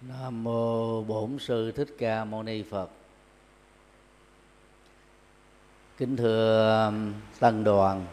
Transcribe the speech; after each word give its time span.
Nam 0.00 0.44
mô 0.44 1.02
Bổn 1.02 1.38
sư 1.38 1.72
Thích 1.72 1.88
Ca 1.98 2.24
Mâu 2.24 2.42
Ni 2.42 2.62
Phật. 2.62 2.90
Kính 5.96 6.16
thưa 6.16 6.86
um, 6.86 7.12
tăng 7.40 7.64
đoàn 7.64 8.06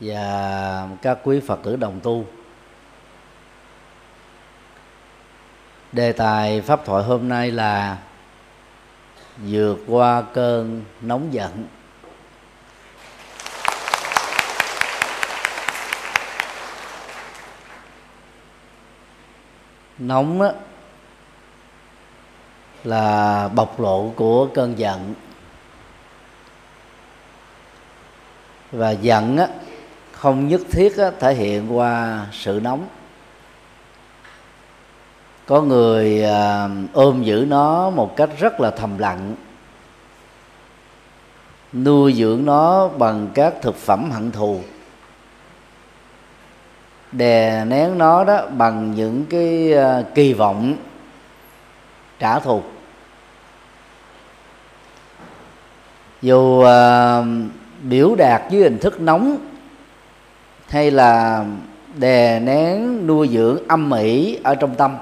và 0.00 0.88
các 1.02 1.18
quý 1.24 1.40
Phật 1.40 1.60
tử 1.62 1.76
đồng 1.76 2.00
tu. 2.02 2.24
Đề 5.92 6.12
tài 6.12 6.60
pháp 6.60 6.84
thoại 6.84 7.04
hôm 7.04 7.28
nay 7.28 7.50
là 7.50 7.98
vượt 9.36 9.78
qua 9.86 10.22
cơn 10.34 10.84
nóng 11.00 11.34
giận. 11.34 11.66
Nóng 19.98 20.38
đó, 20.38 20.52
là 22.84 23.48
bộc 23.48 23.80
lộ 23.80 24.12
của 24.16 24.46
cơn 24.46 24.78
giận. 24.78 25.14
Và 28.72 28.90
giận 28.90 29.36
á, 29.36 29.48
không 30.12 30.48
nhất 30.48 30.60
thiết 30.70 30.96
á, 30.96 31.10
thể 31.20 31.34
hiện 31.34 31.76
qua 31.76 32.26
sự 32.32 32.60
nóng. 32.62 32.86
Có 35.46 35.62
người 35.62 36.24
à, 36.24 36.68
ôm 36.92 37.22
giữ 37.22 37.46
nó 37.48 37.90
một 37.90 38.16
cách 38.16 38.30
rất 38.38 38.60
là 38.60 38.70
thầm 38.70 38.98
lặng 38.98 39.34
nuôi 41.74 42.12
dưỡng 42.12 42.44
nó 42.44 42.88
bằng 42.88 43.28
các 43.34 43.54
thực 43.62 43.76
phẩm 43.76 44.10
hận 44.10 44.30
thù 44.30 44.60
đè 47.16 47.64
nén 47.64 47.98
nó 47.98 48.24
đó 48.24 48.46
bằng 48.56 48.94
những 48.94 49.24
cái 49.30 49.72
ờ, 49.72 50.04
kỳ 50.14 50.32
vọng 50.32 50.76
trả 52.18 52.38
thù. 52.38 52.62
Dù 56.22 56.62
uh, 56.62 57.26
biểu 57.82 58.14
đạt 58.14 58.42
dưới 58.50 58.62
hình 58.62 58.78
thức 58.78 59.00
nóng 59.00 59.36
hay 60.68 60.90
là 60.90 61.44
đè 61.96 62.40
nén 62.40 63.06
nuôi 63.06 63.28
dưỡng 63.32 63.58
âm 63.68 63.90
ỉ 63.90 64.38
ở 64.44 64.54
trong 64.54 64.74
tâm. 64.74 64.96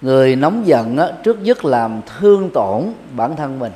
Người 0.00 0.36
nóng 0.36 0.66
giận 0.66 0.96
á, 0.96 1.08
trước 1.24 1.40
nhất 1.40 1.64
làm 1.64 2.00
thương 2.18 2.50
tổn 2.54 2.92
bản 3.16 3.36
thân 3.36 3.58
mình. 3.58 3.72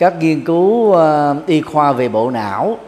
Các 0.00 0.14
nghiên 0.20 0.44
cứu 0.44 0.92
ờ, 0.92 1.36
y 1.46 1.60
khoa 1.60 1.92
về 1.92 2.08
bộ 2.08 2.30
não 2.30 2.78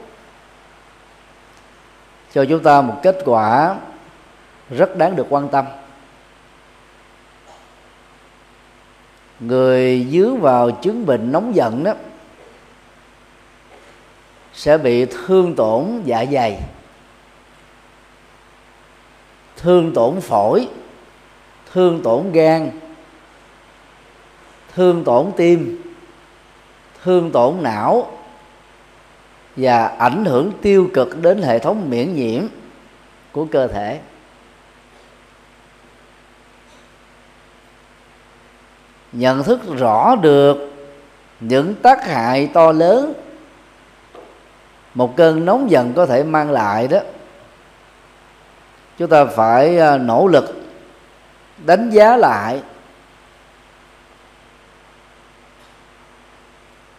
cho 2.32 2.44
chúng 2.48 2.62
ta 2.62 2.80
một 2.80 3.00
kết 3.02 3.18
quả 3.24 3.76
rất 4.70 4.96
đáng 4.96 5.16
được 5.16 5.26
quan 5.28 5.48
tâm. 5.48 5.64
Người 9.40 10.06
dướng 10.12 10.40
vào 10.40 10.70
chứng 10.70 11.06
bệnh 11.06 11.32
nóng 11.32 11.54
giận 11.54 11.84
đó 11.84 11.92
sẽ 14.52 14.78
bị 14.78 15.04
thương 15.04 15.54
tổn 15.54 16.02
dạ 16.04 16.24
dày, 16.32 16.60
thương 19.56 19.92
tổn 19.94 20.20
phổi, 20.20 20.68
thương 21.72 22.02
tổn 22.02 22.32
gan, 22.32 22.70
thương 24.74 25.04
tổn 25.04 25.32
tim 25.36 25.81
thương 27.04 27.30
tổn 27.30 27.62
não 27.62 28.10
và 29.56 29.86
ảnh 29.86 30.24
hưởng 30.24 30.52
tiêu 30.62 30.90
cực 30.94 31.22
đến 31.22 31.42
hệ 31.42 31.58
thống 31.58 31.90
miễn 31.90 32.14
nhiễm 32.14 32.42
của 33.32 33.44
cơ 33.44 33.68
thể. 33.68 34.00
Nhận 39.12 39.42
thức 39.42 39.60
rõ 39.78 40.16
được 40.16 40.72
những 41.40 41.74
tác 41.74 42.06
hại 42.06 42.50
to 42.54 42.72
lớn 42.72 43.12
một 44.94 45.16
cơn 45.16 45.44
nóng 45.44 45.70
giận 45.70 45.92
có 45.92 46.06
thể 46.06 46.24
mang 46.24 46.50
lại 46.50 46.88
đó, 46.88 46.98
chúng 48.98 49.08
ta 49.08 49.24
phải 49.24 49.78
à, 49.78 49.98
nỗ 49.98 50.26
lực 50.26 50.62
đánh 51.66 51.90
giá 51.90 52.16
lại 52.16 52.62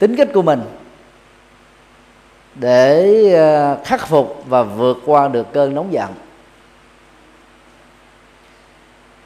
tính 0.04 0.16
cách 0.16 0.28
của 0.34 0.42
mình 0.42 0.62
để 2.56 3.34
ờ, 3.34 3.78
khắc 3.86 4.08
phục 4.08 4.44
và 4.48 4.64
vượt 4.64 4.98
qua 5.06 5.28
được 5.28 5.54
cơn 5.54 5.76
nóng 5.76 5.94
giận. 5.94 6.10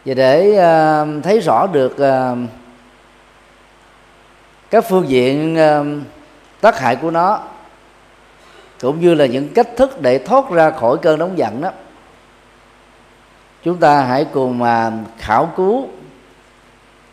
Và 0.05 0.13
để 0.13 0.55
ờ, 0.55 1.07
thấy 1.23 1.39
rõ 1.39 1.67
được 1.67 1.97
ờ, 1.97 2.35
các 4.69 4.85
phương 4.89 5.09
diện 5.09 5.57
tác 6.61 6.79
hại 6.79 6.95
của 6.95 7.11
nó, 7.11 7.39
cũng 8.81 9.01
như 9.01 9.13
là 9.13 9.25
những 9.25 9.49
cách 9.53 9.67
thức 9.77 10.01
để 10.01 10.17
thoát 10.17 10.49
ra 10.49 10.71
khỏi 10.71 10.97
cơn 11.01 11.19
nóng 11.19 11.37
giận 11.37 11.61
đó, 11.61 11.71
chúng 13.63 13.77
ta 13.77 14.01
hãy 14.01 14.25
cùng 14.33 14.59
mà 14.59 14.91
khảo 15.17 15.53
cứu 15.57 15.87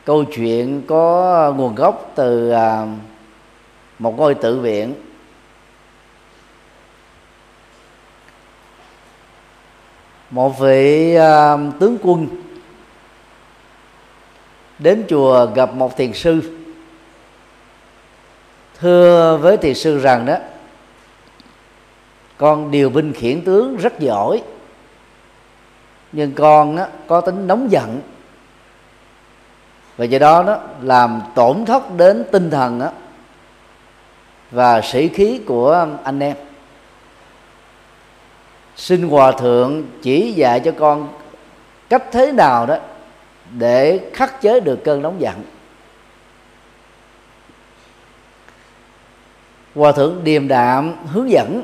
câu 0.05 0.25
chuyện 0.25 0.83
có 0.87 1.53
nguồn 1.57 1.75
gốc 1.75 2.13
từ 2.15 2.53
một 4.05 4.19
ngôi 4.19 4.35
tự 4.35 4.61
viện. 4.61 4.95
Một 10.31 10.59
vị 10.59 11.17
uh, 11.17 11.81
tướng 11.81 11.99
quân. 12.03 12.29
Đến 14.79 15.05
chùa 15.09 15.47
gặp 15.55 15.75
một 15.75 15.97
thiền 15.97 16.13
sư. 16.13 16.59
Thưa 18.81 19.39
với 19.43 19.57
thiền 19.57 19.75
sư 19.75 19.99
rằng 19.99 20.27
đó 20.27 20.37
con 22.37 22.71
điều 22.71 22.91
binh 22.91 23.13
khiển 23.13 23.45
tướng 23.45 23.77
rất 23.77 23.99
giỏi 23.99 24.43
nhưng 26.13 26.33
con 26.33 26.77
đó, 26.77 26.87
có 27.07 27.21
tính 27.21 27.47
nóng 27.47 27.71
giận. 27.71 28.01
Và 29.97 30.05
do 30.05 30.19
đó 30.19 30.43
đó 30.43 30.61
làm 30.83 31.23
tổn 31.35 31.65
thất 31.65 31.97
đến 31.97 32.25
tinh 32.33 32.51
thần 32.51 32.79
đó 32.79 32.91
và 34.55 34.81
sĩ 34.81 35.09
khí 35.09 35.41
của 35.47 35.89
anh 36.05 36.21
em. 36.21 36.37
Xin 38.77 39.09
hòa 39.09 39.33
thượng 39.33 39.83
chỉ 40.03 40.33
dạy 40.33 40.61
cho 40.61 40.73
con 40.79 41.09
cách 41.89 42.05
thế 42.13 42.33
nào 42.33 42.67
đó 42.67 42.77
để 43.59 44.01
khắc 44.13 44.41
chế 44.41 44.61
được 44.61 44.85
cơn 44.85 45.03
nóng 45.03 45.21
giận. 45.21 45.35
Hòa 49.75 49.93
thượng 49.93 50.25
điềm 50.25 50.49
đạm 50.49 50.95
hướng 51.07 51.31
dẫn, 51.31 51.63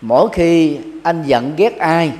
mỗi 0.00 0.28
khi 0.32 0.78
anh 1.02 1.22
giận 1.22 1.54
ghét 1.56 1.78
ai, 1.78 2.12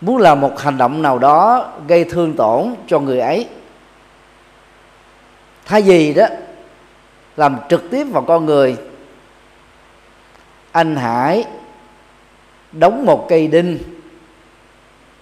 muốn 0.00 0.16
làm 0.16 0.40
một 0.40 0.60
hành 0.60 0.78
động 0.78 1.02
nào 1.02 1.18
đó 1.18 1.70
gây 1.88 2.04
thương 2.04 2.36
tổn 2.36 2.74
cho 2.86 3.00
người 3.00 3.20
ấy 3.20 3.48
thay 5.68 5.82
vì 5.82 6.14
đó, 6.14 6.26
làm 7.36 7.56
trực 7.68 7.90
tiếp 7.90 8.04
vào 8.04 8.22
con 8.22 8.46
người, 8.46 8.76
anh 10.72 10.96
hải 10.96 11.44
đóng 12.72 13.06
một 13.06 13.26
cây 13.28 13.48
đinh 13.48 13.78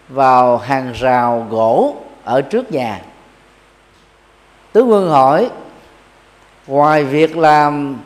vào 0.09 0.59
hàng 0.59 0.93
rào 0.93 1.47
gỗ 1.51 1.97
ở 2.25 2.43
trước 2.43 2.73
nhà. 2.73 3.01
Tướng 4.73 4.91
quân 4.91 5.09
hỏi, 5.09 5.51
ngoài 6.67 7.05
việc 7.05 7.37
làm 7.37 7.97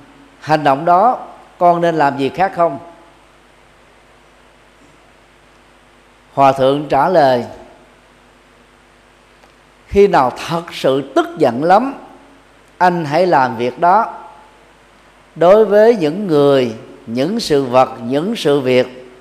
hành 0.41 0.65
động 0.65 0.85
đó, 0.85 1.27
con 1.59 1.81
nên 1.81 1.95
làm 1.95 2.19
gì 2.19 2.29
khác 2.29 2.53
không? 2.57 2.79
Hòa 6.35 6.53
thượng 6.53 6.89
trả 6.89 7.09
lời, 7.09 7.45
khi 9.87 10.07
nào 10.07 10.33
thật 10.49 10.63
sự 10.73 11.13
tức 11.15 11.29
giận 11.39 11.65
lắm 11.65 11.95
anh 12.81 13.05
hãy 13.05 13.27
làm 13.27 13.57
việc 13.57 13.79
đó. 13.79 14.15
Đối 15.37 15.65
với 15.65 15.97
những 15.97 16.27
người, 16.27 16.75
những 17.07 17.41
sự 17.41 17.65
vật, 17.65 17.91
những 18.03 18.37
sự 18.37 18.61
việc 18.61 19.13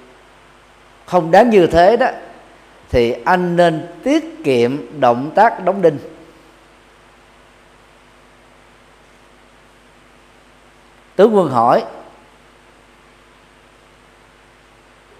không 1.05 1.31
đáng 1.31 1.49
như 1.49 1.67
thế 1.67 1.97
đó, 1.97 2.07
thì 2.89 3.15
anh 3.25 3.55
nên 3.55 3.87
tiết 4.03 4.43
kiệm 4.43 4.99
động 4.99 5.31
tác 5.35 5.65
đóng 5.65 5.81
đinh. 5.81 5.97
Tướng 11.15 11.35
quân 11.35 11.49
hỏi, 11.49 11.83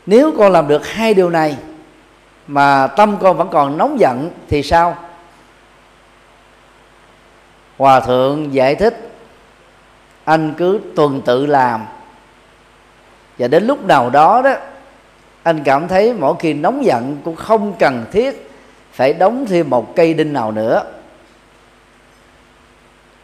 nếu 0.06 0.34
con 0.38 0.52
làm 0.52 0.68
được 0.68 0.88
hai 0.88 1.14
điều 1.14 1.30
này 1.30 1.58
mà 2.48 2.88
tâm 2.88 3.18
con 3.22 3.38
vẫn 3.38 3.50
còn 3.52 3.78
nóng 3.78 4.00
giận 4.00 4.32
thì 4.48 4.64
sao? 4.64 5.09
Hòa 7.80 8.00
thượng 8.00 8.54
giải 8.54 8.76
thích, 8.76 9.12
anh 10.24 10.54
cứ 10.58 10.80
tuần 10.96 11.22
tự 11.26 11.46
làm. 11.46 11.86
Và 13.38 13.48
đến 13.48 13.64
lúc 13.68 13.86
nào 13.86 14.10
đó 14.10 14.42
đó, 14.42 14.56
anh 15.44 15.64
cảm 15.64 15.88
thấy 15.88 16.14
mỗi 16.14 16.36
khi 16.40 16.54
nóng 16.54 16.86
giận 16.86 17.18
cũng 17.24 17.36
không 17.36 17.74
cần 17.80 18.06
thiết 18.12 18.52
phải 18.92 19.14
đóng 19.14 19.46
thêm 19.50 19.70
một 19.70 19.96
cây 19.96 20.14
đinh 20.14 20.34
nào 20.34 20.52
nữa. 20.52 20.84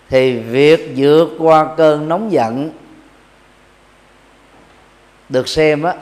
Thì 0.10 0.40
việc 0.40 0.94
vượt 0.96 1.30
qua 1.40 1.76
cơn 1.78 2.10
nóng 2.10 2.32
giận 2.32 2.72
được 5.30 5.48
xem 5.48 5.84
á 5.84 5.94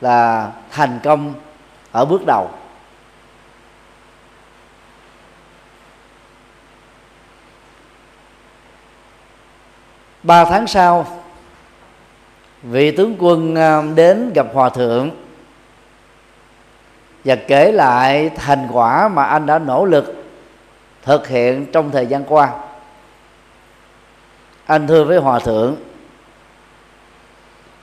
là 0.00 0.50
thành 0.70 0.98
công 1.02 1.34
ở 1.92 2.04
bước 2.04 2.26
đầu. 2.26 2.50
Ba 10.22 10.44
tháng 10.44 10.66
sau, 10.66 11.06
vị 12.62 12.96
tướng 12.96 13.16
quân 13.18 13.54
à, 13.54 13.82
đến 13.94 14.32
gặp 14.34 14.46
hòa 14.52 14.68
thượng 14.68 15.10
và 17.24 17.36
kể 17.36 17.72
lại 17.72 18.30
thành 18.36 18.68
quả 18.72 19.08
mà 19.08 19.24
anh 19.24 19.46
đã 19.46 19.58
nỗ 19.58 19.84
lực 19.84 20.24
thực 21.02 21.28
hiện 21.28 21.66
trong 21.72 21.90
thời 21.90 22.06
gian 22.06 22.24
qua. 22.24 22.50
Anh 24.66 24.86
thưa 24.86 25.04
với 25.04 25.18
hòa 25.18 25.38
thượng, 25.38 25.76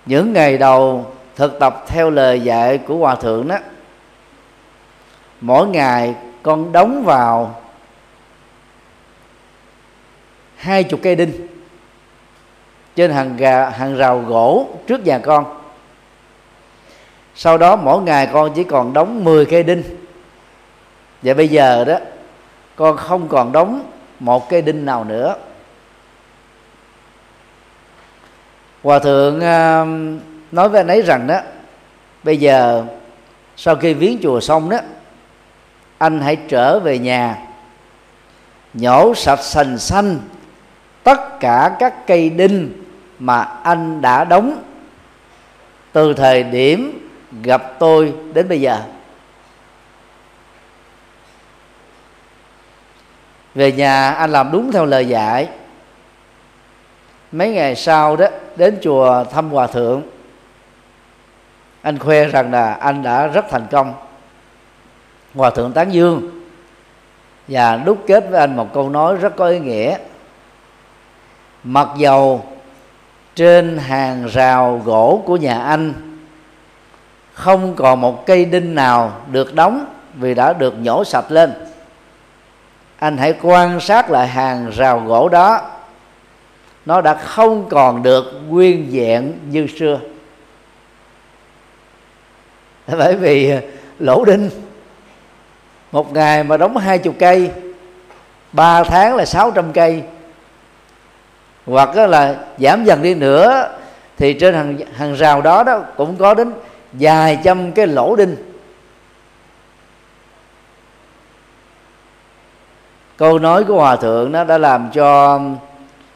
những 0.06 0.34
ngày 0.34 0.58
đầu 0.58 1.14
thực 1.36 1.60
tập 1.60 1.84
theo 1.88 2.10
lời 2.10 2.42
dạy 2.42 2.78
của 2.78 2.98
hòa 2.98 3.16
thượng 3.16 3.48
đó, 3.48 3.58
mỗi 5.42 5.68
ngày 5.68 6.16
con 6.44 6.72
đóng 6.72 7.04
vào 7.06 7.62
hai 10.56 10.84
chục 10.84 11.00
cây 11.04 11.16
đinh 11.16 11.57
trên 12.98 13.12
hàng 13.12 13.38
gà, 13.38 13.70
hàng 13.70 13.96
rào 13.98 14.20
gỗ 14.20 14.68
trước 14.88 15.06
nhà 15.06 15.20
con. 15.20 15.46
Sau 17.36 17.58
đó 17.58 17.76
mỗi 17.76 18.02
ngày 18.02 18.30
con 18.34 18.52
chỉ 18.56 18.64
còn 18.64 18.94
đóng 18.94 19.24
10 19.24 19.46
cây 19.46 19.64
đinh. 19.64 19.84
Và 21.22 21.34
bây 21.34 21.48
giờ 21.48 21.86
đó, 21.86 21.98
con 22.76 22.98
không 22.98 23.28
còn 23.28 23.52
đóng 23.52 23.84
một 24.20 24.50
cây 24.50 24.62
đinh 24.62 24.86
nào 24.86 25.04
nữa. 25.04 25.36
Hòa 28.84 29.00
thượng 29.00 29.42
à, 29.42 29.86
nói 30.52 30.70
với 30.70 30.80
anh 30.80 30.88
ấy 30.88 31.02
rằng 31.02 31.28
đó, 31.28 31.40
bây 32.24 32.38
giờ 32.38 32.86
sau 33.56 33.76
khi 33.76 33.94
viếng 33.94 34.20
chùa 34.24 34.40
xong 34.40 34.70
đó, 34.70 34.78
anh 35.98 36.22
hãy 36.22 36.36
trở 36.36 36.80
về 36.80 37.00
nhà, 37.00 37.38
nhổ 38.74 39.16
sạch 39.16 39.44
sành 39.44 39.78
xanh 39.78 40.20
tất 41.04 41.40
cả 41.40 41.76
các 41.80 42.08
cây 42.08 42.30
đinh 42.30 42.87
mà 43.20 43.42
anh 43.64 44.02
đã 44.02 44.24
đóng 44.24 44.64
từ 45.92 46.14
thời 46.14 46.44
điểm 46.44 47.10
gặp 47.44 47.64
tôi 47.80 48.14
đến 48.34 48.50
bây 48.50 48.62
giờ. 48.62 48.82
Về 53.56 53.72
nhà 53.72 54.12
anh 54.12 54.32
làm 54.32 54.52
đúng 54.52 54.72
theo 54.72 54.86
lời 54.86 55.08
dạy. 55.08 55.50
Mấy 57.32 57.50
ngày 57.52 57.76
sau 57.76 58.16
đó, 58.16 58.28
đến 58.56 58.78
chùa 58.82 59.24
thăm 59.24 59.50
hòa 59.50 59.68
thượng, 59.68 60.02
anh 61.82 62.00
khoe 62.00 62.26
rằng 62.26 62.52
là 62.52 62.74
anh 62.74 63.04
đã 63.04 63.28
rất 63.28 63.46
thành 63.50 63.68
công. 63.72 63.94
Hòa 65.36 65.50
thượng 65.50 65.74
tán 65.74 65.94
dương. 65.94 66.42
Và 67.48 67.76
đúc 67.76 68.04
kết 68.08 68.26
với 68.30 68.40
anh 68.40 68.56
một 68.56 68.74
câu 68.74 68.90
nói 68.90 69.16
rất 69.16 69.36
có 69.36 69.48
ý 69.48 69.60
nghĩa. 69.60 69.98
Mặc 71.64 71.88
dầu 71.98 72.46
trên 73.38 73.78
hàng 73.78 74.28
rào 74.28 74.82
gỗ 74.86 75.24
của 75.26 75.38
nhà 75.38 75.64
anh. 75.64 75.94
Không 77.34 77.76
còn 77.76 78.02
một 78.02 78.26
cây 78.26 78.46
đinh 78.46 78.76
nào 78.76 79.22
được 79.32 79.56
đóng 79.56 79.86
vì 80.16 80.34
đã 80.34 80.54
được 80.54 80.74
nhổ 80.80 81.04
sạch 81.04 81.32
lên. 81.32 81.54
Anh 83.00 83.18
hãy 83.18 83.34
quan 83.42 83.80
sát 83.80 84.12
lại 84.12 84.28
hàng 84.28 84.72
rào 84.76 85.00
gỗ 85.00 85.30
đó. 85.30 85.62
Nó 86.86 87.02
đã 87.02 87.14
không 87.14 87.70
còn 87.70 88.04
được 88.04 88.26
nguyên 88.48 88.90
vẹn 88.92 89.34
như 89.50 89.68
xưa. 89.80 90.00
Bởi 92.98 93.16
vì 93.16 93.52
à, 93.52 93.62
lỗ 94.00 94.26
đinh, 94.26 94.50
một 95.92 96.14
ngày 96.14 96.44
mà 96.44 96.58
đóng 96.58 96.78
hai 96.78 96.98
chục 96.98 97.16
cây, 97.20 97.52
ba 98.52 98.84
tháng 98.84 99.16
là 99.16 99.26
sáu 99.26 99.52
trăm 99.52 99.74
cây 99.74 100.04
hoặc 101.68 101.96
là 101.96 102.36
giảm 102.58 102.84
dần 102.84 103.04
đi 103.04 103.16
nữa, 103.16 103.70
thì 104.18 104.34
trên 104.34 104.54
hàng 104.54 104.78
hàng 104.96 105.14
rào 105.14 105.42
đó 105.42 105.64
đó 105.64 105.80
cũng 105.98 106.16
có 106.16 106.34
đến 106.34 106.54
vài 106.94 107.40
trăm 107.44 107.72
cái 107.72 107.88
lỗ 107.88 108.16
đinh. 108.16 108.36
Câu 113.18 113.40
nói 113.40 113.64
của 113.64 113.76
hòa 113.76 113.96
thượng 113.96 114.32
nó 114.32 114.44
đã 114.44 114.58
làm 114.58 114.90
cho 114.94 115.40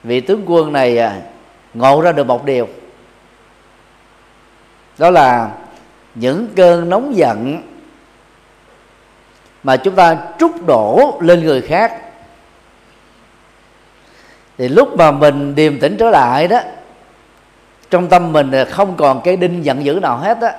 vị 0.03 0.21
tướng 0.21 0.43
quân 0.45 0.73
này 0.73 0.97
à, 0.97 1.21
ngộ 1.73 2.01
ra 2.01 2.11
được 2.11 2.27
một 2.27 2.45
điều. 2.45 2.67
Đó 4.97 5.09
là 5.09 5.51
những 6.15 6.47
cơn 6.55 6.89
nóng 6.89 7.15
giận 7.15 7.61
mà 9.63 9.77
chúng 9.77 9.95
ta 9.95 10.17
trút 10.39 10.51
đổ 10.67 11.17
lên 11.21 11.43
người 11.43 11.61
khác 11.61 12.10
thì 14.61 14.67
lúc 14.67 14.97
mà 14.97 15.11
mình 15.11 15.55
điềm 15.55 15.79
tĩnh 15.79 15.97
trở 15.97 16.09
lại 16.09 16.47
đó, 16.47 16.59
trong 17.89 18.09
tâm 18.09 18.33
mình 18.33 18.51
không 18.69 18.95
còn 18.97 19.21
cái 19.21 19.37
đinh 19.37 19.65
giận 19.65 19.85
dữ 19.85 19.99
nào 20.01 20.17
hết 20.17 20.37
á. 20.41 20.53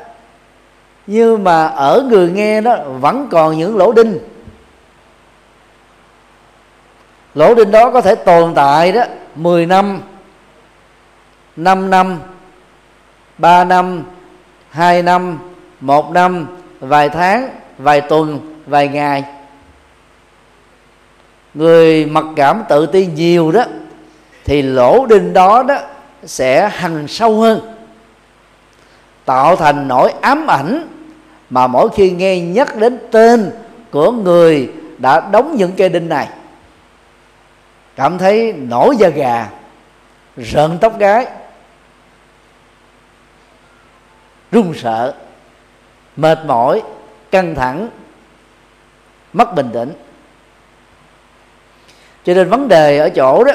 Nhưng 1.06 1.44
mà 1.44 1.66
ở 1.66 2.06
người 2.10 2.30
nghe 2.30 2.60
đó, 2.60 2.76
vẫn 3.00 3.28
còn 3.30 3.58
những 3.58 3.76
lỗ 3.76 3.92
đinh. 3.92 4.18
Lỗ 7.34 7.54
đinh 7.54 7.70
đó 7.70 7.90
có 7.90 8.00
thể 8.00 8.14
tồn 8.14 8.54
tại 8.54 8.92
đó 8.92 9.02
10 9.34 9.66
năm 9.66 10.00
5 11.56 11.90
năm 11.90 12.18
3 13.38 13.64
năm 13.64 14.02
2 14.70 15.02
năm 15.02 15.38
1 15.80 16.10
năm, 16.10 16.46
vài 16.80 17.08
tháng, 17.08 17.48
vài 17.78 18.00
tuần, 18.00 18.56
vài 18.66 18.88
ngày. 18.88 19.24
Người 21.54 22.06
mặc 22.06 22.24
cảm 22.36 22.62
tự 22.68 22.86
ti 22.86 23.06
nhiều 23.06 23.52
đó 23.52 23.64
thì 24.44 24.62
lỗ 24.62 25.06
đinh 25.06 25.32
đó 25.32 25.62
đó 25.62 25.78
sẽ 26.24 26.68
hằn 26.68 27.08
sâu 27.08 27.40
hơn, 27.40 27.74
tạo 29.24 29.56
thành 29.56 29.88
nỗi 29.88 30.12
ám 30.20 30.46
ảnh 30.46 30.88
mà 31.50 31.66
mỗi 31.66 31.88
khi 31.94 32.10
nghe 32.10 32.40
nhắc 32.40 32.76
đến 32.76 32.98
tên 33.10 33.50
của 33.90 34.10
người 34.10 34.72
đã 34.98 35.20
đóng 35.20 35.56
những 35.56 35.72
cây 35.76 35.88
đinh 35.88 36.08
này, 36.08 36.28
cảm 37.96 38.18
thấy 38.18 38.52
nổi 38.52 38.96
da 38.96 39.08
gà, 39.08 39.48
rợn 40.36 40.78
tóc 40.80 40.98
gái 40.98 41.26
run 44.52 44.74
sợ, 44.74 45.14
mệt 46.16 46.38
mỏi, 46.46 46.82
căng 47.30 47.54
thẳng, 47.54 47.88
mất 49.32 49.54
bình 49.54 49.70
tĩnh. 49.74 49.92
Cho 52.24 52.34
nên 52.34 52.48
vấn 52.48 52.68
đề 52.68 52.98
ở 52.98 53.10
chỗ 53.10 53.44
đó 53.44 53.52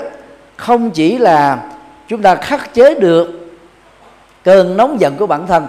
không 0.58 0.92
chỉ 0.92 1.18
là 1.18 1.72
chúng 2.08 2.22
ta 2.22 2.36
khắc 2.36 2.74
chế 2.74 2.94
được 2.94 3.50
cơn 4.44 4.78
nóng 4.78 5.00
giận 5.00 5.16
của 5.18 5.28
bản 5.28 5.48
thân, 5.48 5.68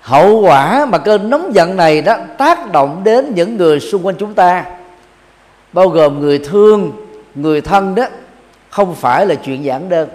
hậu 0.00 0.40
quả 0.40 0.86
mà 0.86 0.98
cơn 0.98 1.30
nóng 1.30 1.54
giận 1.54 1.76
này 1.76 2.02
đó 2.02 2.16
tác 2.38 2.72
động 2.72 3.00
đến 3.04 3.32
những 3.34 3.56
người 3.56 3.80
xung 3.80 4.06
quanh 4.06 4.16
chúng 4.18 4.34
ta, 4.34 4.64
bao 5.72 5.88
gồm 5.88 6.20
người 6.20 6.38
thương, 6.38 6.92
người 7.34 7.60
thân 7.60 7.94
đó, 7.94 8.04
không 8.70 8.94
phải 8.94 9.26
là 9.26 9.34
chuyện 9.34 9.64
giản 9.64 9.88
đơn. 9.88 10.08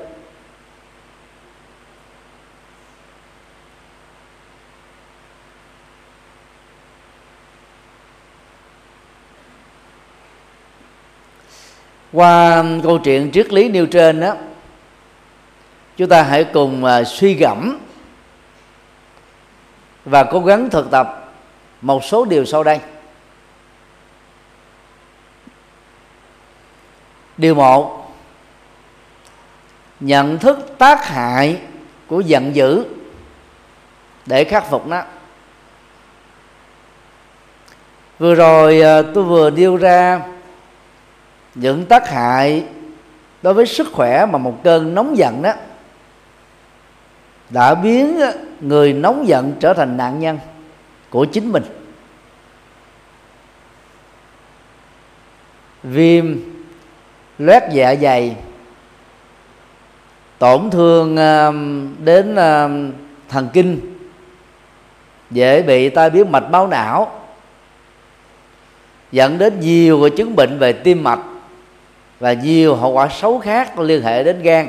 Qua 12.13 12.56
um, 12.56 12.82
câu 12.82 12.98
chuyện 12.98 13.32
triết 13.32 13.54
lý 13.54 13.70
nêu 13.70 13.86
trên 13.86 14.20
đó 14.20 14.36
chúng 15.98 16.10
ta 16.10 16.24
hãy 16.24 16.44
cùng 16.44 16.86
à, 16.86 17.04
suy 17.04 17.34
gẫm 17.34 17.78
và 20.06 20.24
cố 20.24 20.39
gắng 20.39 20.70
thực 20.70 20.92
tập 20.92 21.34
một 21.82 22.04
số 22.04 22.25
điều 22.25 22.46
sau 22.46 22.63
đây. 22.63 22.80
Điều 27.38 27.56
một, 27.56 28.13
nhận 30.00 30.39
thức 30.39 30.75
tác 30.78 31.06
hại 31.06 31.62
của 32.08 32.20
giận 32.20 32.56
dữ 32.56 32.86
để 34.25 34.44
khắc 34.44 34.70
phục 34.70 34.88
nó. 34.88 35.04
Vừa 38.20 38.36
rồi 38.36 38.82
à, 38.82 39.01
tôi 39.13 39.24
vừa 39.24 39.50
nêu 39.50 39.78
ra 39.78 40.22
những 41.62 41.86
tác 41.86 42.10
hại 42.10 42.66
đối 43.42 43.54
với 43.54 43.66
sức 43.66 43.88
khỏe 43.94 44.25
mà 44.25 44.38
một 44.38 44.63
cơn 44.63 44.96
nóng 44.96 45.18
giận 45.18 45.42
đó 45.42 45.54
đã 47.50 47.75
biến 47.75 48.20
người 48.62 48.94
nóng 48.94 49.28
giận 49.28 49.54
trở 49.60 49.74
thành 49.74 49.98
nạn 49.98 50.20
nhân 50.20 50.39
của 51.10 51.25
chính 51.25 51.51
mình. 51.51 51.63
Viêm 55.84 56.38
loét 57.38 57.63
dạ 57.72 57.96
dày, 57.96 58.36
tổn 60.38 60.70
thương 60.70 61.16
đến 62.04 62.36
thần 63.30 63.50
kinh, 63.54 63.98
dễ 65.32 65.62
bị 65.62 65.89
tai 65.89 66.10
biến 66.10 66.32
mạch 66.32 66.50
máu 66.51 66.68
não, 66.68 67.22
dẫn 69.12 69.38
đến 69.38 69.60
nhiều 69.60 70.10
chứng 70.18 70.36
bệnh 70.36 70.58
về 70.60 70.74
tim 70.74 71.04
mạch 71.04 71.20
và 72.20 72.34
nhiều 72.34 72.76
hậu 72.76 72.92
quả 72.92 73.08
xấu 73.12 73.40
khác 73.40 73.80
liên 73.80 74.04
hệ 74.04 74.24
đến 74.24 74.42
gan. 74.42 74.68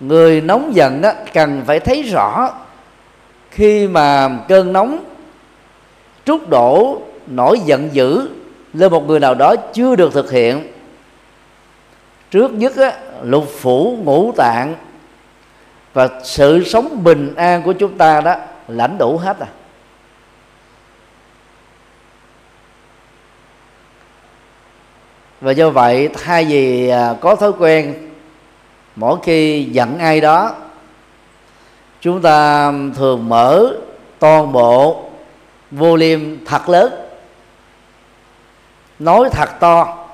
Người 0.00 0.40
nóng 0.40 0.74
giận 0.74 1.00
đó 1.00 1.12
cần 1.32 1.62
phải 1.66 1.80
thấy 1.80 2.02
rõ 2.02 2.50
khi 3.50 3.88
mà 3.88 4.28
cơn 4.48 4.72
nóng 4.72 5.04
trút 6.24 6.48
đổ 6.48 7.00
nổi 7.26 7.60
giận 7.64 7.88
dữ 7.92 8.28
lên 8.72 8.92
một 8.92 9.06
người 9.08 9.20
nào 9.20 9.34
đó 9.34 9.54
chưa 9.72 9.96
được 9.96 10.12
thực 10.12 10.30
hiện 10.30 10.72
trước 12.30 12.52
nhất 12.52 12.76
á, 12.76 12.92
lục 13.22 13.48
phủ 13.58 13.98
ngũ 14.04 14.32
tạng 14.36 14.74
và 15.94 16.08
sự 16.24 16.64
sống 16.64 17.04
bình 17.04 17.34
an 17.36 17.62
của 17.62 17.72
chúng 17.72 17.98
ta 17.98 18.20
đó 18.20 18.34
lãnh 18.68 18.98
đủ 18.98 19.16
hết 19.16 19.40
à. 19.40 19.46
Và 25.40 25.52
do 25.52 25.70
vậy, 25.70 26.08
thay 26.24 26.44
vì 26.44 26.88
à, 26.88 27.14
có 27.20 27.36
thói 27.36 27.52
quen 27.58 27.94
mỗi 28.96 29.18
khi 29.22 29.64
giận 29.64 29.98
ai 29.98 30.20
đó, 30.20 30.54
chúng 32.00 32.22
ta 32.22 32.72
thường 32.96 33.28
mở 33.28 33.72
toàn 34.18 34.52
bộ 34.52 35.04
volume 35.70 36.36
thật 36.46 36.68
lớn, 36.68 36.92
nói 38.98 39.28
thật 39.32 39.48
to, 39.60 40.06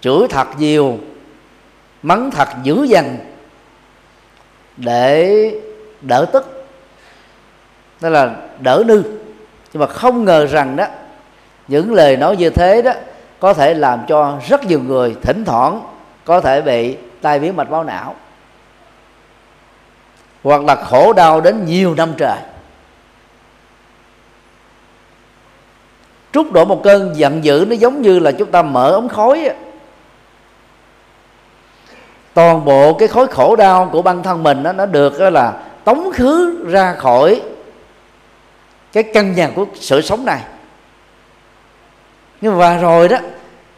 chửi 0.00 0.28
thật 0.30 0.48
nhiều, 0.58 0.98
mắng 2.02 2.30
thật 2.30 2.48
dữ 2.62 2.82
dằn 2.82 3.16
để 4.76 5.54
đỡ 6.00 6.26
tức 6.32 6.66
đó 8.00 8.08
là 8.08 8.36
đỡ 8.60 8.82
nư. 8.86 9.02
Nhưng 9.72 9.80
mà 9.80 9.86
không 9.86 10.24
ngờ 10.24 10.46
rằng 10.46 10.76
đó, 10.76 10.86
những 11.68 11.92
lời 11.92 12.16
nói 12.16 12.36
như 12.36 12.50
thế 12.50 12.82
đó 12.82 12.92
có 13.40 13.54
thể 13.54 13.74
làm 13.74 14.00
cho 14.08 14.38
rất 14.48 14.64
nhiều 14.64 14.80
người 14.80 15.16
thỉnh 15.22 15.44
thoảng 15.44 15.82
có 16.24 16.40
thể 16.40 16.60
bị 16.60 16.96
tai 17.20 17.38
biến 17.38 17.56
mạch 17.56 17.70
máu 17.70 17.84
não 17.84 18.14
hoặc 20.44 20.64
là 20.64 20.74
khổ 20.74 21.12
đau 21.12 21.40
đến 21.40 21.64
nhiều 21.64 21.94
năm 21.94 22.12
trời. 22.16 22.38
Trút 26.32 26.52
đổ 26.52 26.64
một 26.64 26.80
cơn 26.84 27.16
giận 27.16 27.44
dữ 27.44 27.64
nó 27.68 27.74
giống 27.74 28.02
như 28.02 28.18
là 28.18 28.32
chúng 28.32 28.50
ta 28.50 28.62
mở 28.62 28.92
ống 28.92 29.08
khói 29.08 29.50
toàn 32.34 32.64
bộ 32.64 32.94
cái 32.94 33.08
khối 33.08 33.26
khổ 33.26 33.56
đau 33.56 33.88
của 33.92 34.02
bản 34.02 34.22
thân 34.22 34.42
mình 34.42 34.62
đó, 34.62 34.72
nó 34.72 34.86
được 34.86 35.18
đó 35.18 35.30
là 35.30 35.52
tống 35.84 36.12
khứ 36.12 36.64
ra 36.68 36.94
khỏi 36.94 37.42
cái 38.92 39.02
căn 39.02 39.32
nhà 39.32 39.50
của 39.54 39.66
sự 39.74 40.00
sống 40.00 40.24
này 40.24 40.40
nhưng 42.40 42.58
mà 42.58 42.78
rồi 42.78 43.08
đó, 43.08 43.18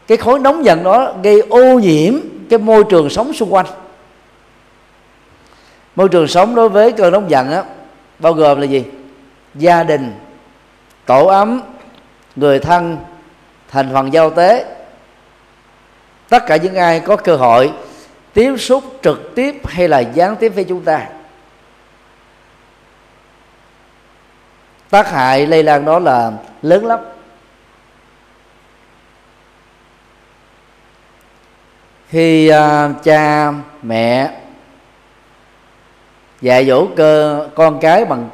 cái 0.07 0.17
khối 0.17 0.39
nóng 0.39 0.65
giận 0.65 0.83
đó 0.83 1.13
gây 1.23 1.39
ô 1.39 1.79
nhiễm 1.79 2.13
cái 2.49 2.59
môi 2.59 2.83
trường 2.89 3.09
sống 3.09 3.33
xung 3.33 3.53
quanh. 3.53 3.65
Môi 5.95 6.09
trường 6.09 6.27
sống 6.27 6.55
đối 6.55 6.69
với 6.69 6.91
cơn 6.91 7.13
nóng 7.13 7.29
giận 7.29 7.51
á, 7.51 7.63
bao 8.19 8.33
gồm 8.33 8.59
là 8.61 8.65
gì? 8.65 8.83
Gia 9.55 9.83
đình, 9.83 10.13
tổ 11.05 11.25
ấm, 11.25 11.61
người 12.35 12.59
thân, 12.59 12.97
thành 13.69 13.89
phần 13.93 14.13
giao 14.13 14.29
tế. 14.29 14.65
Tất 16.29 16.43
cả 16.47 16.55
những 16.55 16.75
ai 16.75 16.99
có 16.99 17.15
cơ 17.15 17.35
hội 17.35 17.71
tiếp 18.33 18.57
xúc 18.57 18.83
trực 19.01 19.35
tiếp 19.35 19.61
hay 19.65 19.87
là 19.87 19.99
gián 19.99 20.35
tiếp 20.35 20.49
với 20.49 20.63
chúng 20.63 20.81
ta, 20.81 21.07
tác 24.89 25.11
hại 25.11 25.47
lây 25.47 25.63
lan 25.63 25.85
đó 25.85 25.99
là 25.99 26.31
lớn 26.61 26.85
lắm. 26.85 26.99
Khi 32.13 32.51
uh, 32.51 33.03
cha 33.03 33.51
mẹ 33.81 34.31
dạy 36.41 36.65
dỗ 36.65 36.87
cơ 36.95 37.47
con 37.55 37.79
cái 37.79 38.05
bằng 38.05 38.29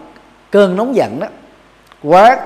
cơn 0.52 0.76
nóng 0.76 0.96
giận 0.96 1.20
đó 1.20 1.28
quát 2.04 2.40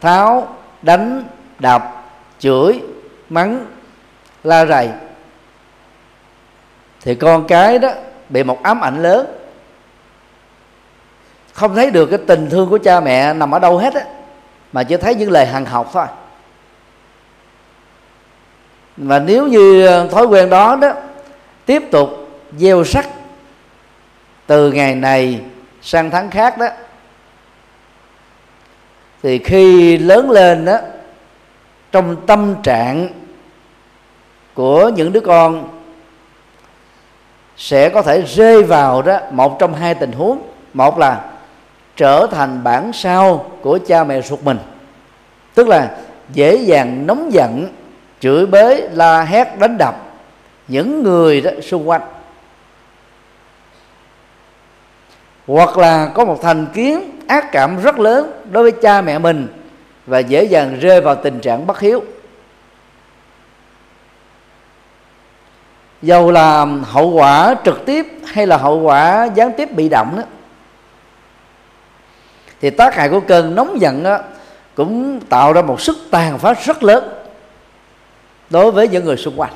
tháo 0.00 0.56
đánh 0.82 1.24
đập 1.58 2.04
chửi 2.38 2.80
mắng 3.28 3.66
la 4.44 4.66
rầy 4.66 4.90
thì 7.00 7.14
con 7.14 7.46
cái 7.46 7.78
đó 7.78 7.90
bị 8.28 8.42
một 8.42 8.62
ám 8.62 8.80
ảnh 8.80 9.02
lớn. 9.02 9.26
Không 11.52 11.74
thấy 11.74 11.90
được 11.90 12.06
cái 12.06 12.18
tình 12.26 12.50
thương 12.50 12.70
của 12.70 12.78
cha 12.78 13.00
mẹ 13.00 13.34
nằm 13.34 13.50
ở 13.50 13.58
đâu 13.58 13.78
hết 13.78 13.94
á 13.94 14.04
mà 14.72 14.82
chỉ 14.82 14.96
thấy 14.96 15.14
những 15.14 15.30
lời 15.30 15.46
hằng 15.46 15.64
học 15.64 15.90
thôi 15.92 16.06
và 18.96 19.18
nếu 19.18 19.46
như 19.46 19.86
ờ, 19.86 20.08
thói 20.08 20.26
quen 20.26 20.50
đó 20.50 20.76
đó 20.76 20.92
tiếp 21.66 21.82
tục 21.90 22.28
gieo 22.56 22.84
sắc 22.84 23.08
từ 24.46 24.72
ngày 24.72 24.94
này 24.94 25.40
sang 25.82 26.10
tháng 26.10 26.30
khác 26.30 26.58
đó, 26.58 26.66
thì 29.22 29.38
khi 29.38 29.98
lớn 29.98 30.30
lên 30.30 30.64
đó, 30.64 30.78
trong 31.92 32.16
tâm 32.26 32.54
trạng 32.62 33.08
của 34.54 34.88
những 34.88 35.12
đứa 35.12 35.20
con 35.20 35.68
sẽ 37.56 37.88
có 37.88 38.02
thể 38.02 38.22
rơi 38.22 38.62
vào 38.62 39.02
đó 39.02 39.18
một 39.30 39.58
trong 39.58 39.74
hai 39.74 39.94
tình 39.94 40.12
huống. 40.12 40.38
Một 40.74 40.98
là 40.98 41.24
trở 41.96 42.26
thành 42.30 42.64
bản 42.64 42.92
sao 42.92 43.50
của 43.62 43.78
cha 43.86 44.04
mẹ 44.04 44.20
ruột 44.20 44.42
mình, 44.42 44.58
tức 45.54 45.68
là 45.68 45.96
dễ 46.32 46.56
dàng 46.56 47.06
nóng 47.06 47.32
giận 47.32 47.68
chửi 48.22 48.46
bới, 48.46 48.88
la 48.92 49.22
hét, 49.22 49.58
đánh 49.58 49.78
đập 49.78 49.94
những 50.68 51.02
người 51.02 51.40
đó 51.40 51.50
xung 51.62 51.88
quanh. 51.88 52.00
Hoặc 55.46 55.78
là 55.78 56.10
có 56.14 56.24
một 56.24 56.42
thành 56.42 56.66
kiến 56.74 57.20
ác 57.28 57.52
cảm 57.52 57.82
rất 57.82 57.98
lớn 57.98 58.42
đối 58.50 58.62
với 58.62 58.72
cha 58.82 59.00
mẹ 59.00 59.18
mình 59.18 59.48
và 60.06 60.18
dễ 60.18 60.44
dàng 60.44 60.78
rơi 60.80 61.00
vào 61.00 61.14
tình 61.14 61.40
trạng 61.40 61.66
bất 61.66 61.80
hiếu. 61.80 62.04
Dầu 66.02 66.30
là 66.30 66.66
hậu 66.84 67.10
quả 67.10 67.54
trực 67.64 67.86
tiếp 67.86 68.06
hay 68.26 68.46
là 68.46 68.56
hậu 68.56 68.80
quả 68.80 69.28
gián 69.34 69.52
tiếp 69.56 69.72
bị 69.72 69.88
động 69.88 70.14
đó, 70.16 70.22
thì 72.60 72.70
tác 72.70 72.94
hại 72.94 73.08
của 73.08 73.20
cơn 73.20 73.54
nóng 73.54 73.80
giận 73.80 74.02
đó 74.02 74.18
cũng 74.74 75.20
tạo 75.20 75.52
ra 75.52 75.62
một 75.62 75.80
sức 75.80 75.96
tàn 76.10 76.38
phá 76.38 76.54
rất 76.64 76.82
lớn 76.82 77.21
đối 78.52 78.70
với 78.70 78.88
những 78.88 79.04
người 79.04 79.16
xung 79.16 79.40
quanh. 79.40 79.52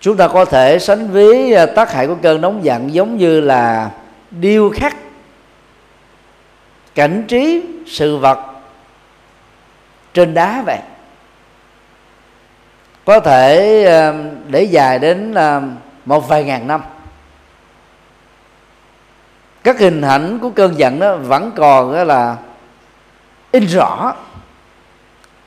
Chúng 0.00 0.16
ta 0.16 0.28
có 0.28 0.44
thể 0.44 0.78
sánh 0.78 1.10
ví 1.10 1.52
à, 1.52 1.66
tác 1.66 1.92
hại 1.92 2.06
của 2.06 2.16
cơn 2.22 2.40
nóng 2.40 2.64
giận 2.64 2.94
giống 2.94 3.16
như 3.16 3.40
là 3.40 3.90
điêu 4.30 4.70
khắc 4.70 4.96
cảnh 6.94 7.24
trí 7.28 7.62
sự 7.86 8.16
vật 8.16 8.38
trên 10.14 10.34
đá 10.34 10.62
vậy. 10.66 10.78
Có 13.04 13.20
thể 13.20 13.84
à, 13.84 14.12
để 14.48 14.62
dài 14.62 14.98
đến 14.98 15.34
à, 15.34 15.60
một 16.04 16.28
vài 16.28 16.44
ngàn 16.44 16.66
năm. 16.66 16.82
Các 19.62 19.78
hình 19.78 20.00
ảnh 20.00 20.38
của 20.42 20.50
cơn 20.50 20.78
giận 20.78 20.98
đó 20.98 21.16
vẫn 21.16 21.50
còn, 21.56 21.92
đó 21.92 22.04
là 22.04 22.36
in 23.52 23.66
rõ 23.66 24.14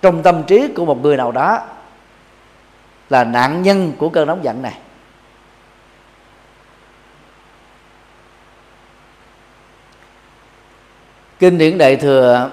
trong 0.02 0.24
tâm 0.24 0.44
trí 0.44 0.68
của 0.76 0.86
một 0.86 1.02
người 1.02 1.18
nào 1.18 1.32
đó 1.32 1.60
là 3.10 3.24
nạn 3.24 3.62
nhân 3.62 3.94
của 3.98 4.10
cơn 4.10 4.28
nóng 4.28 4.44
giận 4.44 4.62
này. 4.62 4.78
Kinh 11.40 11.58
điển 11.58 11.78
đại 11.78 11.96
thừa 11.96 12.50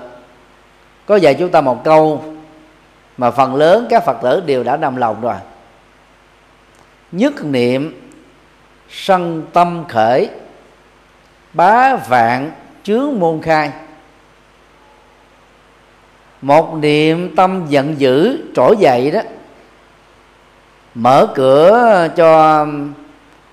có 1.06 1.16
dạy 1.16 1.34
chúng 1.38 1.50
ta 1.50 1.60
một 1.60 1.84
câu 1.84 2.24
mà 3.16 3.30
phần 3.30 3.54
lớn 3.54 3.86
các 3.90 4.04
phật 4.04 4.16
tử 4.22 4.42
đều 4.46 4.62
đã 4.64 4.76
nằm 4.76 4.96
lòng 4.96 5.20
rồi. 5.20 5.36
Nhất 7.12 7.44
niệm 7.44 8.10
sân 8.88 9.46
tâm 9.52 9.84
khởi, 9.88 10.30
bá 11.52 11.96
vạn 11.96 12.52
chướng 12.82 13.20
môn 13.20 13.42
khai 13.42 13.72
một 16.40 16.74
niệm 16.74 17.36
tâm 17.36 17.66
giận 17.68 18.00
dữ, 18.00 18.38
trỗi 18.54 18.76
dậy 18.78 19.10
đó. 19.10 19.20
Mở 20.94 21.26
cửa 21.34 22.08
cho 22.16 22.66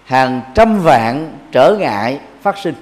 hàng 0.06 0.42
trăm 0.56 0.80
vạn 0.82 1.38
trở 1.52 1.76
ngại 1.80 2.20
phát 2.42 2.58
sinh. 2.58 2.76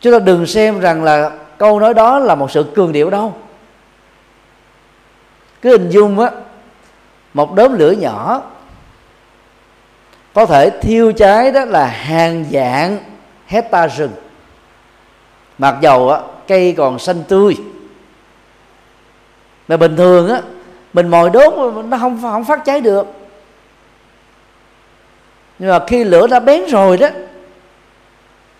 Chúng 0.00 0.12
ta 0.12 0.18
đừng 0.18 0.46
xem 0.46 0.80
rằng 0.80 1.04
là 1.04 1.30
câu 1.58 1.80
nói 1.80 1.94
đó 1.94 2.18
là 2.18 2.34
một 2.34 2.50
sự 2.50 2.72
cường 2.74 2.92
điệu 2.92 3.10
đâu. 3.10 3.34
Cứ 5.62 5.70
hình 5.70 5.90
dung 5.90 6.20
á, 6.20 6.30
một 7.34 7.54
đốm 7.54 7.78
lửa 7.78 7.90
nhỏ 7.90 8.42
có 10.32 10.46
thể 10.46 10.70
thiêu 10.70 11.12
cháy 11.12 11.52
đó 11.52 11.64
là 11.64 11.86
hàng 11.86 12.44
dạng 12.52 12.98
hecta 13.46 13.86
rừng 13.86 14.12
mặc 15.60 15.76
dầu 15.80 16.10
á, 16.10 16.20
cây 16.48 16.74
còn 16.76 16.98
xanh 16.98 17.22
tươi. 17.28 17.56
Mà 19.68 19.76
bình 19.76 19.96
thường 19.96 20.28
á 20.28 20.40
mình 20.92 21.08
mồi 21.08 21.30
đốt 21.30 21.54
nó 21.84 21.98
không 21.98 22.18
không 22.22 22.44
phát 22.44 22.64
cháy 22.64 22.80
được. 22.80 23.06
Nhưng 25.58 25.70
mà 25.70 25.78
khi 25.86 26.04
lửa 26.04 26.26
đã 26.26 26.40
bén 26.40 26.66
rồi 26.66 26.96
đó 26.96 27.08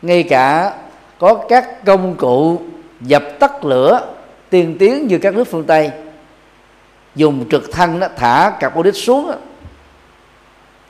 ngay 0.02 0.22
cả 0.22 0.74
có 1.18 1.34
các 1.48 1.84
công 1.84 2.14
cụ 2.16 2.62
dập 3.00 3.22
tắt 3.38 3.64
lửa 3.64 4.00
tiên 4.50 4.76
tiến 4.78 5.06
như 5.06 5.18
các 5.18 5.34
nước 5.34 5.44
phương 5.44 5.64
tây 5.64 5.90
dùng 7.14 7.48
trực 7.50 7.72
thăng 7.72 8.00
đó 8.00 8.08
thả 8.16 8.52
carbonic 8.60 8.94
xuống 8.94 9.26
đó, 9.26 9.34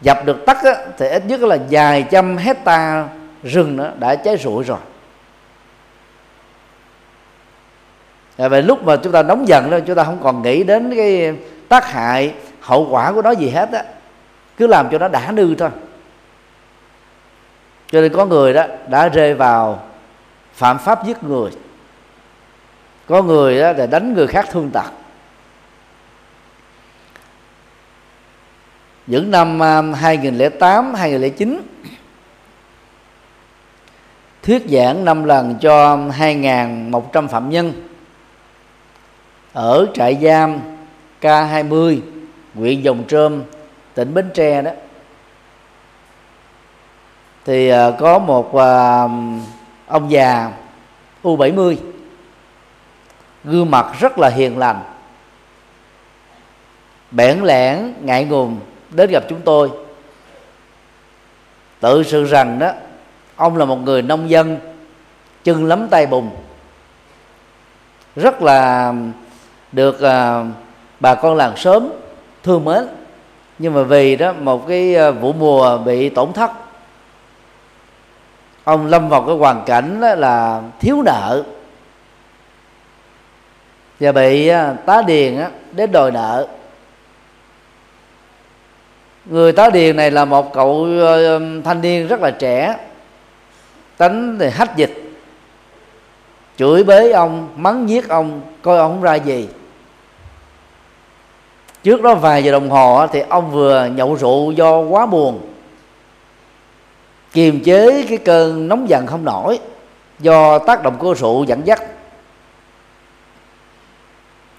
dập 0.00 0.19
được 0.25 0.47
tắt 0.47 0.59
đó, 0.64 0.73
thì 0.99 1.09
ít 1.09 1.26
nhất 1.26 1.40
là 1.40 1.59
vài 1.71 2.05
trăm 2.11 2.37
hecta 2.37 3.09
rừng 3.43 3.76
đó 3.76 3.88
đã 3.99 4.17
cháy 4.17 4.37
rụi 4.37 4.64
rồi. 4.64 4.79
À, 8.40 8.42
về 8.42 8.49
vậy 8.49 8.62
lúc 8.62 8.85
mà 8.85 8.97
chúng 8.97 9.12
ta 9.12 9.23
nóng 9.23 9.49
giận 9.49 9.70
đó, 9.70 9.78
chúng 9.87 9.97
ta 9.97 10.04
không 10.04 10.18
còn 10.23 10.42
nghĩ 10.42 10.62
đến 10.62 10.92
cái 10.97 11.35
tác 11.68 11.90
hại, 11.90 12.35
hậu 12.61 12.88
quả 12.90 13.12
của 13.12 13.23
nó 13.23 13.30
gì 13.30 13.50
hết 13.50 13.73
á. 13.73 13.85
Cứ 14.56 14.66
làm 14.66 14.88
cho 14.90 14.99
nó 14.99 15.09
đã 15.09 15.32
nư 15.32 15.54
thôi. 15.54 15.70
Cho 17.90 18.00
nên 18.00 18.12
có 18.12 18.26
người 18.26 18.52
đó 18.52 18.66
đã 18.88 19.09
rơi 19.09 19.35
vào 19.35 19.82
phạm 20.54 20.78
pháp 20.78 21.06
giết 21.06 21.23
người. 21.23 21.50
Có 23.09 23.23
người 23.23 23.61
đó 23.61 23.73
là 23.73 23.87
đánh 23.87 24.14
người 24.14 24.26
khác 24.26 24.47
thương 24.50 24.70
tật. 24.70 24.90
Những 29.06 29.30
năm 29.30 29.59
um, 29.59 29.92
2008 29.92 30.94
2009 30.94 31.62
thuyết 34.42 34.62
giảng 34.70 35.04
năm 35.04 35.25
lần 35.25 35.54
cho 35.61 35.92
um, 35.92 36.11
2.100 36.11 37.28
phạm 37.28 37.50
nhân 37.50 37.89
ở 39.52 39.87
trại 39.95 40.19
giam 40.23 40.61
K20 41.21 42.00
huyện 42.54 42.83
Dòng 42.83 43.04
Trơm, 43.09 43.42
tỉnh 43.95 44.14
Bến 44.14 44.30
Tre 44.35 44.62
đó. 44.62 44.71
Thì 47.45 47.69
ờ, 47.69 47.97
có 47.99 48.19
một 48.19 48.54
ờ, 48.54 49.09
ông 49.87 50.11
già 50.11 50.52
U70 51.23 51.76
gương 53.45 53.71
mặt 53.71 53.87
rất 54.00 54.19
là 54.19 54.28
hiền 54.28 54.59
lành, 54.59 54.83
bẽn 57.11 57.40
lẽn, 57.42 57.95
ngại 58.00 58.25
ngùng 58.25 58.61
đến 58.90 59.11
gặp 59.11 59.25
chúng 59.28 59.40
tôi. 59.40 59.71
Tự 61.80 62.02
sự 62.02 62.25
rằng 62.25 62.59
đó, 62.59 62.73
ông 63.37 63.57
là 63.57 63.64
một 63.64 63.76
người 63.76 64.02
nông 64.02 64.30
dân, 64.30 64.59
chân 65.45 65.64
lắm 65.64 65.88
tay 65.90 66.07
bùn, 66.07 66.30
rất 68.16 68.42
là 68.42 68.92
được 69.73 70.00
à, 70.00 70.45
bà 71.00 71.15
con 71.15 71.37
làng 71.37 71.56
sớm 71.56 71.89
thương 72.43 72.65
mến. 72.65 72.87
Nhưng 73.59 73.75
mà 73.75 73.83
vì 73.83 74.17
đó 74.17 74.33
một 74.33 74.69
cái 74.69 74.97
à, 74.97 75.11
vụ 75.11 75.33
mùa 75.33 75.78
bị 75.78 76.09
tổn 76.09 76.33
thất 76.33 76.50
ông 78.65 78.87
lâm 78.87 79.09
vào 79.09 79.23
cái 79.23 79.37
hoàn 79.37 79.63
cảnh 79.67 80.00
đó 80.00 80.15
là 80.15 80.63
thiếu 80.80 81.02
nợ. 81.04 81.45
Và 84.00 84.13
bị 84.13 84.49
à, 84.49 84.73
tá 84.87 85.02
điền 85.06 85.39
á, 85.39 85.50
đến 85.73 85.93
đòi 85.93 86.11
nợ. 86.11 86.47
Người 89.25 89.52
tá 89.52 89.71
điền 89.71 89.97
này 89.97 90.11
là 90.11 90.25
một 90.25 90.52
cậu 90.52 90.87
à, 91.06 91.15
thanh 91.65 91.80
niên 91.80 92.06
rất 92.06 92.21
là 92.21 92.30
trẻ 92.30 92.76
tánh 93.97 94.37
thì 94.41 94.49
hách 94.49 94.76
dịch 94.76 95.11
chửi 96.56 96.85
bới 96.85 97.13
ông 97.13 97.49
mắng 97.56 97.89
giết 97.89 98.09
ông 98.09 98.41
coi 98.63 98.78
ông 98.78 98.93
không 98.93 99.02
ra 99.02 99.15
gì 99.15 99.49
trước 101.82 102.02
đó 102.02 102.14
vài 102.14 102.45
giờ 102.45 102.52
đồng 102.52 102.71
hồ 102.71 103.06
thì 103.06 103.23
ông 103.28 103.50
vừa 103.50 103.86
nhậu 103.86 104.14
rượu 104.14 104.52
do 104.52 104.78
quá 104.78 105.06
buồn. 105.06 105.40
Kiềm 107.32 107.60
chế 107.64 108.04
cái 108.08 108.19
cơn 108.19 108.69
nóng 108.69 108.88
giận 108.88 109.06
không 109.06 109.25
nổi, 109.25 109.58
do 110.19 110.58
tác 110.58 110.82
động 110.82 110.97
của 110.99 111.14
rượu 111.14 111.45
dẫn 111.45 111.66
dắt. 111.66 111.82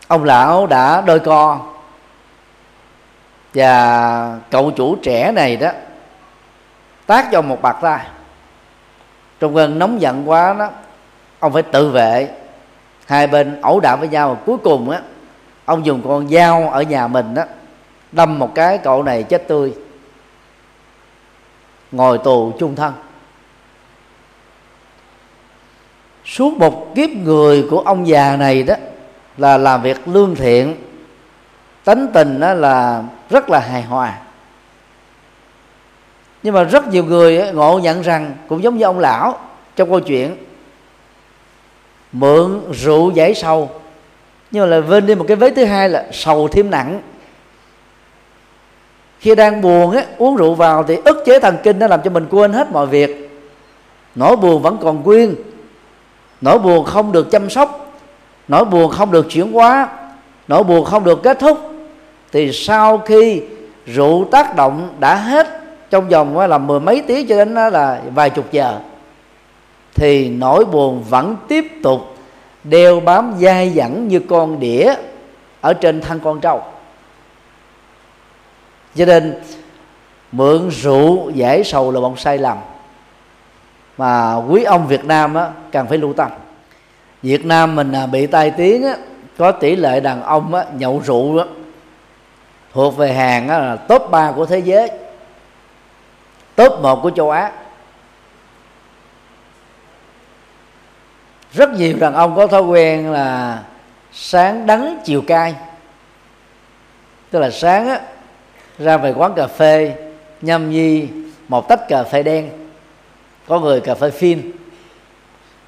Ông 0.07 0.23
lão 0.23 0.67
đã 0.67 1.01
đôi 1.01 1.19
co. 1.19 1.59
Và 3.53 4.39
cậu 4.49 4.71
chủ 4.71 4.95
trẻ 4.95 5.31
này 5.31 5.57
đó, 5.57 5.69
tác 7.05 7.31
cho 7.31 7.41
một 7.41 7.61
bạc 7.61 7.77
ra. 7.81 8.07
Trong 9.39 9.55
cơn 9.55 9.79
nóng 9.79 10.01
giận 10.01 10.29
quá 10.29 10.53
đó, 10.59 10.69
ông 11.39 11.53
phải 11.53 11.63
tự 11.63 11.89
vệ. 11.89 12.29
Hai 13.05 13.27
bên 13.27 13.61
ẩu 13.61 13.79
đả 13.79 13.95
với 13.95 14.07
nhau 14.07 14.29
và 14.29 14.41
cuối 14.45 14.57
cùng 14.57 14.89
á 14.89 15.01
ông 15.65 15.85
dùng 15.85 16.01
con 16.07 16.29
dao 16.29 16.69
ở 16.69 16.81
nhà 16.81 17.07
mình 17.07 17.33
đó 17.33 17.43
đâm 18.11 18.39
một 18.39 18.55
cái 18.55 18.77
cậu 18.77 19.03
này 19.03 19.23
chết 19.23 19.47
tươi. 19.47 19.73
Ngồi 21.91 22.17
tù 22.17 22.53
chung 22.59 22.75
thân. 22.75 22.93
Suốt 26.25 26.57
một 26.57 26.95
kiếp 26.95 27.09
người 27.09 27.67
của 27.69 27.79
ông 27.79 28.07
già 28.07 28.37
này 28.37 28.63
đó 28.63 28.75
là 29.37 29.57
làm 29.57 29.81
việc 29.81 30.07
lương 30.07 30.35
thiện, 30.35 30.75
tánh 31.83 32.07
tình 32.13 32.39
đó 32.39 32.53
là 32.53 33.03
rất 33.29 33.49
là 33.49 33.59
hài 33.59 33.81
hòa. 33.81 34.17
Nhưng 36.43 36.53
mà 36.53 36.63
rất 36.63 36.87
nhiều 36.87 37.03
người 37.03 37.51
ngộ 37.53 37.79
nhận 37.79 38.01
rằng 38.01 38.35
cũng 38.47 38.63
giống 38.63 38.77
như 38.77 38.85
ông 38.85 38.99
lão 38.99 39.39
trong 39.75 39.89
câu 39.89 39.99
chuyện, 39.99 40.37
mượn 42.11 42.61
rượu 42.73 43.11
giải 43.11 43.35
sầu 43.35 43.80
nhưng 44.51 44.63
mà 44.63 44.67
là 44.75 44.79
vên 44.79 45.05
đi 45.05 45.15
một 45.15 45.25
cái 45.27 45.37
vế 45.37 45.49
thứ 45.49 45.65
hai 45.65 45.89
là 45.89 46.05
sầu 46.11 46.47
thêm 46.47 46.69
nặng. 46.69 47.01
Khi 49.19 49.35
đang 49.35 49.61
buồn 49.61 49.91
á, 49.91 50.05
uống 50.17 50.35
rượu 50.35 50.53
vào 50.53 50.83
thì 50.83 50.97
ức 51.05 51.23
chế 51.25 51.39
thần 51.39 51.57
kinh 51.63 51.79
nó 51.79 51.87
làm 51.87 52.01
cho 52.03 52.09
mình 52.09 52.27
quên 52.29 52.53
hết 52.53 52.71
mọi 52.71 52.87
việc. 52.87 53.29
Nỗi 54.15 54.35
buồn 54.35 54.61
vẫn 54.61 54.77
còn 54.81 55.03
nguyên. 55.03 55.35
Nỗi 56.41 56.59
buồn 56.59 56.85
không 56.85 57.11
được 57.11 57.31
chăm 57.31 57.49
sóc. 57.49 57.93
Nỗi 58.47 58.65
buồn 58.65 58.91
không 58.91 59.11
được 59.11 59.25
chuyển 59.29 59.51
hóa. 59.51 59.89
Nỗi 60.47 60.63
buồn 60.63 60.85
không 60.85 61.03
được 61.03 61.23
kết 61.23 61.39
thúc. 61.39 61.57
Thì 62.31 62.51
sau 62.51 62.97
khi 62.97 63.41
rượu 63.85 64.27
tác 64.31 64.55
động 64.55 64.89
đã 64.99 65.15
hết 65.15 65.47
trong 65.89 66.09
vòng 66.09 66.39
là, 66.39 66.57
mười 66.57 66.79
mấy 66.79 67.03
tiếng 67.07 67.27
cho 67.27 67.35
đến 67.35 67.53
là 67.53 68.01
vài 68.15 68.29
chục 68.29 68.51
giờ, 68.51 68.79
thì 69.95 70.29
nỗi 70.29 70.65
buồn 70.65 71.03
vẫn 71.09 71.35
tiếp 71.47 71.65
tục 71.83 72.10
đeo 72.63 72.99
bám 72.99 73.33
dai 73.39 73.69
dẳng 73.69 74.07
như 74.07 74.19
con 74.29 74.59
đĩa 74.59 74.93
ở 75.61 75.73
trên 75.73 76.01
thân 76.01 76.19
con 76.19 76.41
trâu. 76.41 76.63
Cho 78.95 79.05
nên 79.05 79.39
mượn 80.31 80.69
rượu 80.69 81.29
giải 81.29 81.63
sầu 81.63 81.91
là 81.91 81.99
một 81.99 82.19
sai 82.19 82.37
lầm. 82.37 82.57
Mà 83.97 84.35
quý 84.35 84.63
ông 84.63 84.87
Việt 84.87 85.05
Nam 85.05 85.35
á, 85.35 85.49
càng 85.71 85.87
phải 85.87 85.97
lưu 85.97 86.13
tâm. 86.13 86.31
Việt 87.21 87.45
Nam 87.45 87.75
mình 87.75 87.91
à, 87.91 88.05
bị 88.05 88.27
tai 88.27 88.51
tiếng 88.51 88.83
á, 88.83 88.95
có 89.37 89.51
tỷ 89.51 89.75
lệ 89.75 89.99
đàn 89.99 90.23
ông 90.23 90.53
á, 90.53 90.65
nhậu 90.77 91.01
rượu 91.05 91.37
á 91.37 91.45
thuộc 92.73 92.97
về 92.97 93.13
hàng 93.13 93.47
á, 93.47 93.59
là 93.59 93.75
top 93.75 94.11
3 94.11 94.31
của 94.31 94.45
thế 94.45 94.59
giới 94.59 94.91
top 96.55 96.81
1 96.81 96.99
của 97.03 97.11
châu 97.11 97.29
Á. 97.29 97.51
rất 101.53 101.69
nhiều 101.69 101.97
đàn 101.99 102.13
ông 102.13 102.35
có 102.35 102.47
thói 102.47 102.61
quen 102.61 103.11
là 103.11 103.63
sáng 104.11 104.65
đắng 104.65 104.99
chiều 105.05 105.21
cay. 105.21 105.55
Tức 107.29 107.39
là 107.39 107.49
sáng 107.49 107.87
á, 107.87 107.99
ra 108.79 108.97
về 108.97 109.13
quán 109.13 109.33
cà 109.35 109.47
phê 109.47 109.95
nhâm 110.41 110.69
nhi 110.69 111.07
một 111.47 111.67
tách 111.67 111.87
cà 111.87 112.03
phê 112.03 112.23
đen. 112.23 112.49
Có 113.47 113.59
người 113.59 113.81
cà 113.81 113.95
phê 113.95 114.11
phin 114.11 114.51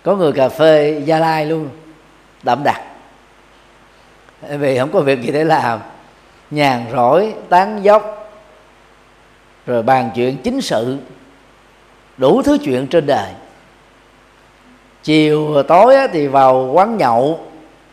có 0.03 0.15
người 0.15 0.31
cà 0.31 0.49
phê 0.49 1.01
gia 1.05 1.19
lai 1.19 1.45
luôn 1.45 1.69
đậm 2.43 2.63
đặc. 2.63 2.81
Vì 4.41 4.79
không 4.79 4.91
có 4.91 4.99
việc 4.99 5.21
gì 5.21 5.31
để 5.31 5.43
làm 5.43 5.79
nhàn 6.51 6.85
rỗi 6.91 7.33
tán 7.49 7.83
dốc 7.83 8.31
rồi 9.65 9.83
bàn 9.83 10.11
chuyện 10.15 10.37
chính 10.43 10.61
sự 10.61 10.97
đủ 12.17 12.41
thứ 12.41 12.57
chuyện 12.63 12.87
trên 12.87 13.05
đời 13.05 13.31
chiều 15.03 15.63
tối 15.63 15.95
thì 16.11 16.27
vào 16.27 16.69
quán 16.73 16.97
nhậu 16.97 17.39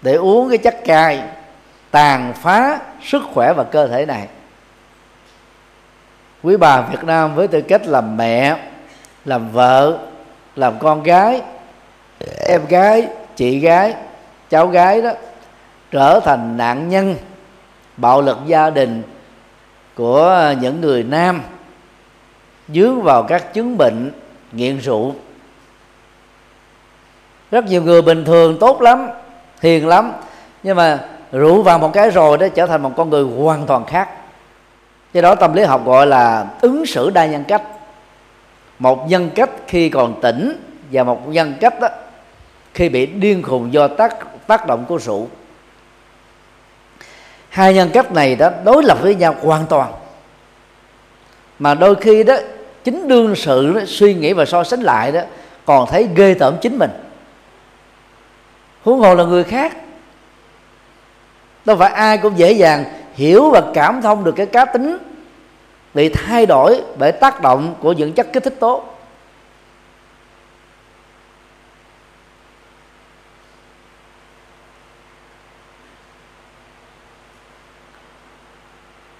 để 0.02 0.14
uống 0.14 0.48
cái 0.48 0.58
chất 0.58 0.84
cay, 0.84 1.22
tàn 1.90 2.32
phá 2.42 2.78
sức 3.02 3.22
khỏe 3.34 3.52
và 3.52 3.64
cơ 3.64 3.86
thể 3.86 4.06
này. 4.06 4.28
Quý 6.42 6.56
bà 6.56 6.80
Việt 6.80 7.04
Nam 7.04 7.34
với 7.34 7.48
tư 7.48 7.60
cách 7.60 7.86
làm 7.86 8.16
mẹ, 8.16 8.56
làm 9.24 9.52
vợ, 9.52 9.98
làm 10.56 10.78
con 10.78 11.02
gái, 11.02 11.42
em 12.46 12.60
gái, 12.68 13.08
chị 13.36 13.58
gái, 13.58 13.94
cháu 14.50 14.66
gái 14.66 15.02
đó, 15.02 15.10
trở 15.90 16.20
thành 16.20 16.56
nạn 16.56 16.88
nhân, 16.88 17.16
bạo 17.96 18.22
lực 18.22 18.38
gia 18.46 18.70
đình 18.70 19.02
của 19.94 20.54
những 20.60 20.80
người 20.80 21.02
nam, 21.02 21.42
dướng 22.68 23.02
vào 23.02 23.22
các 23.22 23.54
chứng 23.54 23.78
bệnh 23.78 24.10
nghiện 24.52 24.78
rượu 24.78 25.14
rất 27.50 27.64
nhiều 27.64 27.82
người 27.82 28.02
bình 28.02 28.24
thường 28.24 28.56
tốt 28.60 28.82
lắm 28.82 29.08
hiền 29.62 29.86
lắm. 29.86 30.12
Nhưng 30.62 30.76
mà 30.76 30.98
rượu 31.32 31.62
vào 31.62 31.78
một 31.78 31.90
cái 31.92 32.10
rồi 32.10 32.38
đó 32.38 32.48
trở 32.48 32.66
thành 32.66 32.82
một 32.82 32.92
con 32.96 33.10
người 33.10 33.24
hoàn 33.24 33.66
toàn 33.66 33.84
khác. 33.84 34.08
Do 35.12 35.20
đó 35.20 35.34
tâm 35.34 35.54
lý 35.54 35.62
học 35.62 35.86
gọi 35.86 36.06
là 36.06 36.46
ứng 36.60 36.86
xử 36.86 37.10
đa 37.10 37.26
nhân 37.26 37.44
cách. 37.48 37.62
Một 38.78 39.08
nhân 39.08 39.30
cách 39.34 39.50
khi 39.66 39.88
còn 39.88 40.20
tỉnh 40.20 40.62
và 40.92 41.04
một 41.04 41.28
nhân 41.28 41.54
cách 41.60 41.80
đó 41.80 41.88
khi 42.74 42.88
bị 42.88 43.06
điên 43.06 43.42
khùng 43.42 43.72
do 43.72 43.88
tác 43.88 44.16
tác 44.46 44.66
động 44.66 44.84
của 44.88 44.98
rượu. 44.98 45.28
Hai 47.48 47.74
nhân 47.74 47.90
cách 47.92 48.12
này 48.12 48.36
đó 48.36 48.50
đối 48.64 48.82
lập 48.82 48.98
với 49.02 49.14
nhau 49.14 49.34
hoàn 49.42 49.66
toàn. 49.66 49.92
Mà 51.58 51.74
đôi 51.74 51.94
khi 51.94 52.22
đó 52.22 52.36
chính 52.84 53.08
đương 53.08 53.36
sự 53.36 53.72
đó, 53.72 53.80
suy 53.86 54.14
nghĩ 54.14 54.32
và 54.32 54.44
so 54.44 54.64
sánh 54.64 54.80
lại 54.80 55.12
đó 55.12 55.20
còn 55.64 55.88
thấy 55.90 56.08
ghê 56.14 56.34
tởm 56.34 56.56
chính 56.60 56.78
mình 56.78 56.90
huống 58.84 58.98
hồ 58.98 59.14
là 59.14 59.24
người 59.24 59.44
khác. 59.44 59.76
Đâu 61.64 61.76
phải 61.76 61.92
ai 61.92 62.18
cũng 62.18 62.38
dễ 62.38 62.52
dàng 62.52 62.84
hiểu 63.14 63.50
và 63.50 63.62
cảm 63.74 64.02
thông 64.02 64.24
được 64.24 64.32
cái 64.36 64.46
cá 64.46 64.64
tính 64.64 64.98
bị 65.94 66.08
thay 66.08 66.46
đổi 66.46 66.82
bởi 66.98 67.12
tác 67.12 67.42
động 67.42 67.74
của 67.80 67.92
những 67.92 68.12
chất 68.12 68.32
kích 68.32 68.44
thích 68.44 68.56
tốt. 68.60 68.96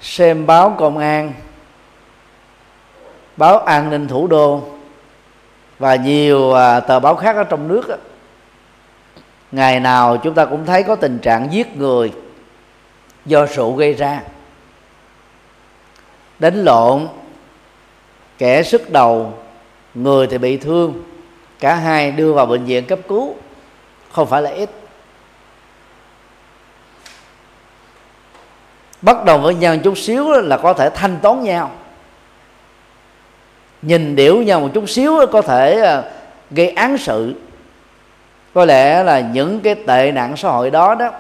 Xem 0.01 0.47
báo 0.47 0.77
công 0.79 0.99
an 0.99 1.33
báo 3.37 3.59
an 3.59 3.91
ninh 3.91 4.09
thủ 4.09 4.27
đô 4.27 4.63
và 5.79 5.95
nhiều 5.95 6.53
à, 6.55 6.81
tờ 6.81 7.01
báo 7.01 7.17
khác 7.17 7.37
ở 7.37 7.45
trong 7.45 7.69
nước 7.69 7.89
đó, 7.89 7.97
ngày 9.53 9.81
nào 9.81 10.17
chúng 10.17 10.35
ta 10.35 10.45
cũng 10.45 10.67
thấy 10.67 10.83
có 10.83 10.97
tình 10.97 11.19
trạng 11.19 11.53
giết 11.53 11.77
người 11.77 12.13
do 13.27 13.47
rượu 13.47 13.73
gây 13.73 13.95
ra. 13.95 14.21
Đánh 16.39 16.65
lộn, 16.65 17.09
kẻ 18.39 18.63
sức 18.63 18.91
đầu, 18.91 19.35
người 19.95 20.27
thì 20.27 20.39
bị 20.39 20.57
thương. 20.57 21.03
Cả 21.61 21.75
hai 21.75 22.13
đưa 22.13 22.33
vào 22.33 22.47
bệnh 22.47 22.65
viện 22.65 22.85
cấp 22.85 22.99
cứu, 23.09 23.35
không 24.13 24.29
phải 24.29 24.43
là 24.43 24.51
ít. 24.51 24.71
Bất 29.03 29.25
đồng 29.25 29.43
với 29.43 29.55
nhau 29.55 29.77
chút 29.77 29.99
xíu 29.99 30.31
là 30.31 30.57
có 30.57 30.73
thể 30.73 30.91
thanh 30.91 31.17
toán 31.23 31.45
nhau. 31.45 31.71
Nhìn 33.83 34.17
điểu 34.17 34.43
nhau 34.43 34.61
một 34.61 34.69
chút 34.75 34.91
xíu 34.91 35.27
có 35.33 35.43
thể 35.43 35.81
à, 35.81 36.03
gây 36.51 36.69
án 36.69 36.99
sự 36.99 37.35
có 38.55 38.65
lẽ 38.65 39.03
là 39.03 39.21
những 39.21 39.61
cái 39.61 39.75
tệ 39.75 40.13
nạn 40.13 40.37
xã 40.37 40.49
hội 40.49 40.71
đó 40.71 40.95
đó, 40.95 41.11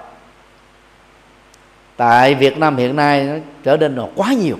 tại 1.96 2.34
Việt 2.34 2.58
Nam 2.58 2.76
hiện 2.76 2.96
nay 2.96 3.24
nó 3.24 3.34
trở 3.62 3.76
nên 3.76 3.96
là 3.96 4.04
quá 4.16 4.32
nhiều, 4.32 4.56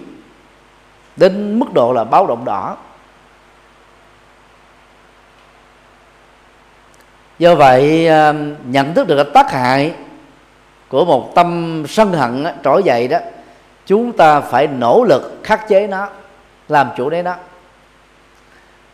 đến 1.17 1.59
mức 1.59 1.73
độ 1.73 1.93
là 1.93 2.05
báo 2.05 2.27
động 2.27 2.45
đỏ. 2.45 2.77
Do 7.39 7.55
vậy 7.55 8.09
à, 8.09 8.35
nhận 8.65 8.95
thức 8.95 9.07
được 9.07 9.17
cái 9.17 9.33
tác 9.35 9.53
hại 9.53 9.95
của 10.89 11.05
một 11.05 11.35
tâm 11.35 11.83
sân 11.89 12.13
hận 12.13 12.47
trỗi 12.65 12.83
dậy 12.83 13.09
đó, 13.09 13.19
chúng 13.87 14.13
ta 14.13 14.41
phải 14.41 14.67
nỗ 14.67 15.05
lực 15.05 15.41
khắc 15.43 15.69
chế 15.69 15.87
nó, 15.87 16.09
làm 16.69 16.91
chủ 16.97 17.11
đấy 17.11 17.23
nó 17.23 17.35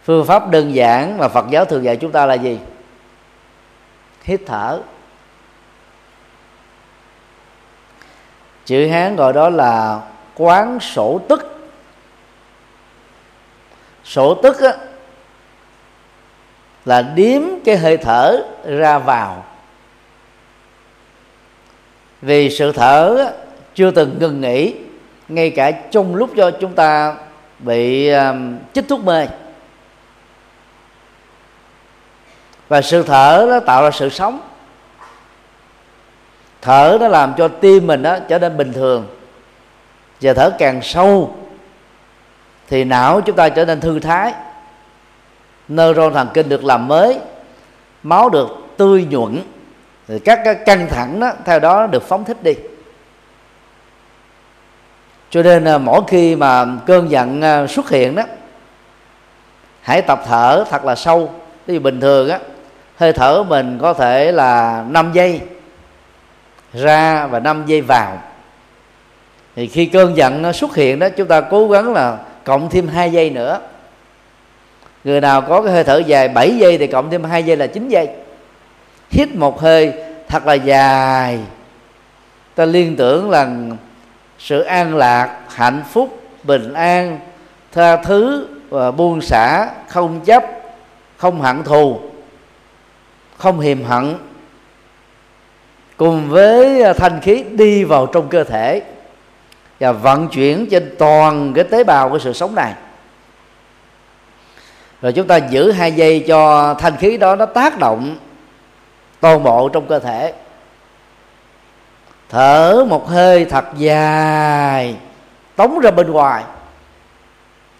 phương 0.05 0.27
pháp 0.27 0.51
đơn 0.51 0.75
giản 0.75 1.19
mà 1.19 1.29
phật 1.29 1.47
giáo 1.51 1.65
thường 1.65 1.85
dạy 1.85 1.97
chúng 1.97 2.13
ta 2.13 2.27
là 2.27 2.35
gì? 2.35 2.59
Hít 4.27 4.41
thở. 4.47 4.81
Chữ 8.65 8.89
hán 8.89 9.17
gọi 9.17 9.33
đó 9.33 9.49
là 9.49 10.01
quán 10.35 10.81
sổ 10.81 11.21
tức. 11.29 11.71
Sổ 14.05 14.35
tức 14.43 14.61
á, 14.61 14.73
là 16.85 17.03
điếm 17.03 17.43
cái 17.65 17.77
hơi 17.77 17.97
thở 17.97 18.43
ra 18.65 18.99
vào. 18.99 19.45
Vì 22.23 22.51
sự 22.51 22.73
thở 22.73 23.33
chưa 23.75 23.91
từng 23.91 24.19
ngừng 24.19 24.41
nghỉ 24.41 24.75
ngay 25.29 25.51
cả 25.51 25.71
trong 25.71 26.15
lúc 26.15 26.31
cho 26.37 26.51
chúng 26.51 26.75
ta 26.75 27.17
bị 27.59 28.09
um, 28.09 28.59
chích 28.75 28.89
thuốc 28.89 29.05
mê. 29.05 29.27
Và 32.69 32.83
sự 32.83 33.03
thở 33.03 33.47
nó 33.51 33.61
tạo 33.61 33.83
ra 33.83 33.91
sự 33.91 34.09
sống. 34.09 34.41
Thở 36.63 36.99
nó 37.01 37.09
làm 37.09 37.35
cho 37.39 37.49
tim 37.49 37.87
mình 37.87 38.03
đó 38.03 38.19
trở 38.29 38.39
nên 38.39 38.57
bình 38.57 38.73
thường. 38.73 39.07
Và 40.21 40.35
thở 40.35 40.51
càng 40.59 40.83
sâu, 40.83 41.37
thì 42.69 42.85
não 42.85 43.21
chúng 43.21 43.37
ta 43.37 43.49
trở 43.49 43.65
nên 43.65 43.81
thư 43.81 44.01
thái. 44.01 44.35
Neuron 45.69 46.15
thần 46.15 46.29
kinh 46.35 46.49
được 46.49 46.65
làm 46.65 46.89
mới, 46.89 47.19
máu 48.03 48.29
được 48.29 48.49
tươi 48.77 49.07
nhuận. 49.11 49.43
Thì 50.09 50.19
các 50.19 50.41
cái 50.45 50.55
căng 50.55 50.89
thẳng 50.91 51.21
đó 51.21 51.33
theo 51.45 51.59
đó 51.59 51.87
được 51.87 52.03
phóng 52.03 52.25
thích 52.25 52.43
đi. 52.43 52.55
Cho 55.31 55.43
nên 55.43 55.65
à, 55.65 55.79
mỗi 55.79 56.01
khi 56.09 56.37
mà 56.37 56.67
cơn 56.87 57.11
giận 57.11 57.43
à, 57.43 57.67
xuất 57.67 57.91
hiện 57.91 58.15
đó, 58.15 58.23
hãy 59.83 60.03
tập 60.03 60.23
thở 60.27 60.65
thật 60.71 60.85
là 60.85 60.95
sâu. 60.95 61.35
Ví 61.67 61.79
bình 61.79 62.01
thường 62.01 62.29
á 62.29 62.39
hơi 62.97 63.13
thở 63.13 63.43
mình 63.43 63.79
có 63.83 63.95
thể 63.95 64.33
là 64.33 64.85
5 64.89 65.13
giây 65.13 65.41
ra 66.73 67.27
và 67.27 67.41
5 67.41 67.65
giây 67.67 67.81
vào. 67.81 68.19
Thì 69.57 69.67
khi 69.67 69.87
cơn 69.87 70.17
giận 70.17 70.53
xuất 70.53 70.75
hiện 70.75 70.99
đó, 70.99 71.09
chúng 71.17 71.29
ta 71.29 71.41
cố 71.41 71.69
gắng 71.69 71.93
là 71.93 72.19
cộng 72.45 72.71
thêm 72.71 72.89
hai 72.89 73.13
giây 73.13 73.31
nữa. 73.31 73.61
Người 75.05 75.21
nào 75.21 75.43
có 75.43 75.63
cái 75.63 75.73
hơi 75.73 75.85
thở 75.85 75.99
dài 75.99 76.29
7 76.29 76.57
giây 76.57 76.79
thì 76.79 76.87
cộng 76.87 77.11
thêm 77.11 77.25
hai 77.25 77.45
giây 77.45 77.57
là 77.57 77.67
9 77.67 77.89
giây. 77.89 78.09
Hít 79.11 79.35
một 79.35 79.61
hơi 79.61 79.93
thật 80.29 80.47
là 80.47 80.55
dài. 80.55 81.39
Ta 82.55 82.65
liên 82.65 82.97
tưởng 82.97 83.31
là 83.31 83.49
sự 84.39 84.61
an 84.61 84.97
lạc, 84.97 85.39
hạnh 85.49 85.83
phúc, 85.93 86.21
bình 86.43 86.73
an, 86.73 87.21
tha 87.73 87.97
thứ 87.97 88.49
và 88.69 88.91
buông 88.91 89.21
xả, 89.21 89.71
không 89.89 90.21
chấp, 90.21 90.45
không 91.17 91.41
hận 91.41 91.65
thù 91.65 92.01
không 93.39 93.61
hiềm 93.61 93.85
hận 93.85 94.17
cùng 95.97 96.29
với 96.29 96.83
à, 96.83 96.93
thanh 96.93 97.21
khí 97.21 97.45
đi 97.51 97.85
vào 97.85 98.07
trong 98.07 98.29
cơ 98.29 98.45
thể 98.45 98.83
và 99.81 99.93
vận 99.93 100.29
chuyển 100.29 100.67
trên 100.71 100.95
toàn 100.99 101.53
cái 101.55 101.65
tế 101.65 101.85
bào 101.85 102.11
của 102.11 102.19
sự 102.19 102.33
sống 102.33 102.55
này. 102.55 102.75
Rồi 105.03 105.13
chúng 105.13 105.27
ta 105.27 105.37
giữ 105.37 105.71
hai 105.71 105.93
giây 105.93 106.25
cho 106.29 106.75
thanh 106.75 106.97
khí 106.97 107.17
đó 107.17 107.37
nó 107.37 107.47
tác 107.47 107.79
động 107.79 108.17
toàn 109.21 109.43
bộ 109.43 109.69
trong 109.69 109.87
cơ 109.87 109.99
thể. 109.99 110.33
Thở 112.29 112.85
một 112.89 113.09
hơi 113.09 113.45
thật 113.45 113.65
dài 113.77 114.97
tống 115.57 115.79
ra 115.79 115.91
bên 115.91 116.11
ngoài. 116.11 116.45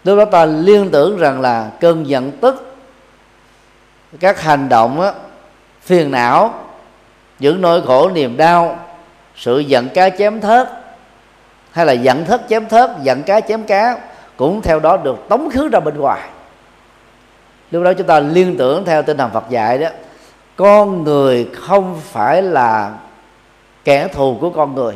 Lúc 0.03 0.17
đó 0.17 0.25
ta 0.25 0.45
liên 0.45 0.89
tưởng 0.91 1.17
rằng 1.17 1.41
là 1.41 1.71
cơn 1.79 2.07
giận 2.07 2.31
tức 2.31 2.75
các 4.19 4.41
hành 4.41 4.69
động 4.69 5.01
á, 5.01 5.13
phiền 5.87 6.11
não, 6.11 6.53
những 7.39 7.61
nỗi 7.61 7.81
khổ, 7.81 8.09
niềm 8.09 8.37
đau, 8.37 8.79
sự 9.35 9.59
giận 9.59 9.89
cá 9.89 10.09
chém 10.09 10.41
thớt, 10.41 10.69
hay 11.71 11.85
là 11.85 11.93
giận 11.93 12.25
thớt 12.25 12.41
chém 12.49 12.67
thớt, 12.67 12.89
giận 13.03 13.23
cá 13.23 13.41
chém 13.41 13.63
cá, 13.63 13.97
cũng 14.37 14.61
theo 14.61 14.79
đó 14.79 14.97
được 14.97 15.17
tống 15.29 15.49
khứ 15.49 15.69
ra 15.69 15.79
bên 15.79 15.97
ngoài. 15.97 16.21
Lúc 17.71 17.83
đó 17.83 17.93
chúng 17.93 18.07
ta 18.07 18.19
liên 18.19 18.57
tưởng 18.57 18.85
theo 18.85 19.03
tinh 19.03 19.17
thần 19.17 19.31
Phật 19.33 19.43
dạy 19.49 19.77
đó, 19.77 19.87
con 20.55 21.03
người 21.03 21.49
không 21.55 22.01
phải 22.11 22.41
là 22.41 22.91
kẻ 23.83 24.07
thù 24.07 24.37
của 24.41 24.49
con 24.49 24.75
người. 24.75 24.93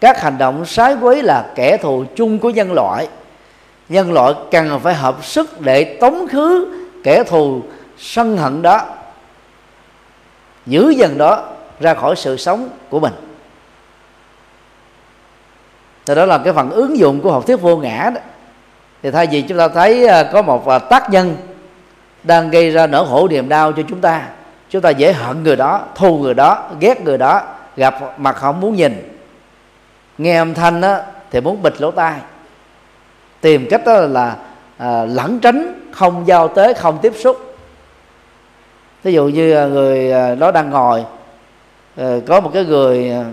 Các 0.00 0.22
hành 0.22 0.38
động 0.38 0.64
sái 0.64 0.96
quấy 1.00 1.22
là 1.22 1.46
kẻ 1.54 1.76
thù 1.76 2.04
chung 2.16 2.38
của 2.38 2.50
nhân 2.50 2.72
loại. 2.72 3.08
Nhân 3.88 4.12
loại 4.12 4.34
cần 4.50 4.80
phải 4.82 4.94
hợp 4.94 5.24
sức 5.24 5.60
để 5.60 5.96
tống 6.00 6.28
khứ 6.28 6.76
kẻ 7.04 7.24
thù 7.24 7.62
sân 7.98 8.36
hận 8.36 8.62
đó 8.62 8.86
giữ 10.66 10.90
dần 10.90 11.18
đó 11.18 11.44
ra 11.80 11.94
khỏi 11.94 12.16
sự 12.16 12.36
sống 12.36 12.68
của 12.90 13.00
mình. 13.00 13.12
Thì 16.06 16.14
đó 16.14 16.26
là 16.26 16.38
cái 16.38 16.52
phần 16.52 16.70
ứng 16.70 16.98
dụng 16.98 17.20
của 17.20 17.32
học 17.32 17.46
thuyết 17.46 17.60
vô 17.60 17.76
ngã 17.76 18.10
đó. 18.14 18.20
Thì 19.02 19.10
thay 19.10 19.26
vì 19.26 19.42
chúng 19.42 19.58
ta 19.58 19.68
thấy 19.68 20.06
à, 20.06 20.22
có 20.32 20.42
một 20.42 20.68
à, 20.68 20.78
tác 20.78 21.10
nhân 21.10 21.36
đang 22.22 22.50
gây 22.50 22.70
ra 22.70 22.86
nỗi 22.86 23.06
khổ 23.08 23.28
niềm 23.28 23.48
đau 23.48 23.72
cho 23.72 23.82
chúng 23.88 24.00
ta 24.00 24.22
chúng 24.70 24.82
ta 24.82 24.90
dễ 24.90 25.12
hận 25.12 25.42
người 25.42 25.56
đó 25.56 25.80
thù 25.94 26.18
người 26.18 26.34
đó 26.34 26.68
ghét 26.80 27.00
người 27.04 27.18
đó 27.18 27.42
gặp 27.76 28.18
mặt 28.18 28.36
không 28.36 28.60
muốn 28.60 28.76
nhìn. 28.76 29.18
Nghe 30.18 30.36
âm 30.36 30.54
thanh 30.54 30.80
đó, 30.80 30.98
thì 31.30 31.40
muốn 31.40 31.62
bịt 31.62 31.80
lỗ 31.80 31.90
tai. 31.90 32.14
Tìm 33.40 33.66
cách 33.70 33.82
đó 33.86 34.00
là 34.00 34.36
à, 34.76 35.04
lẩn 35.04 35.38
tránh 35.40 35.90
không 35.92 36.26
giao 36.26 36.48
tế 36.48 36.74
không 36.74 36.98
tiếp 37.02 37.12
xúc 37.16 37.45
ví 39.06 39.12
dụ 39.12 39.28
như 39.28 39.54
à, 39.54 39.66
người 39.66 40.12
à, 40.12 40.34
đó 40.34 40.50
đang 40.50 40.70
ngồi 40.70 41.04
ờ, 41.96 42.20
có 42.26 42.40
một 42.40 42.50
cái 42.54 42.64
người 42.64 43.10
à, 43.10 43.24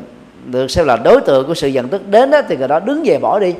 được 0.45 0.71
xem 0.71 0.85
là 0.85 0.97
đối 0.97 1.21
tượng 1.21 1.47
của 1.47 1.53
sự 1.53 1.67
giận 1.67 1.89
tức 1.89 2.07
đến 2.07 2.31
đó, 2.31 2.41
thì 2.47 2.57
người 2.57 2.67
đó 2.67 2.79
đứng 2.79 3.01
về 3.05 3.19
bỏ 3.19 3.39
đi. 3.39 3.55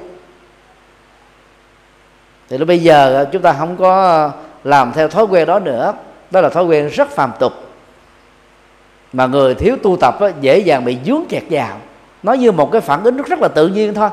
Thì 2.49 2.57
lúc 2.57 2.67
bây 2.67 2.79
giờ 2.79 3.25
chúng 3.31 3.41
ta 3.41 3.53
không 3.53 3.77
có 3.77 4.31
làm 4.63 4.91
theo 4.93 5.07
thói 5.07 5.25
quen 5.25 5.47
đó 5.47 5.59
nữa. 5.59 5.93
Đó 6.31 6.41
là 6.41 6.49
thói 6.49 6.65
quen 6.65 6.87
rất 6.87 7.09
phàm 7.09 7.31
tục. 7.39 7.53
Mà 9.13 9.27
người 9.27 9.55
thiếu 9.55 9.77
tu 9.83 9.97
tập 9.97 10.21
đó, 10.21 10.29
dễ 10.41 10.59
dàng 10.59 10.85
bị 10.85 10.97
dướng 11.05 11.23
kẹt 11.29 11.43
vào. 11.49 11.77
Nó 12.23 12.33
như 12.33 12.51
một 12.51 12.71
cái 12.71 12.81
phản 12.81 13.03
ứng 13.03 13.17
rất 13.17 13.39
là 13.39 13.47
tự 13.47 13.67
nhiên 13.67 13.93
thôi. 13.93 14.09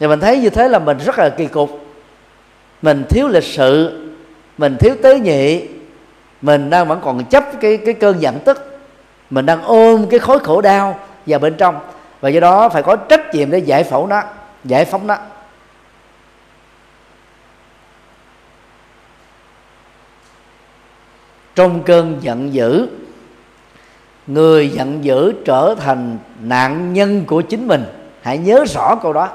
Thì 0.00 0.06
mình 0.06 0.20
thấy 0.20 0.38
như 0.38 0.50
thế 0.50 0.68
là 0.68 0.78
mình 0.78 0.98
rất 0.98 1.18
là 1.18 1.28
kỳ 1.28 1.46
cục. 1.46 1.80
Mình 2.82 3.04
thiếu 3.08 3.28
lịch 3.28 3.44
sự 3.44 4.00
mình 4.58 4.76
thiếu 4.80 4.94
tế 5.02 5.20
nhị, 5.20 5.68
mình 6.42 6.70
đang 6.70 6.88
vẫn 6.88 7.00
còn 7.04 7.24
chấp 7.24 7.44
cái 7.60 7.76
cái 7.76 7.94
cơn 7.94 8.22
giận 8.22 8.38
tức. 8.44 8.80
Mình 9.30 9.46
đang 9.46 9.62
ôm 9.62 10.06
cái 10.10 10.20
khối 10.20 10.38
khổ 10.38 10.60
đau 10.60 10.98
vào 11.26 11.38
bên 11.38 11.54
trong. 11.58 11.80
Và 12.20 12.28
do 12.28 12.40
đó 12.40 12.68
phải 12.68 12.82
có 12.82 12.96
trách 12.96 13.34
nhiệm 13.34 13.50
để 13.50 13.58
giải 13.58 13.84
phẫu 13.84 14.06
nó, 14.06 14.22
giải 14.64 14.84
phóng 14.84 15.06
nó. 15.06 15.16
Trong 21.54 21.82
cơn 21.82 22.18
giận 22.20 22.54
dữ, 22.54 22.88
người 24.26 24.68
giận 24.68 25.04
dữ 25.04 25.32
trở 25.44 25.74
thành 25.80 26.18
nạn 26.40 26.92
nhân 26.92 27.24
của 27.26 27.40
chính 27.40 27.68
mình. 27.68 27.84
Hãy 28.22 28.38
nhớ 28.38 28.64
rõ 28.74 28.96
câu 29.02 29.12
đó. 29.12 29.28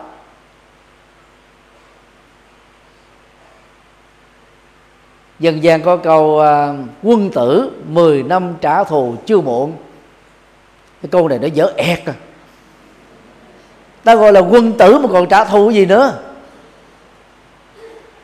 Dân 5.40 5.64
gian 5.64 5.82
có 5.82 5.98
câu 5.98 6.24
uh, 6.26 6.76
quân 7.04 7.30
tử 7.32 7.72
10 7.88 8.24
năm 8.24 8.54
trả 8.62 8.84
thù 8.84 9.16
chưa 9.26 9.42
muộn. 9.42 9.74
Cái 11.02 11.10
câu 11.12 11.28
này 11.28 11.40
nó 11.40 11.48
dở 11.48 11.74
ẹt 11.78 12.06
à. 12.06 12.14
Ta 14.04 14.16
gọi 14.16 14.34
là 14.34 14.40
quân 14.40 14.74
tử 14.78 14.98
mà 14.98 15.08
còn 15.12 15.28
trả 15.30 15.46
thù 15.46 15.70
gì 15.70 15.86
nữa? 15.86 16.14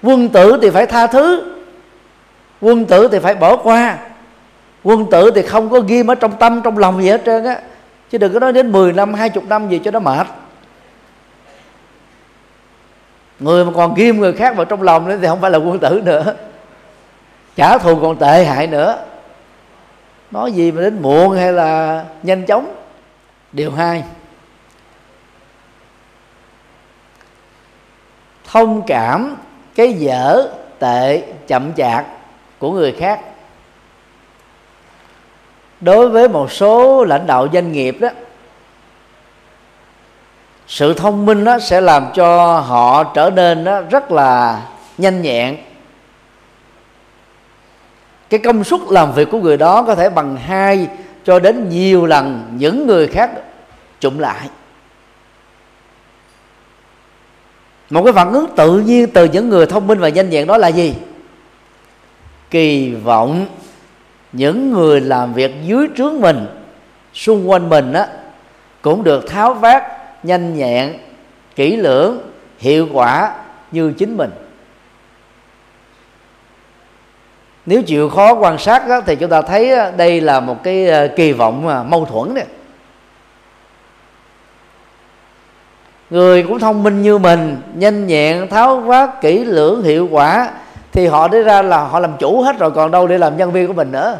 Quân 0.04 0.30
tử 0.30 0.60
thì 0.62 0.70
phải 0.70 0.86
tha 0.86 1.08
thứ 1.08 1.54
quân 2.62 2.86
tử 2.86 3.08
thì 3.12 3.20
phải 3.20 3.36
bỏ 3.36 3.56
qua 3.56 3.98
quân 4.84 5.06
tử 5.12 5.32
thì 5.36 5.42
không 5.42 5.70
có 5.70 5.80
ghim 5.80 6.12
ở 6.12 6.16
trong 6.16 6.32
tâm 6.40 6.62
trong 6.64 6.78
lòng 6.78 7.02
gì 7.02 7.10
hết 7.10 7.22
trơn 7.26 7.44
á. 7.44 7.60
Chứ 8.10 8.18
đừng 8.18 8.34
có 8.34 8.40
nói 8.40 8.54
đến 8.54 8.72
10 8.72 8.94
năm 8.94 9.14
20 9.14 9.44
năm 9.48 9.70
gì 9.70 9.80
cho 9.84 9.92
nó 9.92 10.00
mệt. 10.00 10.28
Người 13.40 13.66
mà 13.66 13.72
còn 13.76 13.94
ghim 13.96 14.20
người 14.20 14.34
khác 14.34 14.56
vào 14.56 14.66
trong 14.66 14.82
lòng 14.82 15.10
nữa 15.10 15.18
thì 15.22 15.28
không 15.28 15.42
phải 15.42 15.52
là 15.52 15.58
quân 15.58 15.80
tử 15.80 16.02
nữa 16.06 16.36
trả 17.56 17.78
thù 17.78 18.00
còn 18.02 18.18
tệ 18.18 18.46
hại 18.46 18.68
nữa. 18.68 19.06
Nói 20.32 20.52
gì 20.52 20.72
mà 20.72 20.82
đến 20.82 21.02
muộn 21.02 21.38
hay 21.38 21.54
là 21.54 22.06
nhanh 22.24 22.46
chóng? 22.46 22.76
Điều 23.52 23.72
hai. 23.72 24.04
Thông 28.46 28.82
cảm 28.88 29.36
cái 29.76 29.94
dở 29.94 30.48
tệ 30.80 31.24
chậm 31.48 31.74
chạp 31.74 32.06
của 32.60 32.72
người 32.72 32.92
khác. 33.00 33.20
Đối 35.82 36.10
với 36.10 36.28
một 36.28 36.52
số 36.52 37.04
lãnh 37.04 37.28
đạo 37.28 37.48
doanh 37.54 37.72
nghiệp 37.72 37.98
đó, 38.00 38.10
sự 40.68 40.94
thông 40.94 41.26
minh 41.26 41.44
đó 41.44 41.60
sẽ 41.60 41.82
làm 41.82 42.08
cho 42.14 42.60
họ 42.60 43.04
trở 43.04 43.30
nên 43.30 43.64
đó 43.64 43.82
rất 43.82 44.12
là 44.12 44.62
nhanh 44.98 45.22
nhẹn 45.22 45.58
cái 48.30 48.40
công 48.40 48.64
suất 48.64 48.80
làm 48.90 49.14
việc 49.14 49.32
của 49.32 49.40
người 49.40 49.58
đó 49.58 49.84
có 49.84 49.96
thể 49.96 50.10
bằng 50.10 50.36
hai 50.36 50.88
cho 51.24 51.40
đến 51.40 51.70
nhiều 51.70 52.06
lần 52.06 52.54
những 52.58 52.88
người 52.88 53.08
khác 53.08 53.32
trụng 54.00 54.20
lại. 54.20 54.50
Một 57.90 58.04
cái 58.04 58.14
phản 58.14 58.32
ứng 58.32 58.46
tự 58.56 58.80
nhiên 58.80 59.08
từ 59.14 59.26
những 59.26 59.50
người 59.50 59.66
thông 59.66 59.88
minh 59.88 60.00
và 60.00 60.10
nhanh 60.10 60.30
nhẹn 60.30 60.48
đó 60.48 60.58
là 60.58 60.68
gì? 60.68 60.96
Kỳ 62.52 62.94
vọng. 62.94 63.46
Những 64.32 64.74
người 64.74 65.02
làm 65.02 65.34
việc 65.34 65.56
dưới 65.66 65.88
trướng 65.98 66.22
mình, 66.22 66.46
xung 67.14 67.50
quanh 67.50 67.70
mình 67.70 67.94
á, 67.94 68.08
cũng 68.82 69.04
được 69.04 69.30
tháo 69.30 69.54
vát, 69.54 69.84
nhanh 70.24 70.58
nhẹn, 70.58 70.94
kỹ 71.56 71.76
lưỡng, 71.76 72.20
hiệu 72.60 72.88
quả 72.94 73.34
như 73.72 73.94
chính 73.98 74.18
mình. 74.18 74.30
Nếu 77.66 77.82
chịu 77.82 78.10
khó 78.10 78.34
quan 78.34 78.58
sát 78.58 78.88
đó, 78.88 79.02
thì 79.06 79.16
chúng 79.16 79.30
ta 79.30 79.42
thấy 79.42 79.76
đây 79.98 80.22
là 80.22 80.40
một 80.40 80.64
cái 80.64 80.88
ờ, 80.88 81.08
kỳ 81.16 81.32
vọng 81.32 81.68
ờ, 81.68 81.84
mâu 81.84 82.06
thuẫn 82.06 82.34
này 82.34 82.46
người 86.10 86.44
cũng 86.44 86.60
thông 86.60 86.84
minh 86.84 87.02
như 87.02 87.18
mình 87.18 87.58
nhanh 87.76 88.08
nhẹn 88.08 88.50
tháo 88.50 88.80
vát 88.80 89.22
kỹ 89.22 89.44
lưỡng 89.44 89.84
hiệu 89.84 90.08
quả 90.12 90.52
thì 90.92 91.08
họ 91.08 91.28
đi 91.28 91.42
ra 91.42 91.62
là 91.62 91.84
họ 91.84 92.00
làm 92.00 92.18
chủ 92.20 92.42
hết 92.42 92.60
rồi 92.60 92.72
còn 92.72 92.92
đâu 92.92 93.08
để 93.08 93.18
làm 93.18 93.38
nhân 93.38 93.52
viên 93.52 93.68
của 93.68 93.74
mình 93.74 93.92
nữa. 93.92 94.20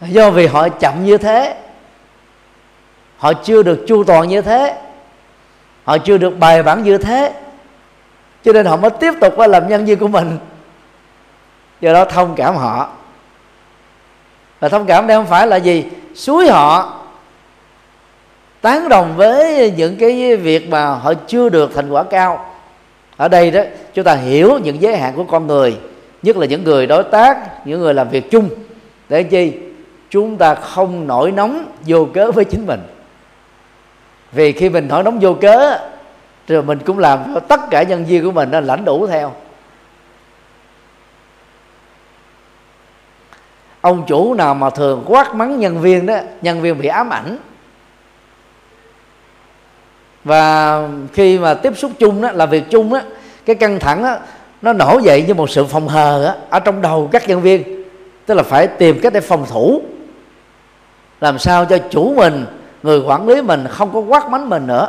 Do 0.00 0.30
vì 0.30 0.46
họ 0.46 0.68
chậm 0.68 1.04
như 1.04 1.18
thế 1.18 1.56
họ 3.16 3.32
chưa 3.32 3.62
được 3.62 3.84
chu 3.88 4.04
toàn 4.04 4.28
như 4.28 4.42
thế 4.42 4.78
họ 5.84 5.98
chưa 5.98 6.18
được 6.18 6.38
bài 6.38 6.62
bản 6.62 6.82
như 6.82 6.98
thế 6.98 7.32
cho 8.44 8.52
nên 8.52 8.66
họ 8.66 8.76
mới 8.76 8.90
tiếp 8.90 9.12
tục 9.20 9.38
làm 9.38 9.68
nhân 9.68 9.84
viên 9.84 9.98
của 9.98 10.08
mình. 10.08 10.38
Do 11.80 11.92
đó 11.92 12.04
thông 12.04 12.34
cảm 12.34 12.56
họ. 12.56 12.88
Và 14.60 14.68
thông 14.68 14.86
cảm 14.86 15.06
đây 15.06 15.16
không 15.16 15.26
phải 15.26 15.46
là 15.46 15.56
gì? 15.56 15.84
Suối 16.14 16.48
họ 16.48 17.00
tán 18.60 18.88
đồng 18.88 19.16
với 19.16 19.70
những 19.76 19.96
cái 19.96 20.36
việc 20.36 20.68
mà 20.68 20.90
họ 20.90 21.14
chưa 21.26 21.48
được 21.48 21.74
thành 21.74 21.90
quả 21.90 22.02
cao. 22.02 22.46
Ở 23.16 23.28
đây 23.28 23.50
đó, 23.50 23.62
chúng 23.94 24.04
ta 24.04 24.14
hiểu 24.14 24.58
những 24.58 24.82
giới 24.82 24.96
hạn 24.96 25.14
của 25.16 25.24
con 25.24 25.46
người, 25.46 25.78
nhất 26.22 26.36
là 26.36 26.46
những 26.46 26.64
người 26.64 26.86
đối 26.86 27.02
tác, 27.02 27.66
những 27.66 27.80
người 27.80 27.94
làm 27.94 28.08
việc 28.08 28.30
chung. 28.30 28.48
Để 29.08 29.22
chi? 29.22 29.52
Chúng 30.10 30.36
ta 30.36 30.54
không 30.54 31.06
nổi 31.06 31.32
nóng 31.32 31.64
vô 31.86 32.08
cớ 32.14 32.32
với 32.32 32.44
chính 32.44 32.66
mình. 32.66 32.80
Vì 34.32 34.52
khi 34.52 34.68
mình 34.68 34.88
nổi 34.88 35.02
nóng 35.02 35.18
vô 35.20 35.34
cớ 35.34 35.78
rồi 36.54 36.62
mình 36.62 36.78
cũng 36.78 36.98
làm 36.98 37.34
cho 37.34 37.40
tất 37.40 37.60
cả 37.70 37.82
nhân 37.82 38.04
viên 38.04 38.24
của 38.24 38.32
mình 38.32 38.50
nó 38.50 38.60
lãnh 38.60 38.84
đủ 38.84 39.06
theo. 39.06 39.32
Ông 43.80 44.04
chủ 44.06 44.34
nào 44.34 44.54
mà 44.54 44.70
thường 44.70 45.04
quát 45.06 45.34
mắng 45.34 45.60
nhân 45.60 45.80
viên 45.80 46.06
đó 46.06 46.16
nhân 46.42 46.60
viên 46.60 46.78
bị 46.78 46.88
ám 46.88 47.10
ảnh. 47.10 47.36
Và 50.24 50.88
khi 51.12 51.38
mà 51.38 51.54
tiếp 51.54 51.72
xúc 51.76 51.92
chung 51.98 52.22
đó 52.22 52.30
làm 52.32 52.50
việc 52.50 52.64
chung 52.70 52.92
đó 52.92 53.00
cái 53.46 53.56
căng 53.56 53.78
thẳng 53.78 54.02
đó, 54.02 54.16
nó 54.62 54.72
nổ 54.72 55.00
dậy 55.02 55.24
như 55.26 55.34
một 55.34 55.50
sự 55.50 55.64
phòng 55.64 55.88
hờ 55.88 56.24
đó, 56.24 56.34
ở 56.50 56.60
trong 56.60 56.82
đầu 56.82 57.08
các 57.12 57.28
nhân 57.28 57.40
viên. 57.40 57.84
Tức 58.26 58.34
là 58.34 58.42
phải 58.42 58.66
tìm 58.66 59.00
cách 59.02 59.12
để 59.12 59.20
phòng 59.20 59.46
thủ. 59.50 59.82
Làm 61.20 61.38
sao 61.38 61.64
cho 61.64 61.78
chủ 61.90 62.14
mình 62.16 62.46
người 62.82 63.00
quản 63.00 63.28
lý 63.28 63.42
mình 63.42 63.66
không 63.70 63.90
có 63.92 64.00
quát 64.00 64.28
mắng 64.28 64.48
mình 64.48 64.66
nữa 64.66 64.88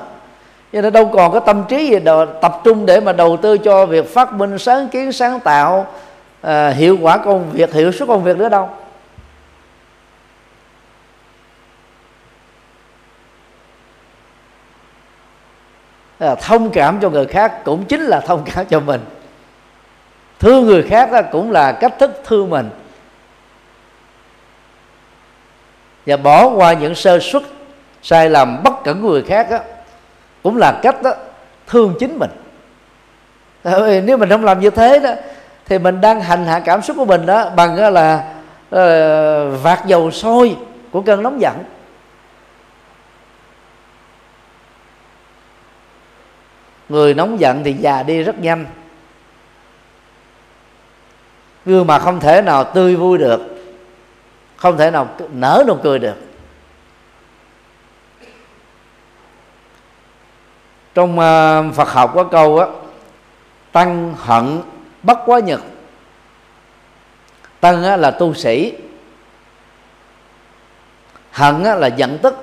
cho 0.74 0.82
nên 0.82 0.94
đâu 0.94 1.12
còn 1.14 1.32
có 1.32 1.40
tâm 1.40 1.64
trí 1.70 1.90
gì 1.90 2.00
đâu, 2.00 2.26
tập 2.26 2.62
trung 2.64 2.86
để 2.86 3.00
mà 3.00 3.14
đầu 3.14 3.38
tư 3.38 3.58
cho 3.58 3.86
việc 3.86 4.14
phát 4.14 4.34
minh 4.34 4.58
sáng 4.58 4.90
kiến 4.90 5.12
sáng 5.12 5.40
tạo 5.40 5.88
à, 6.42 6.70
hiệu 6.70 6.98
quả 7.02 7.18
công 7.18 7.52
việc 7.52 7.74
hiệu 7.74 7.92
suất 7.92 8.08
công 8.08 8.24
việc 8.24 8.38
nữa 8.38 8.50
đâu. 8.50 8.70
À, 16.20 16.36
thông 16.36 16.72
cảm 16.72 17.00
cho 17.02 17.10
người 17.10 17.26
khác 17.26 17.64
cũng 17.64 17.86
chính 17.86 18.02
là 18.02 18.20
thông 18.20 18.44
cảm 18.46 18.66
cho 18.66 18.80
mình. 18.80 19.02
Thương 20.40 20.66
người 20.66 20.84
khác 20.84 21.12
đó 21.12 21.22
cũng 21.32 21.52
là 21.52 21.72
cách 21.72 21.94
thức 22.00 22.22
thương 22.26 22.50
mình. 22.50 22.70
Và 26.06 26.18
bỏ 26.18 26.48
qua 26.48 26.74
những 26.74 26.96
sơ 26.96 27.20
suất 27.20 27.44
sai 28.02 28.30
lầm 28.30 28.64
bất 28.64 28.84
cẩn 28.84 29.02
của 29.02 29.10
người 29.10 29.24
khác 29.24 29.48
đó, 29.52 29.58
cũng 30.44 30.58
là 30.58 30.80
cách 30.82 31.02
đó 31.04 31.14
thương 31.68 31.96
chính 32.00 32.20
mình. 32.20 32.30
Nếu 34.06 34.18
mình 34.18 34.30
không 34.30 34.46
làm 34.46 34.60
như 34.60 34.70
thế 34.70 35.00
đó 35.00 35.12
thì 35.66 35.80
mình 35.80 36.02
đang 36.02 36.22
hành 36.22 36.46
hạ 36.46 36.60
cảm 36.60 36.82
xúc 36.82 36.98
của 36.98 37.06
mình 37.06 37.26
đó 37.26 37.50
bằng 37.56 37.94
là 37.94 38.34
uh, 38.76 39.64
vạt 39.64 39.86
dầu 39.86 40.12
sôi 40.12 40.56
của 40.92 41.02
cơn 41.02 41.24
nóng 41.24 41.42
giận. 41.42 41.64
Người 46.90 47.14
nóng 47.14 47.40
giận 47.40 47.64
thì 47.64 47.74
già 47.74 48.04
đi 48.04 48.24
rất 48.24 48.40
nhanh. 48.40 48.66
Gương 51.66 51.88
mặt 51.88 52.00
không 52.00 52.20
thể 52.20 52.42
nào 52.42 52.64
tươi 52.64 52.96
vui 52.96 53.18
được 53.18 53.42
không 54.56 54.78
thể 54.78 54.92
nào 54.92 55.10
nở 55.32 55.64
nụ 55.68 55.76
cười 55.84 56.00
được. 56.00 56.16
Trong 60.94 61.12
uh, 61.12 61.76
Phật 61.76 61.90
học 61.90 62.12
có 62.16 62.24
câu 62.24 62.58
á 62.58 62.66
tăng 63.72 64.16
hận 64.20 64.62
bất 65.04 65.20
quá 65.26 65.40
nhật. 65.40 65.62
Tăng 67.60 67.84
á, 67.84 67.98
là 67.98 68.12
tu 68.12 68.34
sĩ. 68.34 68.74
Hận 71.32 71.64
á, 71.64 71.76
là 71.76 71.88
giận 71.88 72.18
tức 72.22 72.36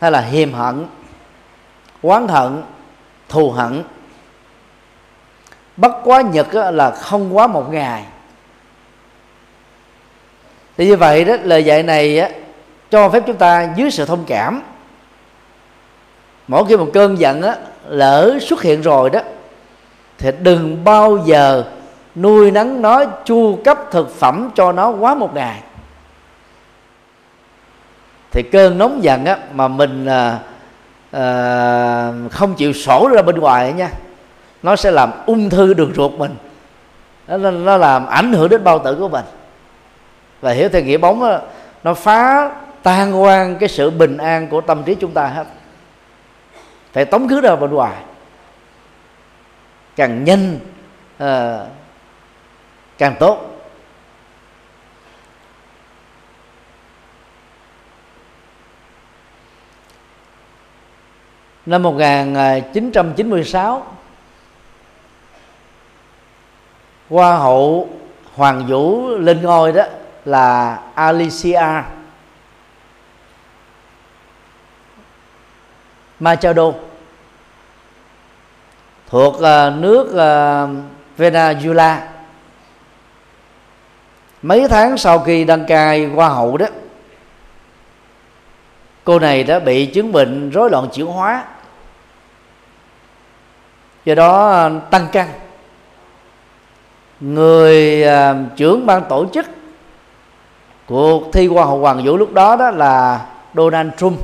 hay 0.00 0.10
là 0.10 0.20
hiềm 0.20 0.52
hận 0.52 0.86
oán 2.02 2.28
hận 2.28 2.62
thù 3.28 3.50
hận. 3.50 3.84
Bất 5.76 5.92
quá 6.04 6.20
nhật 6.20 6.52
á, 6.52 6.70
là 6.70 6.90
không 6.90 7.36
quá 7.36 7.46
một 7.46 7.72
ngày. 7.72 8.04
Thì 10.76 10.86
như 10.86 10.96
vậy 10.96 11.24
đó 11.24 11.34
lời 11.42 11.64
dạy 11.64 11.82
này 11.82 12.18
á, 12.18 12.30
cho 12.90 13.08
phép 13.08 13.22
chúng 13.26 13.36
ta 13.36 13.68
dưới 13.76 13.90
sự 13.90 14.04
thông 14.04 14.24
cảm 14.26 14.62
mỗi 16.48 16.64
khi 16.68 16.76
một 16.76 16.88
cơn 16.92 17.18
giận 17.18 17.42
á, 17.42 17.56
lỡ 17.88 18.38
xuất 18.40 18.62
hiện 18.62 18.80
rồi 18.82 19.10
đó 19.10 19.20
thì 20.18 20.30
đừng 20.40 20.84
bao 20.84 21.18
giờ 21.24 21.64
nuôi 22.16 22.50
nắng 22.50 22.82
nó 22.82 23.04
chu 23.24 23.58
cấp 23.64 23.78
thực 23.90 24.14
phẩm 24.16 24.50
cho 24.54 24.72
nó 24.72 24.90
quá 24.90 25.14
một 25.14 25.34
ngày. 25.34 25.60
Thì 28.30 28.42
cơn 28.52 28.78
nóng 28.78 29.02
giận 29.02 29.24
á 29.24 29.38
mà 29.54 29.68
mình 29.68 30.06
à, 30.06 30.38
à, 31.12 32.12
không 32.30 32.54
chịu 32.54 32.72
sổ 32.72 33.08
ra 33.08 33.22
bên 33.22 33.36
ngoài 33.38 33.72
nha 33.72 33.90
nó 34.62 34.76
sẽ 34.76 34.90
làm 34.90 35.12
ung 35.26 35.50
thư 35.50 35.74
đường 35.74 35.92
ruột 35.94 36.12
mình. 36.12 36.34
Nó, 37.28 37.50
nó 37.50 37.76
làm 37.76 38.06
ảnh 38.06 38.32
hưởng 38.32 38.48
đến 38.48 38.64
bao 38.64 38.78
tử 38.78 38.96
của 39.00 39.08
mình. 39.08 39.24
Và 40.40 40.52
hiểu 40.52 40.68
theo 40.68 40.82
nghĩa 40.82 40.96
bóng 40.96 41.20
đó, 41.20 41.40
nó 41.84 41.94
phá 41.94 42.50
tan 42.82 43.12
hoang 43.12 43.56
cái 43.56 43.68
sự 43.68 43.90
bình 43.90 44.16
an 44.16 44.48
của 44.48 44.60
tâm 44.60 44.82
trí 44.82 44.94
chúng 44.94 45.10
ta 45.10 45.26
hết 45.26 45.44
phải 46.96 47.04
tống 47.04 47.28
khứ 47.28 47.40
ra 47.40 47.56
bên 47.56 47.70
ngoài. 47.70 48.02
Càng 49.96 50.24
nhanh 50.24 50.58
uh, 51.22 51.68
càng 52.98 53.14
tốt. 53.20 53.64
Năm 61.66 61.82
1996 61.82 63.74
ờ, 63.74 63.82
hoa 67.08 67.36
hậu 67.36 67.88
hoàng 68.34 68.66
vũ 68.66 69.08
lên 69.08 69.42
ngôi 69.42 69.72
đó 69.72 69.84
là 70.24 70.80
Alicia. 70.94 71.82
Machado 76.20 76.72
thuộc 79.10 79.42
à, 79.42 79.70
nước 79.70 80.16
à, 80.16 80.66
Venezuela. 81.18 81.98
Mấy 84.42 84.68
tháng 84.68 84.98
sau 84.98 85.18
khi 85.18 85.44
đăng 85.44 85.66
cai 85.66 86.06
hoa 86.06 86.28
hậu 86.28 86.56
đó 86.56 86.66
cô 89.04 89.18
này 89.18 89.44
đã 89.44 89.58
bị 89.58 89.86
chứng 89.86 90.12
bệnh 90.12 90.50
rối 90.50 90.70
loạn 90.70 90.88
chuyển 90.92 91.06
hóa. 91.06 91.44
Do 94.04 94.14
đó 94.14 94.50
à, 94.50 94.70
tăng 94.90 95.06
cân 95.12 95.26
người 97.20 98.04
uh, 98.04 98.56
trưởng 98.56 98.86
ban 98.86 99.02
tổ 99.08 99.26
chức 99.34 99.46
cuộc 100.86 101.32
thi 101.32 101.46
hoa 101.46 101.64
hậu 101.64 101.78
hoàng 101.78 102.02
vũ 102.04 102.16
lúc 102.16 102.32
đó 102.32 102.56
đó 102.56 102.70
là 102.70 103.26
Donald 103.54 103.90
Trump 103.96 104.18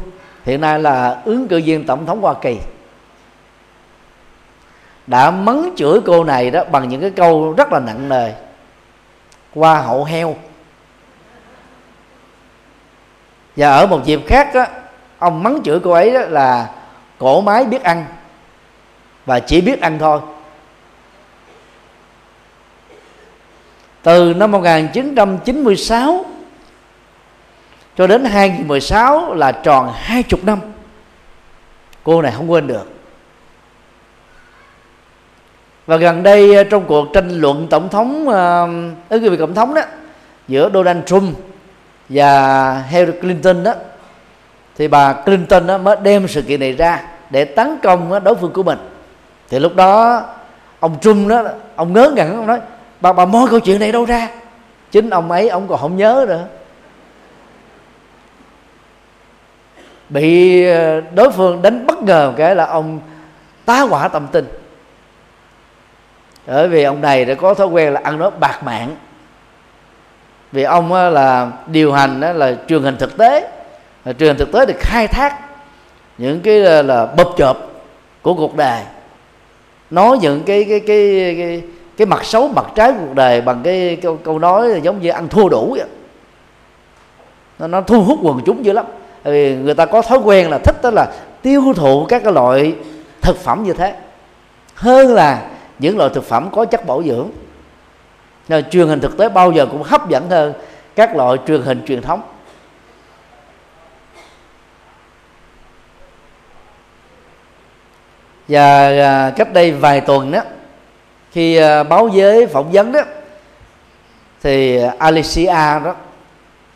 hiện 0.44 0.60
nay 0.60 0.80
là 0.80 1.22
ứng 1.24 1.48
cử 1.48 1.60
viên 1.64 1.86
tổng 1.86 2.06
thống 2.06 2.22
Hoa 2.22 2.34
Kỳ 2.34 2.58
đã 5.06 5.30
mắng 5.30 5.70
chửi 5.76 6.00
cô 6.06 6.24
này 6.24 6.50
đó 6.50 6.64
bằng 6.64 6.88
những 6.88 7.00
cái 7.00 7.10
câu 7.10 7.52
rất 7.52 7.72
là 7.72 7.80
nặng 7.80 8.08
nề. 8.08 8.32
Qua 9.54 9.80
hậu 9.80 10.04
heo. 10.04 10.36
Và 13.56 13.68
ở 13.68 13.86
một 13.86 14.04
dịp 14.04 14.20
khác 14.26 14.50
đó, 14.54 14.64
ông 15.18 15.42
mắng 15.42 15.58
chửi 15.64 15.80
cô 15.80 15.90
ấy 15.90 16.10
đó 16.10 16.20
là 16.20 16.70
cổ 17.18 17.40
máy 17.40 17.64
biết 17.64 17.82
ăn. 17.82 18.04
Và 19.26 19.40
chỉ 19.40 19.60
biết 19.60 19.80
ăn 19.80 19.98
thôi. 19.98 20.20
Từ 24.02 24.34
năm 24.34 24.50
1996 24.50 26.24
cho 27.96 28.06
đến 28.06 28.24
2016 28.24 29.34
là 29.34 29.52
tròn 29.52 29.92
hai 29.94 30.22
chục 30.22 30.44
năm 30.44 30.58
cô 32.04 32.22
này 32.22 32.32
không 32.36 32.50
quên 32.50 32.66
được 32.66 33.01
và 35.92 35.98
gần 35.98 36.22
đây 36.22 36.54
ờ, 36.54 36.64
trong 36.64 36.84
cuộc 36.86 37.12
tranh 37.12 37.28
luận 37.28 37.66
tổng 37.70 37.88
thống 37.88 38.28
ứng 39.08 39.22
cử 39.22 39.30
viên 39.30 39.38
tổng 39.38 39.54
thống 39.54 39.74
đó, 39.74 39.82
giữa 40.48 40.70
Donald 40.74 41.04
Trump 41.06 41.38
và 42.08 42.84
Hillary 42.88 43.18
Clinton 43.20 43.62
đó, 43.62 43.74
thì 44.76 44.88
bà 44.88 45.12
Clinton 45.12 45.66
đó 45.66 45.78
mới 45.78 45.96
đem 46.02 46.28
sự 46.28 46.42
kiện 46.42 46.60
này 46.60 46.72
ra 46.72 47.02
để 47.30 47.44
tấn 47.44 47.78
công 47.82 48.24
đối 48.24 48.34
phương 48.34 48.52
của 48.52 48.62
mình. 48.62 48.78
Thì 49.48 49.58
lúc 49.58 49.76
đó, 49.76 50.22
ông 50.80 51.00
Trump 51.00 51.28
đó, 51.28 51.42
ông 51.76 51.92
ngớ 51.92 52.12
ngẩn, 52.16 52.36
ông 52.36 52.46
nói, 52.46 52.60
bà 53.00 53.12
bà 53.12 53.24
moi 53.24 53.48
câu 53.50 53.60
chuyện 53.60 53.80
này 53.80 53.92
đâu 53.92 54.04
ra? 54.04 54.28
Chính 54.90 55.10
ông 55.10 55.30
ấy, 55.30 55.48
ông 55.48 55.68
còn 55.68 55.80
không 55.80 55.96
nhớ 55.96 56.26
nữa. 56.28 56.44
Bị 60.08 60.64
ờ, 60.66 61.00
đối 61.14 61.30
phương 61.30 61.62
đánh 61.62 61.86
bất 61.86 62.02
ngờ 62.02 62.32
cái 62.36 62.56
là 62.56 62.66
ông 62.66 63.00
tá 63.64 63.80
hỏa 63.80 64.08
tâm 64.08 64.26
tình 64.32 64.61
bởi 66.46 66.68
vì 66.68 66.82
ông 66.82 67.00
này 67.00 67.24
đã 67.24 67.34
có 67.34 67.54
thói 67.54 67.66
quen 67.66 67.92
là 67.92 68.00
ăn 68.04 68.18
nói 68.18 68.30
bạc 68.40 68.62
mạng. 68.64 68.96
Vì 70.52 70.62
ông 70.62 70.92
là 70.92 71.50
điều 71.66 71.92
hành 71.92 72.20
là 72.20 72.54
truyền 72.68 72.82
hình 72.82 72.96
thực 72.96 73.16
tế. 73.16 73.50
Truyền 74.04 74.28
hình 74.28 74.36
thực 74.36 74.52
tế 74.52 74.66
được 74.66 74.78
khai 74.78 75.08
thác 75.08 75.38
những 76.18 76.40
cái 76.40 76.64
ờ, 76.64 76.82
là, 76.82 76.94
là 76.94 77.06
bập 77.06 77.28
chộp 77.36 77.56
của 78.22 78.34
cuộc 78.34 78.56
đời. 78.56 78.82
Nói 79.90 80.18
những 80.20 80.42
cái 80.42 80.64
cái 80.68 80.80
cái 80.80 81.34
cái, 81.38 81.62
cái 81.96 82.06
mặt 82.06 82.24
xấu 82.24 82.48
mặt 82.48 82.66
trái 82.74 82.92
của 82.92 82.98
cuộc 83.06 83.14
đời 83.14 83.40
bằng 83.40 83.60
cái 83.64 83.98
câu, 84.02 84.16
câu 84.16 84.38
nói 84.38 84.80
giống 84.82 85.02
như 85.02 85.10
ăn 85.10 85.28
thua 85.28 85.48
đủ 85.48 85.74
vậy. 85.78 85.88
Nó, 87.58 87.66
nó 87.66 87.80
thu 87.80 88.02
hút 88.02 88.18
quần 88.22 88.40
chúng 88.46 88.64
dữ 88.64 88.72
lắm. 88.72 88.86
Vì 89.24 89.56
người 89.56 89.74
ta 89.74 89.86
có 89.86 90.02
thói 90.02 90.18
quen 90.18 90.50
là 90.50 90.58
thích 90.58 90.76
đó 90.82 90.90
là 90.90 91.06
tiêu 91.42 91.72
thụ 91.76 92.06
các 92.08 92.22
cái 92.24 92.32
loại 92.32 92.74
thực 93.20 93.38
phẩm 93.38 93.64
như 93.64 93.72
thế. 93.72 93.94
Hơn 94.74 95.14
là 95.14 95.42
những 95.82 95.98
loại 95.98 96.10
thực 96.14 96.24
phẩm 96.24 96.48
có 96.52 96.64
chất 96.64 96.86
bảo 96.86 97.02
dưỡng. 97.02 97.30
Nên 98.48 98.70
truyền 98.70 98.88
hình 98.88 99.00
thực 99.00 99.18
tế 99.18 99.28
bao 99.28 99.52
giờ 99.52 99.66
cũng 99.66 99.82
hấp 99.82 100.08
dẫn 100.08 100.30
hơn 100.30 100.52
các 100.96 101.16
loại 101.16 101.38
truyền 101.46 101.62
hình 101.62 101.82
truyền 101.86 102.02
thống. 102.02 102.22
Và 108.48 108.88
à, 108.88 109.32
cách 109.36 109.52
đây 109.52 109.72
vài 109.72 110.00
tuần 110.00 110.30
đó, 110.30 110.40
khi 111.30 111.56
à, 111.56 111.82
báo 111.82 112.08
giới 112.08 112.46
phỏng 112.46 112.72
vấn 112.72 112.92
đó, 112.92 113.00
thì 114.42 114.78
Alicia 114.98 115.80
đó, 115.84 115.94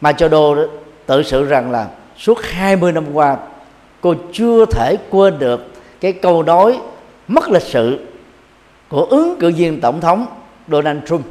Machado 0.00 0.54
đó 0.54 0.62
tự 1.06 1.22
sự 1.22 1.44
rằng 1.44 1.70
là 1.70 1.86
suốt 2.16 2.42
20 2.42 2.92
năm 2.92 3.04
qua, 3.12 3.36
cô 4.00 4.14
chưa 4.32 4.64
thể 4.66 4.96
quên 5.10 5.38
được 5.38 5.66
cái 6.00 6.12
câu 6.12 6.42
nói 6.42 6.78
mất 7.28 7.50
lịch 7.50 7.62
sự 7.62 8.06
của 8.88 9.04
ứng 9.04 9.36
cử 9.40 9.52
viên 9.56 9.80
tổng 9.80 10.00
thống 10.00 10.26
Donald 10.68 10.98
Trump. 11.06 11.26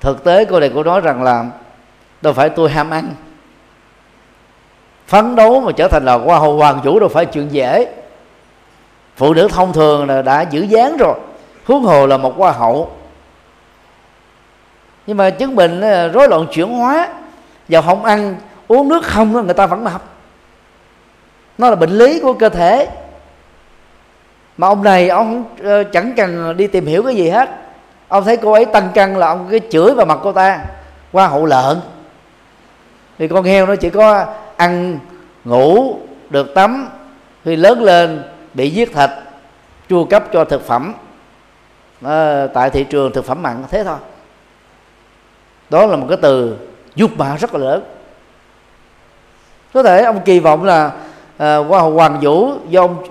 Thực 0.00 0.24
tế 0.24 0.44
cô 0.44 0.60
này 0.60 0.70
cô 0.74 0.82
nói 0.82 1.00
rằng 1.00 1.22
là 1.22 1.46
đâu 2.22 2.32
phải 2.32 2.48
tôi 2.48 2.70
ham 2.70 2.90
ăn. 2.90 3.14
Phấn 5.06 5.36
đấu 5.36 5.60
mà 5.60 5.72
trở 5.72 5.88
thành 5.88 6.04
là 6.04 6.14
hoa 6.14 6.38
hậu 6.38 6.56
hoàng 6.56 6.80
vũ, 6.84 7.00
đâu 7.00 7.08
phải 7.08 7.26
chuyện 7.26 7.48
dễ. 7.52 7.94
Phụ 9.16 9.34
nữ 9.34 9.48
thông 9.48 9.72
thường 9.72 10.06
là 10.06 10.22
đã 10.22 10.42
giữ 10.42 10.62
dáng 10.62 10.96
rồi 10.96 11.14
huống 11.66 11.82
hồ 11.82 12.06
là 12.06 12.16
một 12.16 12.36
hoa 12.36 12.52
hậu. 12.52 12.96
Nhưng 15.06 15.16
mà 15.16 15.30
chứng 15.30 15.56
bệnh 15.56 15.80
ờ, 15.80 16.08
rối 16.08 16.28
loạn 16.28 16.46
chuyển 16.52 16.68
hóa 16.68 17.08
vào 17.68 17.82
không 17.82 18.04
ăn 18.04 18.36
uống 18.68 18.88
nước 18.88 19.04
không 19.04 19.32
người 19.32 19.54
ta 19.54 19.66
vẫn 19.66 19.84
mập 19.84 20.15
nó 21.58 21.70
là 21.70 21.76
bệnh 21.76 21.90
lý 21.90 22.20
của 22.20 22.32
cơ 22.32 22.48
thể. 22.48 22.88
Mà 24.56 24.66
ông 24.66 24.82
này 24.82 25.08
ông 25.08 25.44
ờ, 25.62 25.84
chẳng 25.84 26.12
cần 26.16 26.56
đi 26.56 26.66
tìm 26.66 26.86
hiểu 26.86 27.02
cái 27.02 27.16
gì 27.16 27.28
hết. 27.28 27.50
Ông 28.08 28.24
thấy 28.24 28.36
cô 28.36 28.52
ấy 28.52 28.64
tăng 28.64 28.88
cân 28.94 29.14
là 29.14 29.26
ông 29.26 29.48
cái 29.50 29.60
chửi 29.70 29.94
vào 29.94 30.06
mặt 30.06 30.18
cô 30.22 30.32
ta. 30.32 30.60
Qua 31.12 31.28
hậu 31.28 31.46
lợn. 31.46 31.80
Thì 33.18 33.28
con 33.28 33.44
heo 33.44 33.66
nó 33.66 33.76
chỉ 33.76 33.90
có 33.90 34.26
ăn 34.56 34.98
ngủ 35.44 35.98
được 36.30 36.54
tắm. 36.54 36.88
Khi 37.44 37.56
lớn 37.56 37.82
lên 37.82 38.22
bị 38.54 38.70
giết 38.70 38.94
thịt 38.94 39.10
chu 39.88 40.04
cấp 40.04 40.24
cho 40.32 40.44
thực 40.44 40.66
phẩm. 40.66 40.94
À, 42.04 42.46
tại 42.54 42.70
thị 42.70 42.84
trường 42.84 43.12
thực 43.12 43.24
phẩm 43.24 43.42
mặn 43.42 43.64
thế 43.70 43.84
thôi. 43.84 43.98
Đó 45.70 45.86
là 45.86 45.96
một 45.96 46.06
cái 46.08 46.18
từ 46.22 46.56
dục 46.94 47.10
bà 47.16 47.36
rất 47.36 47.54
là 47.54 47.60
lớn. 47.60 47.82
Có 49.74 49.82
thể 49.82 50.02
ông 50.02 50.20
kỳ 50.24 50.38
vọng 50.38 50.64
là 50.64 50.92
Ờ, 51.38 51.64
qua 51.68 51.80
hoàng 51.80 52.18
vũ 52.22 52.52
do 52.68 52.80
ông 52.80 53.04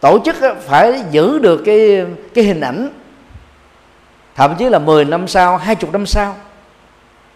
tổ 0.00 0.18
chức 0.24 0.36
phải 0.60 1.02
giữ 1.10 1.38
được 1.38 1.62
cái 1.66 2.06
cái 2.34 2.44
hình 2.44 2.60
ảnh. 2.60 2.88
Thậm 4.34 4.54
chí 4.58 4.68
là 4.68 4.78
10 4.78 5.04
năm 5.04 5.28
sau 5.28 5.56
20 5.56 5.90
năm 5.92 6.06
sau. 6.06 6.34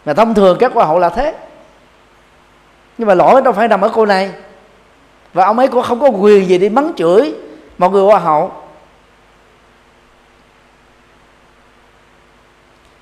Mà 0.05 0.14
thông 0.14 0.34
thường 0.34 0.57
các 0.61 0.72
hoa 0.72 0.87
hậu 0.87 0.99
là 0.99 1.09
thế. 1.09 1.34
Nhưng 2.99 3.09
mà 3.09 3.14
lỗi 3.14 3.43
đâu 3.43 3.53
phải 3.53 3.68
nằm 3.68 3.80
ở 3.80 3.89
cô 3.95 4.07
này. 4.07 4.30
Và 5.32 5.45
ông 5.45 5.59
ấy 5.59 5.68
cũng 5.68 5.82
không 5.82 6.01
có 6.01 6.09
quyền 6.09 6.49
gì 6.49 6.59
đi 6.59 6.68
mắng 6.68 6.93
chửi 6.97 7.34
một 7.78 7.93
người 7.93 8.05
hoa 8.05 8.18
hậu. 8.18 8.53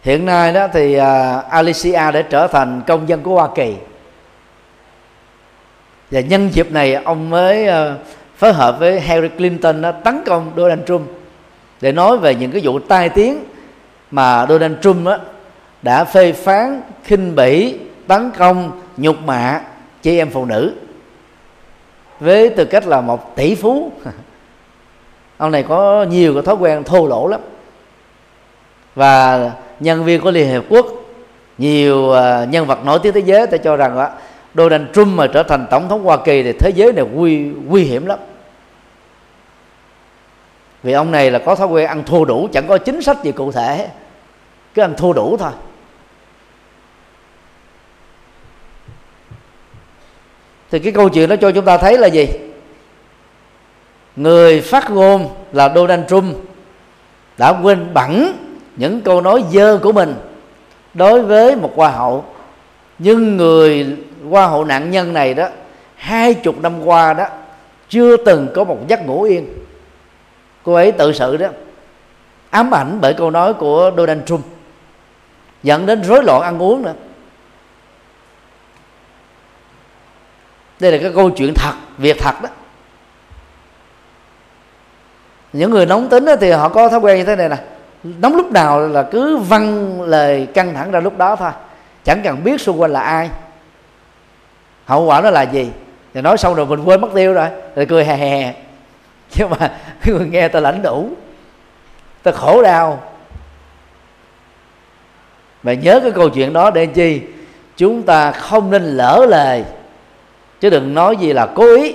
Hiện 0.03 0.27
nay 0.27 0.53
đó 0.53 0.69
thì 0.73 1.01
uh, 1.01 1.05
Alicia 1.51 1.93
đã 1.93 2.23
trở 2.31 2.47
thành 2.47 2.83
công 2.87 3.09
dân 3.09 3.23
của 3.23 3.35
Hoa 3.35 3.49
Kỳ 3.55 3.75
và 6.15 6.21
nhân 6.21 6.49
dịp 6.53 6.73
này 6.73 6.95
ông 6.95 7.31
mới 7.31 7.67
ờ, 7.67 7.99
phối 8.37 8.53
hợp 8.53 8.79
với 8.79 9.01
Hillary 9.01 9.29
Clinton 9.29 9.83
đó, 9.83 9.93
tấn 9.93 10.23
công 10.27 10.53
Donald 10.57 10.81
Trump 10.87 11.11
để 11.81 11.93
nói 11.93 12.19
về 12.19 12.35
những 12.35 12.51
cái 12.51 12.61
vụ 12.65 12.79
tai 12.79 13.09
tiếng 13.09 13.45
mà 14.11 14.47
Donald 14.49 14.75
Trump 14.83 15.07
đó, 15.07 15.19
đã 15.83 16.05
phê 16.05 16.33
phán 16.33 16.81
khinh 17.05 17.35
bỉ 17.37 17.79
tấn 18.07 18.31
công 18.39 18.81
nhục 18.97 19.17
mạ 19.23 19.61
chị 20.03 20.19
em 20.19 20.31
phụ 20.31 20.45
nữ 20.45 20.75
với 22.21 22.49
tư 22.49 22.65
cách 22.65 22.87
là 22.87 23.01
một 23.01 23.37
tỷ 23.37 23.55
phú. 23.55 23.93
Ông 25.37 25.51
này 25.51 25.63
có 25.63 26.03
nhiều 26.11 26.35
cái 26.35 26.43
thói 26.43 26.55
quen 26.55 26.85
thô 26.85 27.07
lỗ 27.07 27.27
lắm. 27.27 27.41
Và 28.95 29.51
nhân 29.81 30.05
viên 30.05 30.21
của 30.21 30.31
liên 30.31 30.49
hiệp 30.49 30.65
quốc 30.69 30.87
nhiều 31.59 32.11
ờ, 32.11 32.47
nhân 32.51 32.67
vật 32.67 32.85
nổi 32.85 32.99
tiếng 33.03 33.13
thế 33.13 33.21
giới 33.21 33.47
ta 33.47 33.57
cho 33.57 33.77
rằng 33.77 33.97
đó, 33.97 34.09
Donald 34.55 34.85
Trump 34.93 35.09
mà 35.09 35.27
trở 35.27 35.43
thành 35.43 35.67
tổng 35.71 35.89
thống 35.89 36.05
Hoa 36.05 36.17
Kỳ 36.25 36.43
thì 36.43 36.53
thế 36.53 36.71
giới 36.75 36.93
này 36.93 37.05
nguy 37.05 37.39
nguy 37.67 37.85
hiểm 37.85 38.07
lắm. 38.07 38.19
Vì 40.83 40.93
ông 40.93 41.11
này 41.11 41.31
là 41.31 41.39
có 41.39 41.55
thói 41.55 41.67
quen 41.67 41.87
ăn 41.87 42.03
thua 42.07 42.25
đủ, 42.25 42.49
chẳng 42.53 42.67
có 42.69 42.79
chính 42.79 43.03
sách 43.03 43.25
gì 43.25 43.33
cụ 43.33 43.53
thể. 43.53 43.89
Cứ 44.75 44.83
ăn 44.83 44.95
thua 44.97 45.13
đủ 45.13 45.37
thôi. 45.37 45.53
Thì 50.71 50.79
cái 50.79 50.93
câu 50.93 51.09
chuyện 51.09 51.29
đó 51.29 51.37
cho 51.41 51.51
chúng 51.53 51.65
ta 51.65 51.79
thấy 51.79 51.99
là 51.99 52.07
gì? 52.07 52.29
Người 54.17 54.61
phát 54.61 54.91
ngôn 54.91 55.29
là 55.53 55.73
Donald 55.75 56.09
Trump 56.09 56.37
đã 57.39 57.61
quên 57.63 57.95
bẵng 57.95 58.33
những 58.77 59.01
câu 59.01 59.21
nói 59.21 59.45
dơ 59.53 59.79
của 59.83 59.93
mình 59.93 60.15
đối 60.95 61.23
với 61.23 61.57
một 61.57 61.73
hoa 61.77 61.91
hậu. 61.91 62.25
Nhưng 62.99 63.37
người 63.37 63.97
hoa 64.31 64.47
hậu 64.47 64.65
nạn 64.65 64.91
nhân 64.91 65.13
này 65.13 65.35
đó, 65.35 65.49
hai 65.97 66.35
chục 66.35 66.61
năm 66.63 66.87
qua 66.87 67.15
đó, 67.15 67.27
chưa 67.89 68.17
từng 68.17 68.49
có 68.55 68.65
một 68.65 68.79
giấc 68.89 69.07
ngủ 69.07 69.23
yên. 69.23 69.49
Cô 70.63 70.75
ấy 70.75 70.93
tự 70.93 71.13
sự 71.13 71.37
đó, 71.37 71.49
ám 72.51 72.75
ảnh 72.75 72.99
bởi 73.01 73.15
câu 73.15 73.31
nói 73.31 73.55
của 73.55 73.91
Donald 73.97 74.25
Trump, 74.27 74.45
dẫn 75.63 75.87
đến 75.87 76.03
rối 76.03 76.25
loạn 76.25 76.43
ăn 76.43 76.63
uống 76.63 76.83
nữa. 76.83 76.95
Đây 80.81 80.93
là 80.93 80.99
cái 81.03 81.13
câu 81.15 81.31
chuyện 81.31 81.55
thật, 81.55 81.73
việc 81.99 82.17
thật 82.21 82.43
đó. 82.43 82.49
Những 85.53 85.71
người 85.71 85.87
nóng 85.87 86.09
tính 86.09 86.27
thì 86.41 86.51
họ 86.51 86.69
có 86.69 86.89
thói 86.89 86.99
quen 86.99 87.19
như 87.19 87.25
thế 87.25 87.37
này 87.37 87.49
nè. 87.49 87.57
Nóng 88.03 88.37
lúc 88.37 88.53
nào 88.53 88.81
là 88.89 89.03
cứ 89.03 89.37
văng 89.37 90.03
lời 90.03 90.49
căng 90.55 90.75
thẳng 90.75 90.91
ra 90.91 91.01
lúc 91.01 91.19
đó 91.19 91.37
thôi. 91.37 91.51
Chẳng 92.05 92.21
cần 92.25 92.45
biết 92.45 92.61
xung 92.61 92.81
quanh 92.81 92.93
là 92.93 93.01
ai 93.01 93.31
hậu 94.87 95.05
quả 95.05 95.21
nó 95.21 95.31
là 95.31 95.43
gì? 95.43 95.71
Thì 96.15 96.21
nói 96.21 96.39
xong 96.39 96.55
rồi 96.55 96.67
mình 96.67 96.85
quên 96.85 97.01
mất 97.01 97.09
tiêu 97.15 97.33
rồi. 97.33 97.49
Rồi 97.77 97.87
cười 97.87 98.05
hè 98.05 98.17
hè 98.17 98.55
nhưng 99.35 99.51
mà 99.51 99.57
cái 99.59 100.15
người 100.15 100.27
nghe 100.27 100.49
ta 100.49 100.61
lãnh 100.61 100.83
đủ. 100.83 101.09
Ta 102.23 102.31
khổ 102.31 102.63
đau. 102.63 103.03
Mà 105.63 105.73
nhớ 105.73 106.01
cái 106.01 106.11
câu 106.11 106.29
chuyện 106.29 106.53
đó 106.53 106.71
để 106.71 106.87
chi? 106.87 107.21
Chúng 107.77 108.03
ta 108.03 108.33
không 108.33 108.71
nên 108.71 108.83
lỡ 108.83 109.27
lời. 109.29 109.65
Chứ 110.61 110.71
đừng 110.71 110.95
nói 110.95 111.17
gì 111.17 111.33
là 111.33 111.47
cố 111.55 111.77
ý. 111.77 111.95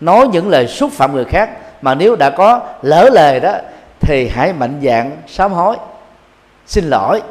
Nói 0.00 0.28
những 0.32 0.48
lời 0.48 0.66
xúc 0.66 0.92
phạm 0.92 1.14
người 1.14 1.24
khác. 1.24 1.50
Mà 1.82 1.94
nếu 1.94 2.16
đã 2.16 2.30
có 2.30 2.60
lỡ 2.82 3.10
lời 3.12 3.40
đó, 3.40 3.54
thì 4.00 4.28
hãy 4.28 4.52
mạnh 4.52 4.80
dạng 4.82 5.16
sám 5.26 5.52
hối. 5.52 5.76
Xin 6.66 6.84
lỗi. 6.84 7.22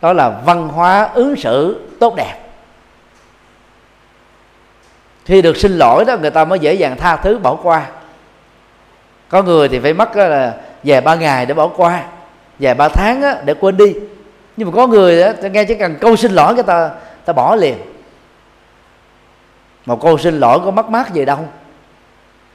Đó 0.00 0.12
là 0.12 0.40
văn 0.44 0.68
hóa 0.68 1.08
ứng 1.14 1.36
xử 1.36 1.88
tốt 2.00 2.14
đẹp 2.16 2.34
khi 5.24 5.42
được 5.42 5.56
xin 5.56 5.78
lỗi 5.78 6.04
đó 6.04 6.16
người 6.16 6.30
ta 6.30 6.44
mới 6.44 6.58
dễ 6.58 6.74
dàng 6.74 6.96
tha 6.96 7.16
thứ 7.16 7.38
bỏ 7.38 7.54
qua. 7.54 7.86
Có 9.28 9.42
người 9.42 9.68
thì 9.68 9.78
phải 9.78 9.92
mất 9.92 10.16
là 10.16 10.54
vài 10.84 11.00
ba 11.00 11.14
ngày 11.14 11.46
để 11.46 11.54
bỏ 11.54 11.68
qua 11.68 12.02
vài 12.58 12.74
ba 12.74 12.88
tháng 12.88 13.22
để 13.44 13.54
quên 13.54 13.76
đi. 13.76 13.94
Nhưng 14.56 14.70
mà 14.70 14.76
có 14.76 14.86
người 14.86 15.22
đó, 15.22 15.48
nghe 15.48 15.64
chỉ 15.64 15.74
cần 15.74 15.96
câu 16.00 16.16
xin 16.16 16.32
lỗi 16.32 16.54
người 16.54 16.62
ta 16.62 16.90
ta 17.24 17.32
bỏ 17.32 17.56
liền. 17.56 17.76
Một 19.86 20.02
câu 20.02 20.18
xin 20.18 20.40
lỗi 20.40 20.60
có 20.64 20.70
mất 20.70 20.90
mát 20.90 21.12
gì 21.12 21.24
đâu 21.24 21.48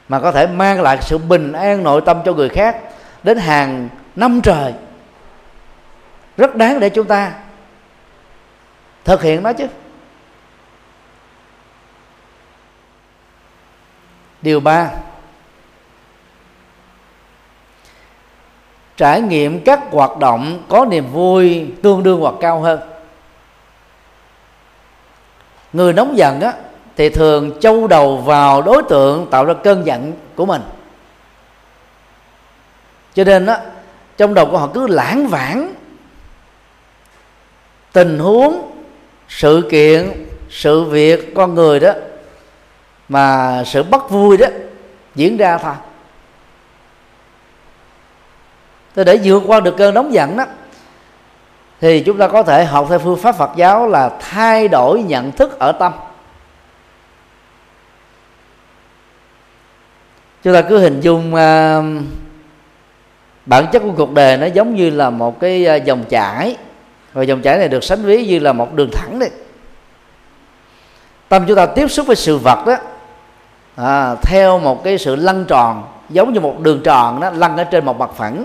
mà 0.09 0.19
có 0.19 0.31
thể 0.31 0.47
mang 0.47 0.81
lại 0.81 0.97
sự 1.01 1.17
bình 1.17 1.51
an 1.51 1.83
nội 1.83 2.01
tâm 2.05 2.21
cho 2.25 2.33
người 2.33 2.49
khác 2.49 2.77
đến 3.23 3.37
hàng 3.37 3.89
năm 4.15 4.41
trời. 4.41 4.73
Rất 6.37 6.55
đáng 6.55 6.79
để 6.79 6.89
chúng 6.89 7.07
ta 7.07 7.31
thực 9.05 9.21
hiện 9.21 9.43
nó 9.43 9.53
chứ. 9.53 9.67
Điều 14.45 14.59
ba. 14.59 14.89
Trải 18.97 19.21
nghiệm 19.21 19.63
các 19.63 19.79
hoạt 19.91 20.17
động 20.17 20.63
có 20.69 20.85
niềm 20.85 21.11
vui 21.11 21.67
tương 21.83 22.03
đương 22.03 22.19
hoặc 22.19 22.35
cao 22.41 22.59
hơn. 22.59 22.79
Người 25.73 25.93
nóng 25.93 26.17
giận 26.17 26.41
á, 26.41 26.53
thì 26.95 27.09
thường 27.09 27.59
châu 27.59 27.87
đầu 27.87 28.17
vào 28.17 28.61
đối 28.61 28.83
tượng 28.89 29.27
tạo 29.31 29.45
ra 29.45 29.53
cơn 29.63 29.85
giận 29.85 30.13
của 30.35 30.45
mình. 30.45 30.61
Cho 33.13 33.23
nên 33.23 33.45
á, 33.45 33.59
trong 34.17 34.33
đầu 34.33 34.45
của 34.45 34.57
họ 34.57 34.69
cứ 34.73 34.87
lãng 34.87 35.27
vãng 35.27 35.73
tình 37.91 38.19
huống, 38.19 38.71
sự 39.29 39.67
kiện, 39.71 40.25
sự 40.49 40.83
việc 40.83 41.35
con 41.35 41.55
người 41.55 41.79
đó 41.79 41.91
mà 43.09 43.63
sự 43.65 43.83
bất 43.83 44.09
vui 44.09 44.37
đó 44.37 44.47
diễn 45.15 45.37
ra 45.37 45.57
thôi. 45.57 45.73
Thì 48.95 49.03
để 49.03 49.19
vượt 49.23 49.43
qua 49.47 49.59
được 49.59 49.77
cơn 49.77 49.93
nóng 49.93 50.13
giận 50.13 50.37
đó 50.37 50.45
thì 51.81 51.99
chúng 51.99 52.17
ta 52.17 52.27
có 52.27 52.43
thể 52.43 52.65
học 52.65 52.85
theo 52.89 52.99
phương 52.99 53.17
pháp 53.17 53.35
Phật 53.35 53.51
giáo 53.55 53.87
là 53.87 54.09
thay 54.19 54.67
đổi 54.67 55.03
nhận 55.03 55.31
thức 55.31 55.59
ở 55.59 55.71
tâm. 55.71 55.93
Chúng 60.43 60.53
ta 60.53 60.61
cứ 60.61 60.79
hình 60.79 61.01
dung 61.01 61.33
uh, 61.33 62.03
bản 63.45 63.65
chất 63.71 63.79
của 63.79 63.93
cuộc 63.97 64.13
đời 64.13 64.37
nó 64.37 64.45
giống 64.45 64.75
như 64.75 64.89
là 64.89 65.09
một 65.09 65.39
cái 65.39 65.67
à, 65.67 65.75
dòng 65.75 66.03
chảy. 66.09 66.57
Và 67.13 67.23
dòng 67.23 67.41
chảy 67.41 67.57
này 67.57 67.67
được 67.67 67.83
sánh 67.83 68.03
ví 68.03 68.25
như 68.25 68.39
là 68.39 68.53
một 68.53 68.73
đường 68.73 68.89
thẳng 68.93 69.19
đấy. 69.19 69.29
Tâm 71.29 71.45
chúng 71.47 71.57
ta 71.57 71.65
tiếp 71.65 71.87
xúc 71.87 72.07
với 72.07 72.15
sự 72.15 72.37
vật 72.37 72.65
đó 72.67 72.75
à, 73.75 74.15
theo 74.15 74.59
một 74.59 74.83
cái 74.83 74.97
sự 74.97 75.15
lăn 75.15 75.45
tròn 75.45 75.83
giống 76.09 76.33
như 76.33 76.39
một 76.39 76.59
đường 76.59 76.81
tròn 76.83 77.19
đó 77.19 77.29
lăn 77.29 77.57
ở 77.57 77.63
trên 77.63 77.85
một 77.85 77.99
mặt 77.99 78.09
phẳng. 78.15 78.43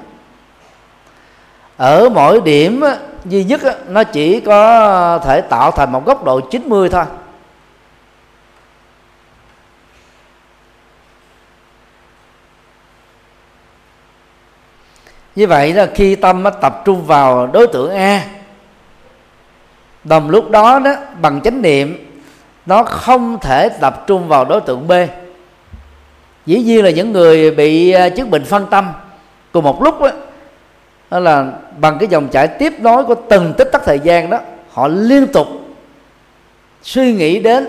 Ở 1.77 2.09
mỗi 2.09 2.41
điểm 2.41 2.83
duy 3.25 3.45
nhất 3.45 3.61
nó 3.89 4.05
chỉ 4.05 4.41
có 4.41 5.19
thể 5.19 5.41
tạo 5.41 5.71
thành 5.71 5.93
một 5.93 6.07
góc 6.07 6.25
độ 6.25 6.41
90 6.41 6.89
thôi. 6.89 7.05
Như 15.37 15.47
vậy 15.47 15.75
là 15.75 15.87
khi 15.95 16.15
tâm 16.15 16.43
nó 16.43 16.51
tập 16.51 16.83
trung 16.85 17.07
vào 17.07 17.47
đối 17.47 17.67
tượng 17.67 17.95
a 17.95 18.25
đồng 20.05 20.31
lúc 20.31 20.51
đó 20.51 20.79
đó 20.79 20.95
bằng 21.21 21.41
chánh 21.41 21.63
niệm 21.63 22.11
nó 22.67 22.85
không 22.85 23.39
thể 23.41 23.69
tập 23.69 24.05
trung 24.07 24.29
vào 24.29 24.45
đối 24.45 24.61
tượng 24.61 24.89
b 24.89 24.93
dĩ 26.47 26.63
nhiên 26.63 26.85
là 26.85 26.91
những 26.91 27.13
người 27.13 27.51
bị 27.51 27.91
à, 27.91 28.09
chứng 28.09 28.31
bệnh 28.31 28.45
phân 28.45 28.67
tâm. 28.71 28.93
Cùng 29.53 29.65
một 29.65 29.83
lúc 29.83 30.01
đó, 30.01 30.11
đó 31.11 31.19
là 31.19 31.53
bằng 31.79 31.99
cái 31.99 32.09
dòng 32.09 32.29
chảy 32.29 32.49
tiếp 32.49 32.73
nối 32.81 33.05
của 33.05 33.15
từng 33.15 33.55
tích 33.59 33.69
tắc 33.73 33.85
thời 33.85 33.99
gian 33.99 34.31
đó 34.31 34.39
họ 34.71 34.89
liên 34.89 35.27
tục 35.27 35.47
suy 36.83 37.13
nghĩ 37.13 37.39
đến 37.39 37.69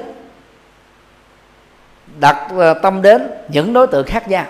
đặt 2.19 2.47
à, 2.59 2.73
tâm 2.73 3.01
đến 3.01 3.27
những 3.49 3.73
đối 3.73 3.87
tượng 3.87 4.05
khác 4.05 4.27
nhau. 4.27 4.45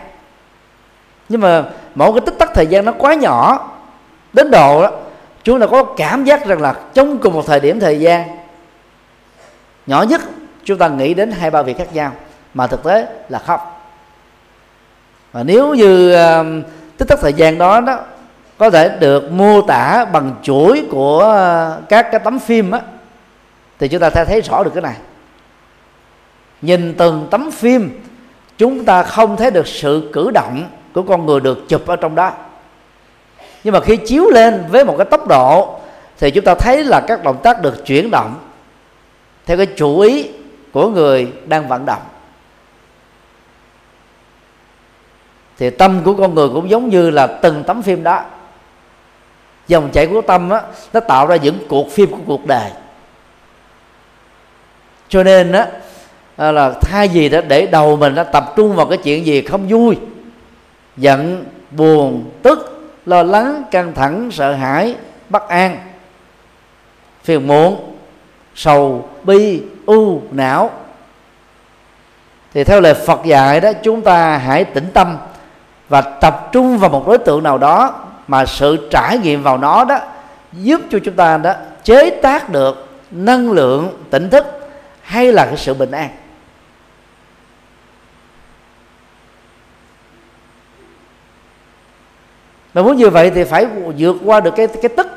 Nhưng 1.29 1.41
mà 1.41 1.63
mỗi 1.95 2.11
cái 2.11 2.21
tích 2.25 2.35
tắc 2.39 2.53
thời 2.53 2.67
gian 2.67 2.85
nó 2.85 2.91
quá 2.91 3.13
nhỏ 3.13 3.69
đến 4.33 4.51
độ 4.51 4.81
đó 4.81 4.91
chúng 5.43 5.59
ta 5.59 5.67
có 5.67 5.83
cảm 5.83 6.23
giác 6.23 6.45
rằng 6.45 6.61
là 6.61 6.75
trong 6.93 7.17
cùng 7.17 7.33
một 7.33 7.47
thời 7.47 7.59
điểm 7.59 7.79
thời 7.79 7.99
gian 7.99 8.37
nhỏ 9.87 10.03
nhất 10.03 10.21
chúng 10.63 10.77
ta 10.77 10.87
nghĩ 10.87 11.13
đến 11.13 11.31
hai 11.31 11.51
ba 11.51 11.61
việc 11.61 11.77
khác 11.77 11.93
nhau 11.93 12.11
mà 12.53 12.67
thực 12.67 12.83
tế 12.83 13.07
là 13.29 13.39
không 13.39 13.59
và 15.31 15.43
nếu 15.43 15.73
như 15.73 16.15
uh, 16.15 16.45
tích 16.97 17.07
tắc 17.07 17.19
thời 17.19 17.33
gian 17.33 17.57
đó 17.57 17.81
đó 17.81 17.99
có 18.57 18.69
thể 18.69 18.89
được 18.99 19.31
mô 19.31 19.61
tả 19.61 20.05
bằng 20.05 20.35
chuỗi 20.43 20.85
của 20.91 21.19
uh, 21.19 21.89
các 21.89 22.07
cái 22.11 22.19
tấm 22.23 22.39
phim 22.39 22.71
á 22.71 22.81
thì 23.79 23.87
chúng 23.87 23.99
ta 24.01 24.09
sẽ 24.09 24.25
thấy 24.25 24.41
rõ 24.41 24.63
được 24.63 24.71
cái 24.73 24.81
này. 24.81 24.95
Nhìn 26.61 26.93
từng 26.97 27.27
tấm 27.31 27.51
phim 27.51 28.01
chúng 28.57 28.85
ta 28.85 29.03
không 29.03 29.37
thấy 29.37 29.51
được 29.51 29.67
sự 29.67 30.09
cử 30.13 30.31
động 30.31 30.63
của 30.93 31.01
con 31.01 31.25
người 31.25 31.39
được 31.39 31.69
chụp 31.69 31.87
ở 31.87 31.95
trong 31.95 32.15
đó. 32.15 32.31
Nhưng 33.63 33.73
mà 33.73 33.79
khi 33.79 33.97
chiếu 33.97 34.29
lên 34.29 34.63
với 34.69 34.85
một 34.85 34.95
cái 34.97 35.05
tốc 35.05 35.27
độ 35.27 35.79
thì 36.19 36.31
chúng 36.31 36.43
ta 36.43 36.55
thấy 36.55 36.83
là 36.83 37.01
các 37.07 37.23
động 37.23 37.37
tác 37.43 37.61
được 37.61 37.85
chuyển 37.85 38.11
động 38.11 38.35
theo 39.45 39.57
cái 39.57 39.65
chủ 39.65 39.99
ý 39.99 40.29
của 40.71 40.89
người 40.89 41.31
đang 41.45 41.67
vận 41.67 41.85
động. 41.85 42.01
Thì 45.61 45.69
tâm 45.69 46.01
của 46.03 46.13
con 46.13 46.35
người 46.35 46.49
cũng 46.49 46.69
giống 46.69 46.89
như 46.89 47.09
là 47.09 47.27
từng 47.27 47.63
tấm 47.63 47.81
phim 47.81 48.03
đó. 48.03 48.23
Dòng 49.67 49.89
chảy 49.91 50.07
của 50.07 50.21
tâm 50.21 50.49
á, 50.49 50.61
nó 50.93 50.99
tạo 50.99 51.27
ra 51.27 51.35
những 51.35 51.59
cuộc 51.69 51.91
phim 51.91 52.11
của 52.11 52.17
cuộc 52.27 52.47
đời. 52.47 52.71
Cho 55.09 55.23
nên 55.23 55.51
á 55.51 55.67
à 56.37 56.51
là 56.51 56.73
thay 56.81 57.07
vì 57.07 57.29
đó, 57.29 57.41
để 57.47 57.65
đầu 57.65 57.97
mình 57.97 58.15
nó 58.15 58.23
tập 58.23 58.53
trung 58.55 58.75
vào 58.75 58.85
cái 58.85 58.97
chuyện 58.97 59.25
gì 59.25 59.41
không 59.41 59.67
vui, 59.67 59.97
giận, 60.97 61.45
buồn, 61.71 62.31
tức, 62.41 62.89
lo 63.05 63.23
lắng, 63.23 63.63
căng 63.71 63.93
thẳng, 63.93 64.29
sợ 64.31 64.53
hãi, 64.53 64.95
bất 65.29 65.47
an, 65.49 65.77
phiền 67.23 67.47
muộn, 67.47 67.95
sầu, 68.55 69.09
bi, 69.23 69.61
u, 69.85 70.21
não, 70.31 70.71
thì 72.53 72.63
theo 72.63 72.81
lời 72.81 72.93
Phật 72.93 73.25
dạy 73.25 73.59
đó, 73.59 73.71
chúng 73.83 74.01
ta 74.01 74.37
hãy 74.37 74.63
tĩnh 74.63 74.87
tâm 74.93 75.17
và 75.91 76.01
tập 76.01 76.49
trung 76.51 76.77
vào 76.77 76.89
một 76.89 77.07
đối 77.07 77.17
tượng 77.17 77.43
nào 77.43 77.57
đó 77.57 77.93
mà 78.27 78.45
sự 78.45 78.87
trải 78.91 79.17
nghiệm 79.17 79.43
vào 79.43 79.57
nó 79.57 79.85
đó 79.85 79.99
giúp 80.53 80.81
cho 80.91 80.99
chúng 81.03 81.13
ta 81.13 81.37
đó 81.37 81.53
chế 81.83 82.09
tác 82.09 82.49
được 82.49 82.87
năng 83.11 83.51
lượng, 83.51 84.03
tỉnh 84.09 84.29
thức 84.29 84.45
hay 85.01 85.33
là 85.33 85.45
cái 85.45 85.57
sự 85.57 85.73
bình 85.73 85.91
an. 85.91 86.09
Mà 92.73 92.81
muốn 92.81 92.97
như 92.97 93.09
vậy 93.09 93.31
thì 93.35 93.43
phải 93.43 93.65
vượt 93.97 94.15
qua 94.25 94.39
được 94.39 94.53
cái 94.55 94.67
cái 94.67 94.89
tức. 94.97 95.07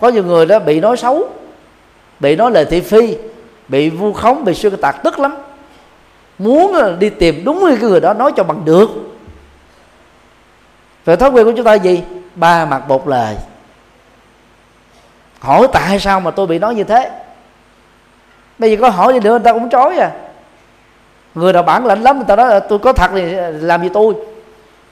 Có 0.00 0.08
nhiều 0.08 0.24
người 0.24 0.46
đó 0.46 0.58
bị 0.58 0.80
nói 0.80 0.96
xấu, 0.96 1.28
bị 2.20 2.36
nói 2.36 2.50
lời 2.50 2.64
thị 2.64 2.80
phi, 2.80 3.16
bị 3.68 3.90
vu 3.90 4.12
khống, 4.12 4.44
bị 4.44 4.54
xuyên 4.54 4.76
tạc 4.76 5.02
tức 5.04 5.18
lắm. 5.18 5.34
Muốn 6.38 6.98
đi 6.98 7.10
tìm 7.10 7.44
đúng 7.44 7.64
cái 7.68 7.76
người 7.80 8.00
đó 8.00 8.14
nói 8.14 8.32
cho 8.36 8.44
bằng 8.44 8.64
được 8.64 8.90
về 11.04 11.16
thói 11.16 11.30
quen 11.30 11.44
của 11.44 11.52
chúng 11.56 11.64
ta 11.64 11.74
gì? 11.74 12.02
Ba 12.34 12.64
mặt 12.64 12.88
một 12.88 13.08
lời 13.08 13.36
hỏi 15.44 15.68
tại 15.72 16.00
sao 16.00 16.20
mà 16.20 16.30
tôi 16.30 16.46
bị 16.46 16.58
nói 16.58 16.74
như 16.74 16.84
thế? 16.84 17.10
Bây 18.58 18.70
giờ 18.70 18.76
có 18.80 18.88
hỏi 18.88 19.12
gì 19.12 19.20
nữa 19.20 19.30
người 19.30 19.44
ta 19.44 19.52
cũng 19.52 19.70
chối 19.70 19.96
à. 19.96 20.10
Người 21.34 21.52
nào 21.52 21.62
bản 21.62 21.86
lãnh 21.86 22.02
lắm 22.02 22.16
người 22.16 22.26
ta 22.28 22.36
nói 22.36 22.48
là 22.48 22.60
tôi 22.60 22.78
có 22.78 22.92
thật 22.92 23.10
thì 23.14 23.22
làm 23.50 23.82
gì 23.82 23.88
tôi. 23.92 24.14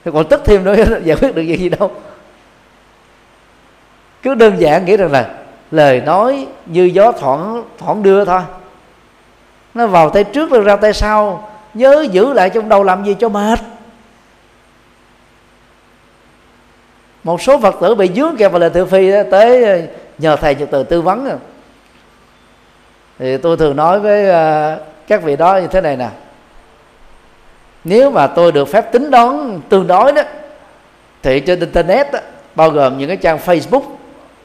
Thì 0.05 0.11
còn 0.13 0.27
tức 0.27 0.41
thêm 0.45 0.63
nữa 0.63 0.75
giải 1.03 1.17
quyết 1.21 1.35
được 1.35 1.41
gì, 1.41 1.57
gì 1.57 1.69
đâu. 1.69 1.91
Cứ 4.21 4.35
đơn 4.35 4.59
giản 4.59 4.85
nghĩ 4.85 4.97
rằng 4.97 5.11
là 5.11 5.29
lời 5.71 6.01
nói 6.01 6.47
như 6.65 6.83
gió 6.83 7.11
thoảng 7.11 7.63
thoảng 7.77 8.03
đưa 8.03 8.25
thôi. 8.25 8.41
Nó 9.73 9.87
vào 9.87 10.09
tay 10.09 10.23
trước 10.23 10.51
rồi 10.51 10.63
ra 10.63 10.75
tay 10.75 10.93
sau. 10.93 11.49
Nhớ 11.73 12.05
giữ 12.11 12.33
lại 12.33 12.49
trong 12.49 12.69
đầu 12.69 12.83
làm 12.83 13.05
gì 13.05 13.15
cho 13.19 13.29
mệt. 13.29 13.59
Một 17.23 17.41
số 17.41 17.59
phật 17.59 17.75
tử 17.81 17.95
bị 17.95 18.09
dướng 18.15 18.35
kẹp 18.37 18.51
vào 18.51 18.59
lời 18.59 18.69
tự 18.69 18.85
phi 18.85 19.11
đó, 19.11 19.19
tới 19.31 19.63
ờ, 19.63 19.81
nhờ 20.17 20.35
thầy 20.35 20.55
nhật 20.55 20.69
từ 20.71 20.83
tư 20.83 21.01
vấn 21.01 21.25
rồi. 21.25 21.37
thì 23.19 23.37
tôi 23.37 23.57
thường 23.57 23.75
nói 23.75 23.99
với 23.99 24.29
ờ, 24.29 24.77
các 25.07 25.23
vị 25.23 25.35
đó 25.35 25.57
như 25.57 25.67
thế 25.67 25.81
này 25.81 25.97
nè. 25.97 26.09
Nếu 27.83 28.11
mà 28.11 28.27
tôi 28.27 28.51
được 28.51 28.67
phép 28.67 28.91
tính 28.91 29.11
đoán 29.11 29.61
tương 29.69 29.87
đối 29.87 30.11
đó 30.11 30.21
thì 31.23 31.39
trên 31.39 31.59
internet 31.59 32.11
đó, 32.11 32.19
bao 32.55 32.69
gồm 32.69 32.97
những 32.97 33.07
cái 33.07 33.17
trang 33.17 33.39
facebook 33.45 33.83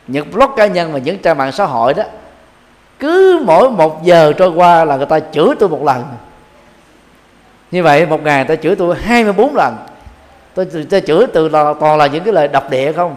những 0.06 0.30
blog 0.32 0.50
cá 0.56 0.66
nhân 0.66 0.92
và 0.92 0.98
những 0.98 1.18
trang 1.18 1.38
mạng 1.38 1.52
xã 1.52 1.64
hội 1.64 1.94
đó 1.94 2.02
cứ 2.98 3.42
mỗi 3.44 3.70
một 3.70 4.04
giờ 4.04 4.32
trôi 4.32 4.50
qua 4.50 4.84
là 4.84 4.96
người 4.96 5.06
ta 5.06 5.20
chửi 5.32 5.48
tôi 5.58 5.68
một 5.68 5.84
lần. 5.84 6.04
Như 7.70 7.82
vậy 7.82 8.06
một 8.06 8.22
ngày 8.22 8.44
ta 8.44 8.56
chửi 8.56 8.76
tôi 8.76 8.96
24 9.00 9.56
lần 9.56 9.76
tôi, 10.64 10.86
tôi 10.90 11.00
chửi 11.00 11.26
từ 11.26 11.48
là, 11.48 11.74
toàn 11.80 11.98
là 11.98 12.06
những 12.06 12.24
cái 12.24 12.32
lời 12.32 12.48
độc 12.48 12.70
địa 12.70 12.92
không? 12.92 13.16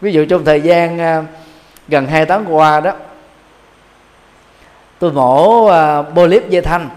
Ví 0.00 0.12
dụ 0.12 0.24
trong 0.28 0.44
thời 0.44 0.60
gian 0.60 0.98
à, 0.98 1.24
gần 1.88 2.06
hai 2.06 2.26
tháng 2.26 2.44
qua 2.48 2.80
đó 2.80 2.92
tôi 4.98 5.12
mổ 5.12 5.66
uh, 5.66 6.06
polyp 6.14 6.48
dây 6.48 6.62
thanh 6.62 6.88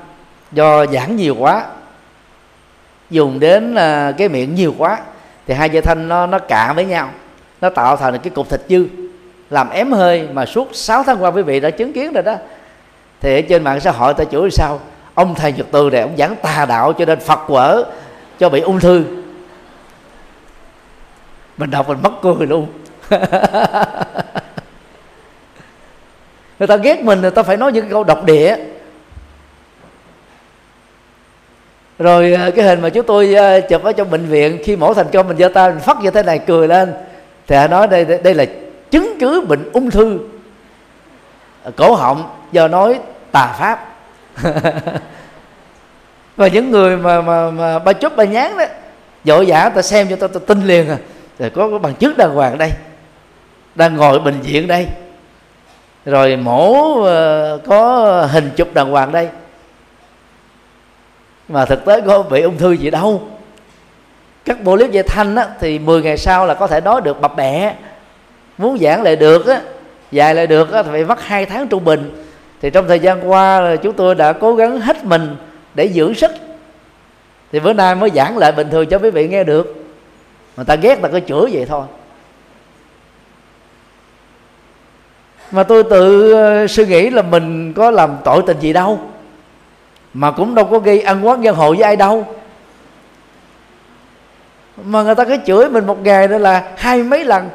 do 0.51 0.85
giãn 0.85 1.15
nhiều 1.15 1.35
quá 1.39 1.65
dùng 3.09 3.39
đến 3.39 3.73
uh, 3.73 4.17
cái 4.17 4.29
miệng 4.29 4.55
nhiều 4.55 4.73
quá 4.77 4.99
thì 5.47 5.53
hai 5.53 5.69
dây 5.69 5.81
thanh 5.81 6.07
nó 6.07 6.27
nó 6.27 6.39
cạn 6.39 6.75
với 6.75 6.85
nhau 6.85 7.09
nó 7.61 7.69
tạo 7.69 7.97
thành 7.97 8.17
cái 8.17 8.29
cục 8.29 8.49
thịt 8.49 8.61
dư 8.69 8.87
làm 9.49 9.69
ém 9.69 9.91
hơi 9.91 10.27
mà 10.33 10.45
suốt 10.45 10.69
6 10.73 11.03
tháng 11.03 11.23
qua 11.23 11.31
quý 11.31 11.41
vị 11.41 11.59
đã 11.59 11.69
chứng 11.69 11.93
kiến 11.93 12.13
rồi 12.13 12.23
đó. 12.23 12.35
Thì 13.21 13.39
ở 13.39 13.41
trên 13.49 13.63
mạng 13.63 13.79
xã 13.79 13.91
hội 13.91 14.13
ta 14.13 14.23
chửi 14.23 14.51
sao 14.51 14.79
ông 15.13 15.35
thầy 15.35 15.51
nhật 15.51 15.67
từ 15.71 15.89
này 15.89 16.01
ông 16.01 16.17
giảng 16.17 16.35
tà 16.35 16.65
đạo 16.69 16.93
cho 16.93 17.05
nên 17.05 17.19
phật 17.19 17.39
quở 17.47 17.83
cho 18.39 18.49
bị 18.49 18.59
ung 18.59 18.79
thư 18.79 19.03
mình 21.57 21.71
đọc 21.71 21.87
mình 21.87 21.97
mất 22.03 22.11
cười 22.21 22.47
luôn. 22.47 22.67
Người 26.59 26.67
ta 26.67 26.75
ghét 26.75 27.03
mình 27.03 27.21
người 27.21 27.31
ta 27.31 27.43
phải 27.43 27.57
nói 27.57 27.71
những 27.71 27.89
câu 27.89 28.03
độc 28.03 28.25
địa. 28.25 28.55
Rồi 31.99 32.33
à, 32.33 32.49
cái 32.55 32.65
hình 32.65 32.81
mà 32.81 32.89
chúng 32.89 33.05
tôi 33.05 33.35
à, 33.35 33.59
chụp 33.59 33.83
ở 33.83 33.91
trong 33.91 34.09
bệnh 34.11 34.25
viện 34.25 34.59
khi 34.63 34.75
mổ 34.75 34.93
thành 34.93 35.07
công 35.13 35.27
mình 35.27 35.37
giơ 35.37 35.49
tay 35.49 35.69
mình 35.69 35.79
phát 35.79 36.01
như 36.01 36.11
thế 36.11 36.23
này 36.23 36.39
cười 36.39 36.67
lên. 36.67 36.93
Thì 37.47 37.55
họ 37.55 37.67
nói 37.67 37.87
đây 37.87 38.05
đây 38.23 38.33
là 38.33 38.45
chứng 38.91 39.17
cứ 39.19 39.41
bệnh 39.47 39.71
ung 39.73 39.91
thư. 39.91 40.19
À, 41.63 41.71
cổ 41.75 41.95
họng 41.95 42.29
do 42.51 42.67
nói 42.67 42.99
tà 43.31 43.55
pháp. 43.59 43.95
Và 46.35 46.47
những 46.47 46.71
người 46.71 46.97
mà 46.97 47.21
mà, 47.21 47.51
mà 47.51 47.79
ba 47.79 47.93
chốt 47.93 48.11
ba 48.15 48.23
nhán 48.23 48.57
đó 48.57 48.65
dội 49.23 49.45
vã 49.47 49.69
ta 49.75 49.81
xem 49.81 50.07
cho 50.09 50.15
ta, 50.15 50.27
ta 50.27 50.39
tin 50.47 50.63
liền 50.63 50.89
à 50.89 50.97
rồi 51.39 51.49
có 51.49 51.69
có 51.69 51.79
bằng 51.79 51.95
chứng 51.95 52.17
đàng 52.17 52.35
hoàng 52.35 52.57
đây 52.57 52.71
đang 53.77 53.95
ngồi 53.95 54.19
bệnh 54.19 54.41
viện 54.41 54.67
đây. 54.67 54.87
Rồi 56.05 56.35
mổ 56.35 56.71
uh, 56.71 57.07
có 57.67 58.27
hình 58.31 58.49
chụp 58.55 58.73
đàng 58.73 58.91
hoàng 58.91 59.11
đây. 59.11 59.29
Mà 61.49 61.65
thực 61.65 61.85
tế 61.85 62.01
có 62.01 62.23
bị 62.23 62.41
ung 62.41 62.57
thư 62.57 62.71
gì 62.71 62.89
đâu. 62.89 63.21
Các 64.45 64.63
bộ 64.63 64.75
clip 64.75 64.91
dây 64.91 65.03
thanh 65.03 65.35
á, 65.35 65.47
thì 65.59 65.79
10 65.79 66.01
ngày 66.01 66.17
sau 66.17 66.45
là 66.45 66.53
có 66.53 66.67
thể 66.67 66.81
nói 66.81 67.01
được 67.01 67.21
bập 67.21 67.35
bẹ. 67.35 67.73
Muốn 68.57 68.77
giảng 68.77 69.03
lại 69.03 69.15
được 69.15 69.47
á 69.47 69.61
dài 70.11 70.35
lại 70.35 70.47
được 70.47 70.71
á, 70.71 70.83
thì 70.83 70.89
phải 70.91 71.05
mất 71.05 71.21
hai 71.21 71.45
tháng 71.45 71.67
trung 71.67 71.85
bình. 71.85 72.23
Thì 72.61 72.69
trong 72.69 72.87
thời 72.87 72.99
gian 72.99 73.29
qua 73.31 73.61
là 73.61 73.75
chúng 73.75 73.93
tôi 73.93 74.15
đã 74.15 74.33
cố 74.33 74.55
gắng 74.55 74.79
hết 74.79 75.05
mình 75.05 75.35
để 75.73 75.85
giữ 75.85 76.13
sức. 76.13 76.31
Thì 77.51 77.59
bữa 77.59 77.73
nay 77.73 77.95
mới 77.95 78.09
giảng 78.15 78.37
lại 78.37 78.51
bình 78.51 78.69
thường 78.69 78.85
cho 78.85 78.99
quý 78.99 79.09
vị 79.09 79.27
nghe 79.27 79.43
được 79.43 79.86
mà 80.57 80.63
ta 80.63 80.75
ghét 80.75 80.95
ta 81.01 81.09
cứ 81.11 81.19
chửi 81.19 81.49
vậy 81.51 81.65
thôi. 81.65 81.85
Mà 85.51 85.63
tôi 85.63 85.83
tự 85.83 86.31
ờ, 86.31 86.67
suy 86.67 86.85
nghĩ 86.85 87.09
là 87.09 87.21
mình 87.21 87.73
có 87.73 87.91
làm 87.91 88.17
tội 88.23 88.43
tình 88.47 88.59
gì 88.59 88.73
đâu, 88.73 88.99
mà 90.13 90.31
cũng 90.31 90.55
đâu 90.55 90.65
có 90.65 90.79
gây 90.79 91.01
ăn 91.01 91.27
quán 91.27 91.43
giang 91.43 91.55
hồ 91.55 91.73
với 91.73 91.83
ai 91.83 91.95
đâu. 91.95 92.25
Mà 94.83 95.03
người 95.03 95.15
ta 95.15 95.25
cứ 95.25 95.37
chửi 95.45 95.69
mình 95.69 95.85
một 95.85 96.03
ngày 96.03 96.27
nữa 96.27 96.37
là 96.37 96.71
hai 96.77 97.03
mấy 97.03 97.25
lần. 97.25 97.49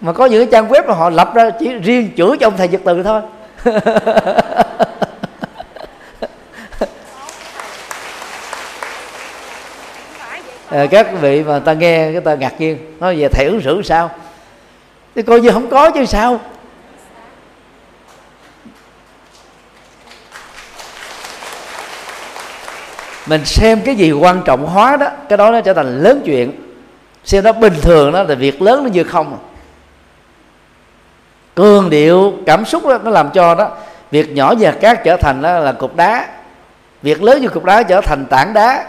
Mà 0.00 0.12
có 0.12 0.26
những 0.26 0.40
cái 0.40 0.48
trang 0.52 0.72
web 0.72 0.86
mà 0.86 0.94
họ 0.94 1.10
lập 1.10 1.34
ra 1.34 1.50
chỉ 1.50 1.72
riêng 1.72 2.10
chửi 2.16 2.36
cho 2.40 2.46
ông 2.46 2.56
thầy 2.56 2.68
giật 2.68 2.80
từ 2.84 3.02
thôi. 3.02 3.22
Ờ, 10.72 10.86
các 10.90 11.06
vị 11.20 11.42
mà 11.42 11.58
ta 11.58 11.72
nghe 11.72 12.12
cái 12.12 12.20
ta 12.20 12.34
ngạc 12.34 12.60
nhiên. 12.60 12.78
Nói 13.00 13.16
về 13.16 13.28
thầy 13.28 13.46
ứng 13.46 13.60
xử 13.60 13.82
sao? 13.82 14.10
Thì 15.14 15.22
coi 15.22 15.40
như 15.40 15.50
không 15.50 15.70
có 15.70 15.90
chứ 15.90 16.04
sao? 16.04 16.40
Mình 23.26 23.44
xem 23.44 23.80
cái 23.84 23.94
gì 23.94 24.12
quan 24.12 24.42
trọng 24.44 24.66
hóa 24.66 24.96
đó 24.96 25.06
cái 25.28 25.36
đó 25.36 25.50
nó 25.50 25.60
trở 25.60 25.74
thành 25.74 26.02
lớn 26.02 26.22
chuyện. 26.24 26.52
Xem 27.24 27.44
nó 27.44 27.52
bình 27.52 27.74
thường 27.82 28.12
đó 28.12 28.22
là 28.22 28.34
việc 28.34 28.62
lớn 28.62 28.84
nó 28.84 28.90
như 28.90 29.04
không. 29.04 29.38
Cường 31.54 31.90
điệu 31.90 32.34
cảm 32.46 32.64
xúc 32.64 32.86
đó, 32.86 32.98
nó 33.04 33.10
làm 33.10 33.30
cho 33.30 33.54
đó. 33.54 33.70
Việc 34.10 34.30
nhỏ 34.30 34.54
như 34.58 34.72
cát 34.80 35.04
trở 35.04 35.16
thành 35.16 35.42
đó 35.42 35.58
là 35.58 35.72
cục 35.72 35.96
đá. 35.96 36.28
Việc 37.02 37.22
lớn 37.22 37.42
như 37.42 37.48
cục 37.48 37.64
đá 37.64 37.82
trở 37.82 38.00
thành 38.00 38.26
tảng 38.26 38.54
đá 38.54 38.84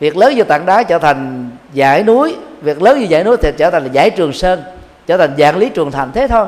việc 0.00 0.16
lớn 0.16 0.34
như 0.34 0.44
tảng 0.44 0.66
đá 0.66 0.82
trở 0.82 0.98
thành 0.98 1.50
dãy 1.74 2.02
núi, 2.02 2.36
việc 2.60 2.82
lớn 2.82 3.00
như 3.00 3.06
dãy 3.10 3.24
núi 3.24 3.36
thì 3.42 3.50
trở 3.56 3.70
thành 3.70 3.82
là 3.82 3.88
dãy 3.94 4.10
trường 4.10 4.32
sơn, 4.32 4.62
trở 5.06 5.16
thành 5.16 5.34
dạng 5.38 5.56
lý 5.56 5.68
trường 5.68 5.90
thành. 5.90 6.12
Thế 6.12 6.28
thôi. 6.28 6.46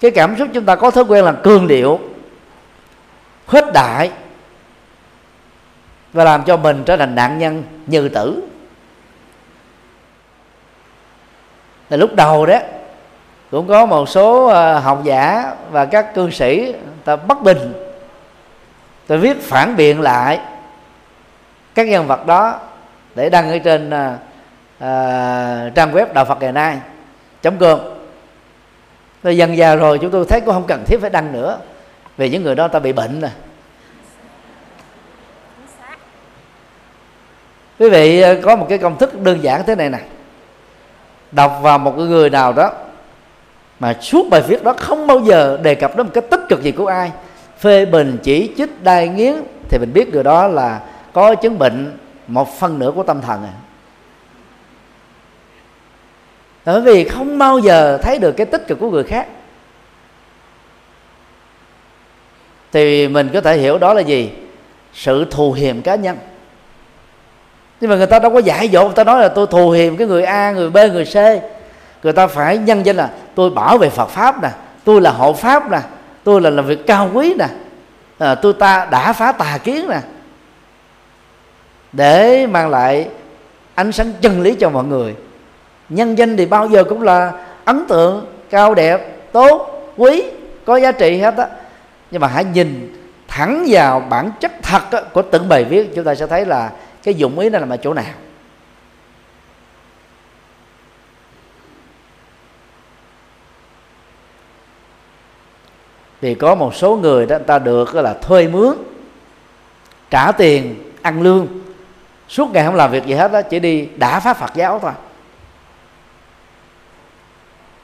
Cái 0.00 0.10
cảm 0.10 0.36
xúc 0.38 0.48
chúng 0.54 0.64
ta 0.64 0.76
có 0.76 0.90
thói 0.90 1.04
quen 1.04 1.24
là 1.24 1.32
cường 1.32 1.68
điệu, 1.68 2.00
khuếch 3.46 3.64
đại, 3.74 4.10
và 6.12 6.24
làm 6.24 6.44
cho 6.44 6.56
mình 6.56 6.82
trở 6.84 6.96
thành 6.96 7.14
nạn 7.14 7.38
nhân 7.38 7.62
như 7.86 8.08
tử. 8.08 8.42
Là 11.90 11.96
lúc 11.96 12.14
đầu 12.14 12.46
đó, 12.46 12.58
cũng 13.50 13.68
có 13.68 13.86
một 13.86 14.08
số 14.08 14.46
ờ, 14.46 14.78
học 14.78 15.00
giả 15.04 15.52
và 15.70 15.84
các 15.84 16.14
cư 16.14 16.30
sĩ 16.30 16.74
ta 17.04 17.16
bất 17.16 17.42
bình. 17.42 17.72
Ta 19.06 19.16
viết 19.16 19.42
phản 19.42 19.76
biện 19.76 20.00
lại 20.00 20.40
các 21.78 21.88
nhân 21.88 22.06
vật 22.06 22.26
đó 22.26 22.60
để 23.14 23.30
đăng 23.30 23.50
ở 23.50 23.58
trên 23.58 23.90
à, 23.90 24.18
à 24.78 25.70
trang 25.74 25.92
web 25.92 26.06
đạo 26.12 26.24
Phật 26.24 26.40
ngày 26.40 26.52
nay 26.52 26.78
chấm 27.42 27.58
cơm 27.58 27.78
rồi 29.22 29.36
dần 29.36 29.56
già 29.56 29.74
rồi 29.74 29.98
chúng 29.98 30.10
tôi 30.10 30.24
thấy 30.28 30.40
cũng 30.40 30.54
không 30.54 30.66
cần 30.66 30.84
thiết 30.86 31.00
phải 31.00 31.10
đăng 31.10 31.32
nữa 31.32 31.58
vì 32.16 32.30
những 32.30 32.42
người 32.42 32.54
đó 32.54 32.68
ta 32.68 32.78
bị 32.78 32.92
bệnh 32.92 33.20
rồi 33.20 33.30
quý 37.78 37.88
vị 37.88 38.20
à, 38.20 38.34
có 38.42 38.56
một 38.56 38.66
cái 38.68 38.78
công 38.78 38.98
thức 38.98 39.20
đơn 39.22 39.42
giản 39.42 39.62
thế 39.66 39.74
này 39.74 39.90
nè. 39.90 39.98
Đọc 41.32 41.58
vào 41.62 41.78
một 41.78 41.96
người 41.96 42.30
nào 42.30 42.52
đó 42.52 42.72
mà 43.80 43.94
suốt 44.00 44.26
bài 44.30 44.42
viết 44.48 44.64
đó 44.64 44.74
không 44.78 45.06
bao 45.06 45.20
giờ 45.20 45.58
đề 45.62 45.74
cập 45.74 45.96
đến 45.96 46.06
một 46.06 46.12
cái 46.14 46.22
tích 46.30 46.40
cực 46.48 46.62
gì 46.62 46.72
của 46.72 46.86
ai. 46.86 47.12
Phê 47.58 47.84
bình 47.84 48.18
chỉ 48.22 48.54
trích 48.56 48.82
đai 48.82 49.08
nghiến 49.08 49.34
thì 49.68 49.78
mình 49.78 49.92
biết 49.92 50.08
người 50.08 50.24
đó 50.24 50.48
là 50.48 50.80
có 51.12 51.34
chứng 51.34 51.58
bệnh 51.58 51.98
một 52.26 52.58
phần 52.58 52.78
nửa 52.78 52.92
của 52.94 53.02
tâm 53.02 53.20
thần 53.20 53.44
à. 53.44 53.52
Bởi 56.64 56.80
vì 56.80 57.04
không 57.04 57.38
bao 57.38 57.58
giờ 57.58 57.98
thấy 58.02 58.18
được 58.18 58.32
cái 58.32 58.46
tích 58.46 58.66
cực 58.66 58.78
của 58.78 58.90
người 58.90 59.04
khác. 59.04 59.26
Thì 62.72 63.08
mình 63.08 63.30
có 63.32 63.40
thể 63.40 63.58
hiểu 63.58 63.78
đó 63.78 63.94
là 63.94 64.00
gì? 64.00 64.32
Sự 64.92 65.24
thù 65.30 65.52
hiềm 65.52 65.82
cá 65.82 65.94
nhân. 65.94 66.16
Nhưng 67.80 67.90
mà 67.90 67.96
người 67.96 68.06
ta 68.06 68.18
đâu 68.18 68.32
có 68.32 68.38
giải 68.38 68.68
dỗ 68.72 68.84
người 68.84 68.94
ta 68.94 69.04
nói 69.04 69.20
là 69.20 69.28
tôi 69.28 69.46
thù 69.46 69.70
hiềm 69.70 69.96
cái 69.96 70.06
người 70.06 70.22
a 70.22 70.50
người 70.50 70.70
b 70.70 70.76
người 70.76 71.04
c. 71.04 71.14
Người 72.02 72.12
ta 72.12 72.26
phải 72.26 72.58
nhân 72.58 72.86
danh 72.86 72.96
là 72.96 73.10
tôi 73.34 73.50
bảo 73.50 73.78
vệ 73.78 73.90
phật 73.90 74.06
pháp 74.06 74.42
nè 74.42 74.48
tôi 74.84 75.00
là 75.00 75.10
hộ 75.10 75.32
pháp 75.32 75.70
nè 75.70 75.80
tôi 76.24 76.40
là 76.40 76.50
làm 76.50 76.66
việc 76.66 76.86
cao 76.86 77.10
quý 77.14 77.34
nè 77.38 77.46
à, 78.18 78.34
tôi 78.34 78.52
ta 78.52 78.88
đã 78.90 79.12
phá 79.12 79.32
tà 79.32 79.58
kiến 79.64 79.88
nè 79.88 80.00
để 81.92 82.46
mang 82.46 82.70
lại 82.70 83.08
ánh 83.74 83.92
sáng 83.92 84.12
chân 84.20 84.40
lý 84.40 84.54
cho 84.54 84.70
mọi 84.70 84.84
người. 84.84 85.14
Nhân 85.88 86.18
danh 86.18 86.36
thì 86.36 86.46
bao 86.46 86.68
giờ 86.68 86.84
cũng 86.84 87.02
là 87.02 87.32
ấn 87.64 87.84
tượng, 87.88 88.26
cao 88.50 88.74
đẹp, 88.74 89.32
tốt, 89.32 89.84
quý, 89.96 90.24
có 90.64 90.76
giá 90.76 90.92
trị 90.92 91.18
hết 91.18 91.36
á. 91.36 91.46
Nhưng 92.10 92.20
mà 92.20 92.28
hãy 92.28 92.44
nhìn 92.44 92.94
thẳng 93.28 93.64
vào 93.68 94.00
bản 94.00 94.30
chất 94.40 94.52
thật 94.62 95.12
của 95.12 95.22
từng 95.22 95.48
bài 95.48 95.64
viết, 95.64 95.94
chúng 95.94 96.04
ta 96.04 96.14
sẽ 96.14 96.26
thấy 96.26 96.46
là 96.46 96.72
cái 97.02 97.14
dụng 97.14 97.38
ý 97.38 97.50
nó 97.50 97.58
nằm 97.58 97.68
ở 97.68 97.76
chỗ 97.76 97.94
nào. 97.94 98.14
Thì 106.20 106.34
có 106.34 106.54
một 106.54 106.74
số 106.74 106.96
người 106.96 107.26
đó 107.26 107.38
ta 107.46 107.58
được 107.58 107.94
là 107.94 108.14
thuê 108.14 108.48
mướn, 108.48 108.76
trả 110.10 110.32
tiền 110.32 110.74
ăn 111.02 111.22
lương 111.22 111.46
suốt 112.28 112.50
ngày 112.52 112.64
không 112.64 112.74
làm 112.74 112.90
việc 112.90 113.06
gì 113.06 113.14
hết 113.14 113.32
đó 113.32 113.42
chỉ 113.42 113.58
đi 113.58 113.88
đã 113.96 114.20
phá 114.20 114.34
Phật 114.34 114.54
giáo 114.54 114.78
thôi. 114.82 114.92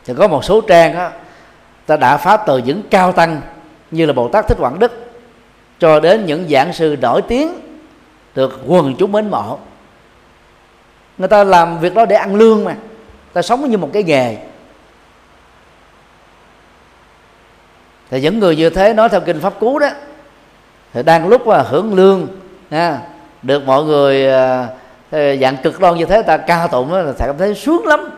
Thì 0.05 0.15
có 0.19 0.29
một 0.29 0.45
số 0.45 0.61
trang 0.61 0.95
đó 0.95 1.11
ta 1.87 1.97
đã 1.97 2.17
phá 2.17 2.37
từ 2.37 2.59
những 2.59 2.83
cao 2.91 3.13
tăng 3.13 3.41
như 3.91 4.07
là 4.07 4.13
Bồ 4.13 4.29
Tát 4.29 4.49
Thích 4.49 4.59
Quảng 4.61 4.79
Đức 4.79 5.13
cho 5.79 6.01
đến 6.01 6.27
những 6.27 6.49
giảng 6.49 6.73
sư 6.73 6.97
nổi 7.01 7.23
tiếng 7.23 7.55
được 8.35 8.61
quần 8.67 8.97
chúng 8.99 9.13
mến 9.13 9.31
mộ. 9.31 9.59
Người 11.19 11.29
ta 11.29 11.45
làm 11.45 11.79
việc 11.79 11.95
đó 11.95 12.05
để 12.07 12.17
ăn 12.17 12.37
lương 12.37 12.65
mà 12.65 12.77
ta 13.33 13.43
sống 13.43 13.71
như 13.71 13.79
một 13.79 13.91
cái 13.93 14.03
nghề. 14.03 14.37
Thì 18.11 18.21
những 18.21 18.39
người 18.39 18.57
như 18.57 18.71
thế 18.71 18.95
nói 18.95 19.09
theo 19.09 19.21
kinh 19.21 19.41
pháp 19.41 19.61
cú 19.61 19.79
đó 19.79 19.89
thì 20.93 21.03
đang 21.03 21.29
lúc 21.29 21.47
mà 21.47 21.63
hưởng 21.63 21.95
lương 21.95 22.27
ha, 22.71 23.01
được 23.45 23.67
mọi 23.67 23.85
người 23.85 24.29
à, 24.29 24.69
dạng 25.11 25.57
cực 25.63 25.81
đoan 25.81 25.95
như 25.95 26.05
thế 26.05 26.23
ta 26.23 26.37
ca 26.37 26.67
tụng 26.67 26.93
đó, 26.93 26.99
là 26.99 27.13
ta 27.19 27.27
cảm 27.27 27.39
thấy 27.39 27.55
sướng 27.55 27.87
lắm. 27.87 28.11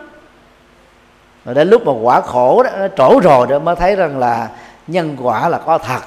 Rồi 1.45 1.55
đến 1.55 1.69
lúc 1.69 1.87
mà 1.87 1.93
quả 2.03 2.21
khổ 2.21 2.63
đó 2.63 2.71
nó 2.79 2.89
trổ 2.97 3.21
rồi 3.23 3.47
đó 3.47 3.59
mới 3.59 3.77
thấy 3.77 3.97
rằng 3.97 4.19
là 4.19 4.49
nhân 4.87 5.17
quả 5.23 5.49
là 5.49 5.59
có 5.59 5.79
thật. 5.79 6.01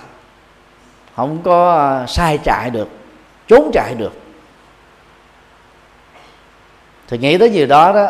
Không 1.16 1.38
có 1.44 1.78
à, 1.78 2.06
sai 2.08 2.38
chạy 2.38 2.70
được 2.70 2.88
trốn 3.48 3.72
chạy 3.74 3.96
được. 3.96 4.14
Thì 7.08 7.18
nghĩ 7.18 7.38
tới 7.38 7.50
gì 7.50 7.66
đó 7.66 7.94
đó 7.94 8.10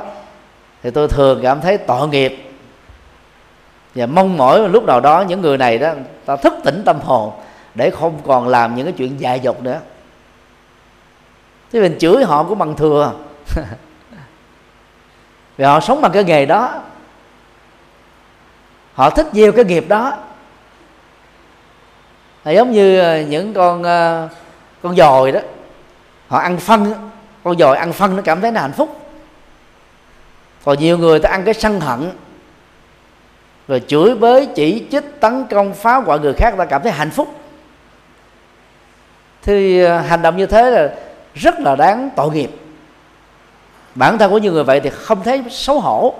thì 0.83 0.91
tôi 0.91 1.07
thường 1.07 1.39
cảm 1.43 1.61
thấy 1.61 1.77
tội 1.77 2.07
nghiệp. 2.07 2.51
Và 3.95 4.05
mong 4.05 4.37
mỏi 4.37 4.69
lúc 4.69 4.83
nào 4.83 4.99
đó 4.99 5.21
những 5.21 5.41
người 5.41 5.57
này 5.57 5.77
đó 5.77 5.91
ta 6.25 6.35
thức 6.35 6.53
tỉnh 6.63 6.83
tâm 6.85 6.99
hồn 6.99 7.31
để 7.75 7.89
không 7.89 8.17
còn 8.25 8.47
làm 8.47 8.75
những 8.75 8.85
cái 8.85 8.93
chuyện 8.97 9.19
dại 9.19 9.39
dột 9.39 9.63
nữa 9.63 9.79
thì 11.71 11.79
mình 11.79 11.97
chửi 11.99 12.23
họ 12.23 12.43
cũng 12.43 12.57
bằng 12.57 12.75
thừa. 12.75 13.13
Vì 15.57 15.65
họ 15.65 15.79
sống 15.79 16.01
bằng 16.01 16.11
cái 16.11 16.23
nghề 16.23 16.45
đó. 16.45 16.81
Họ 18.93 19.09
thích 19.09 19.27
gieo 19.33 19.51
cái 19.51 19.65
nghiệp 19.65 19.85
đó. 19.87 20.17
Là 22.43 22.51
giống 22.51 22.71
như 22.71 22.99
ờ, 22.99 23.21
những 23.21 23.53
con 23.53 23.83
ờ, 23.83 24.29
con 24.81 24.95
dồi 24.95 25.31
đó. 25.31 25.39
Họ 26.27 26.37
ăn 26.39 26.57
phân 26.57 26.93
con 27.43 27.57
dồi 27.57 27.77
ăn 27.77 27.93
phân 27.93 28.15
nó 28.15 28.21
cảm 28.21 28.41
thấy 28.41 28.51
nó 28.51 28.61
hạnh 28.61 28.71
phúc. 28.71 29.01
Còn 30.65 30.79
nhiều 30.79 30.97
người 30.97 31.19
ta 31.19 31.29
ăn 31.29 31.43
cái 31.45 31.53
sân 31.53 31.79
hận. 31.79 32.11
Rồi 33.67 33.81
chửi 33.87 34.15
bới 34.15 34.47
chỉ 34.55 34.85
trích 34.91 35.19
tấn 35.19 35.45
công 35.49 35.73
phá 35.73 35.95
hoại 35.95 36.19
người 36.19 36.33
khác 36.33 36.53
ta 36.57 36.65
cảm 36.65 36.81
thấy 36.83 36.91
hạnh 36.91 37.11
phúc. 37.11 37.35
Thì 39.41 39.83
ờ, 39.83 39.99
hành 39.99 40.21
động 40.21 40.37
như 40.37 40.45
thế 40.45 40.71
là 40.71 40.89
rất 41.35 41.59
là 41.59 41.75
đáng 41.75 42.09
tội 42.15 42.31
nghiệp. 42.33 42.49
Bản 43.95 44.17
thân 44.17 44.31
của 44.31 44.37
những 44.37 44.53
người 44.53 44.63
vậy 44.63 44.79
thì 44.79 44.89
không 44.89 45.23
thấy 45.23 45.43
xấu 45.49 45.79
hổ, 45.79 46.13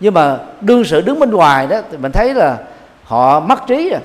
nhưng 0.00 0.14
mà 0.14 0.38
đương 0.60 0.84
sự 0.84 1.00
đứng 1.00 1.20
bên 1.20 1.30
ngoài 1.30 1.66
đó 1.66 1.80
thì 1.90 1.96
mình 1.96 2.12
thấy 2.12 2.34
là 2.34 2.58
họ 3.04 3.40
mất 3.40 3.66
trí 3.66 3.90
rồi 3.90 4.00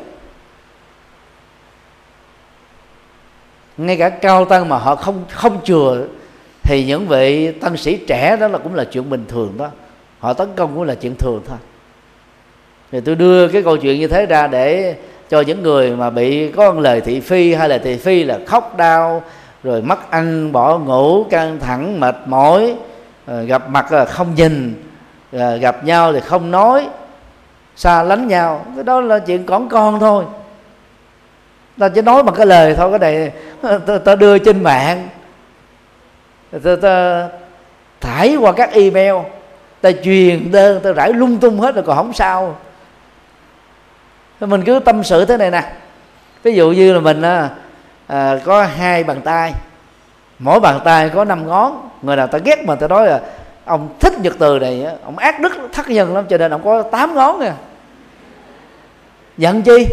ngay 3.77 3.97
cả 3.97 4.09
cao 4.09 4.45
tăng 4.45 4.69
mà 4.69 4.77
họ 4.77 4.95
không 4.95 5.23
không 5.29 5.63
chừa 5.63 6.05
thì 6.63 6.85
những 6.85 7.07
vị 7.07 7.51
tăng 7.51 7.77
sĩ 7.77 7.97
trẻ 8.07 8.37
đó 8.39 8.47
là 8.47 8.57
cũng 8.57 8.75
là 8.75 8.83
chuyện 8.83 9.09
bình 9.09 9.25
thường 9.27 9.53
đó. 9.57 9.67
Họ 10.19 10.33
tấn 10.33 10.49
công 10.55 10.75
cũng 10.75 10.83
là 10.83 10.95
chuyện 10.95 11.15
thường 11.15 11.41
thôi. 11.47 11.57
Thì 12.91 13.01
tôi 13.01 13.15
đưa 13.15 13.47
cái 13.47 13.63
câu 13.63 13.77
chuyện 13.77 13.99
như 13.99 14.07
thế 14.07 14.25
ra 14.25 14.47
để 14.47 14.95
cho 15.29 15.41
những 15.41 15.63
người 15.63 15.91
mà 15.91 16.09
bị 16.09 16.51
có 16.51 16.73
lời 16.73 17.01
thị 17.01 17.19
phi 17.19 17.53
hay 17.53 17.69
là 17.69 17.77
thị 17.77 17.97
phi 17.97 18.23
là 18.23 18.39
khóc 18.47 18.77
đau 18.77 19.23
rồi 19.63 19.81
mất 19.81 20.11
ăn 20.11 20.51
bỏ 20.51 20.77
ngủ 20.77 21.23
căng 21.29 21.59
thẳng 21.59 21.99
mệt 21.99 22.15
mỏi 22.25 22.75
ờ, 23.25 23.43
gặp 23.43 23.69
mặt 23.69 23.91
là 23.91 24.05
không 24.05 24.35
nhìn 24.35 24.83
ờ, 25.31 25.57
gặp 25.57 25.83
nhau 25.83 26.13
thì 26.13 26.19
không 26.19 26.51
nói 26.51 26.87
xa 27.75 28.03
lánh 28.03 28.27
nhau. 28.27 28.65
Cái 28.75 28.83
đó 28.83 29.01
là 29.01 29.19
chuyện 29.19 29.45
còn 29.45 29.69
con 29.69 29.99
thôi. 29.99 30.25
Ta 31.77 31.89
chỉ 31.89 32.01
nói 32.01 32.23
bằng 32.23 32.35
cái 32.35 32.45
lời 32.45 32.75
thôi 32.75 32.89
cái 32.89 32.99
này 32.99 33.31
ta, 33.87 33.97
ta 33.97 34.15
đưa 34.15 34.37
trên 34.37 34.63
mạng. 34.63 35.09
Ta, 36.63 36.75
ta 36.81 37.27
thải 38.01 38.35
qua 38.35 38.51
các 38.51 38.71
email 38.71 39.15
ta 39.81 39.91
truyền 40.03 40.51
đơn 40.51 40.79
ta 40.83 40.91
rải 40.91 41.13
lung 41.13 41.37
tung 41.37 41.59
hết 41.59 41.75
rồi 41.75 41.83
còn 41.87 41.97
không 41.97 42.13
sao. 42.13 42.55
Mình 44.39 44.63
cứ 44.63 44.79
tâm 44.79 45.03
sự 45.03 45.25
thế 45.25 45.37
này 45.37 45.51
nè. 45.51 45.73
Ví 46.43 46.53
dụ 46.53 46.71
như 46.71 46.93
là 46.93 46.99
mình 46.99 47.21
à, 48.09 48.39
có 48.45 48.63
hai 48.63 49.03
bàn 49.03 49.21
tay. 49.21 49.53
Mỗi 50.39 50.59
bàn 50.59 50.79
tay 50.85 51.09
có 51.09 51.25
năm 51.25 51.47
ngón. 51.47 51.89
Người 52.01 52.15
nào 52.15 52.27
ta 52.27 52.37
ghét 52.37 52.65
mà 52.65 52.75
ta 52.75 52.87
nói 52.87 53.07
là 53.07 53.19
ông 53.65 53.89
thích 53.99 54.19
nhật 54.19 54.33
từ 54.39 54.59
này 54.59 54.85
ông 55.05 55.17
ác 55.17 55.39
đức 55.39 55.53
thất 55.73 55.89
nhân 55.89 56.15
lắm 56.15 56.25
cho 56.29 56.37
nên 56.37 56.51
ông 56.51 56.61
có 56.63 56.81
tám 56.81 57.15
ngón 57.15 57.39
nè 57.39 57.51
giận 59.37 59.61
chi? 59.61 59.87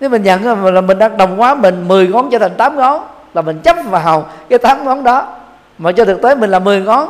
Nếu 0.00 0.10
mình 0.10 0.22
nhận 0.22 0.64
là 0.74 0.80
mình 0.80 0.98
đang 0.98 1.16
đồng 1.16 1.36
hóa 1.36 1.54
mình 1.54 1.88
10 1.88 2.08
ngón 2.08 2.28
trở 2.30 2.38
thành 2.38 2.54
8 2.54 2.76
ngón 2.76 3.02
là 3.34 3.42
mình 3.42 3.60
chấp 3.60 3.76
vào 3.90 4.26
cái 4.48 4.58
8 4.58 4.84
ngón 4.84 5.04
đó. 5.04 5.36
Mà 5.78 5.92
cho 5.92 6.04
thực 6.04 6.22
tế 6.22 6.34
mình 6.34 6.50
là 6.50 6.58
10 6.58 6.80
ngón. 6.80 7.08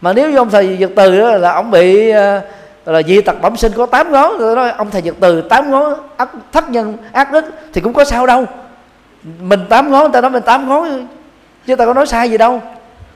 Mà 0.00 0.12
nếu 0.12 0.30
như 0.30 0.36
ông 0.36 0.50
thầy 0.50 0.76
Nhật 0.78 0.90
Từ 0.96 1.20
đó 1.20 1.30
là 1.30 1.52
ông 1.52 1.70
bị 1.70 2.10
ờ, 2.10 2.40
là 2.86 3.02
dị 3.02 3.20
tật 3.20 3.42
bẩm 3.42 3.56
sinh 3.56 3.72
có 3.76 3.86
8 3.86 4.12
ngón 4.12 4.38
rồi 4.38 4.56
nói 4.56 4.70
ông 4.70 4.90
thầy 4.90 5.02
Nhật 5.02 5.14
Từ 5.20 5.40
8 5.40 5.70
ngón 5.70 5.94
ác, 6.16 6.28
thất 6.52 6.70
nhân 6.70 6.96
ác 7.12 7.32
đức 7.32 7.44
thì 7.72 7.80
cũng 7.80 7.92
có 7.92 8.04
sao 8.04 8.26
đâu 8.26 8.44
mình 9.22 9.60
tám 9.68 9.90
ngón, 9.90 10.02
người 10.02 10.12
ta 10.12 10.20
nói 10.20 10.30
mình 10.30 10.42
tám 10.42 10.68
ngón 10.68 11.08
chứ 11.66 11.76
ta 11.76 11.86
có 11.86 11.94
nói 11.94 12.06
sai 12.06 12.30
gì 12.30 12.38
đâu. 12.38 12.62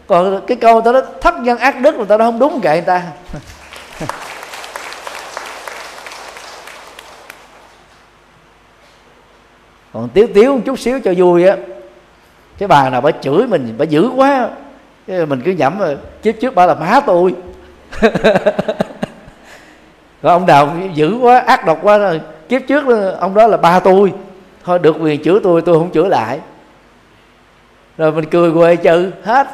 Còn 0.06 0.40
cái 0.46 0.56
câu 0.56 0.80
ta 0.80 0.92
nói, 0.92 1.02
thất 1.20 1.34
nhân 1.34 1.58
ác 1.58 1.80
đức 1.80 1.94
người 1.96 2.06
ta 2.06 2.16
nói 2.16 2.28
không 2.28 2.38
đúng 2.38 2.60
kệ 2.60 2.72
người 2.72 2.80
ta. 2.80 3.02
Còn 9.92 10.08
tiếu 10.08 10.28
tiếu 10.34 10.54
một 10.54 10.60
chút 10.64 10.78
xíu 10.78 11.00
cho 11.00 11.14
vui 11.16 11.46
á. 11.46 11.56
Cái 12.58 12.68
bà 12.68 12.90
nào 12.90 13.00
bà 13.00 13.10
chửi 13.10 13.46
mình, 13.46 13.74
bà 13.78 13.84
dữ 13.84 14.10
quá. 14.16 14.48
Cái 15.06 15.26
mình 15.26 15.42
cứ 15.44 15.52
nhẩm 15.52 15.78
ờ, 15.78 15.86
rồi 15.86 15.96
trước 16.22 16.32
trước 16.32 16.54
bà 16.54 16.66
là 16.66 16.74
má 16.74 17.00
tôi. 17.06 17.34
Còn 20.22 20.32
ông 20.32 20.46
nào 20.46 20.76
dữ 20.94 21.16
quá, 21.16 21.38
ác 21.38 21.66
độc 21.66 21.78
quá 21.82 21.98
rồi 21.98 22.20
kiếp 22.48 22.62
trước 22.68 22.84
ông 23.20 23.34
đó 23.34 23.46
là 23.46 23.56
ba 23.56 23.80
tôi 23.80 24.12
thôi, 24.64 24.78
được 24.78 24.96
quyền 25.00 25.22
chữa 25.22 25.40
tôi 25.42 25.62
tôi 25.62 25.78
không 25.78 25.90
chữa 25.90 26.08
lại. 26.08 26.40
Rồi 27.98 28.12
mình 28.12 28.30
cười 28.30 28.52
quê 28.52 28.76
chữ 28.76 29.12
hết. 29.24 29.48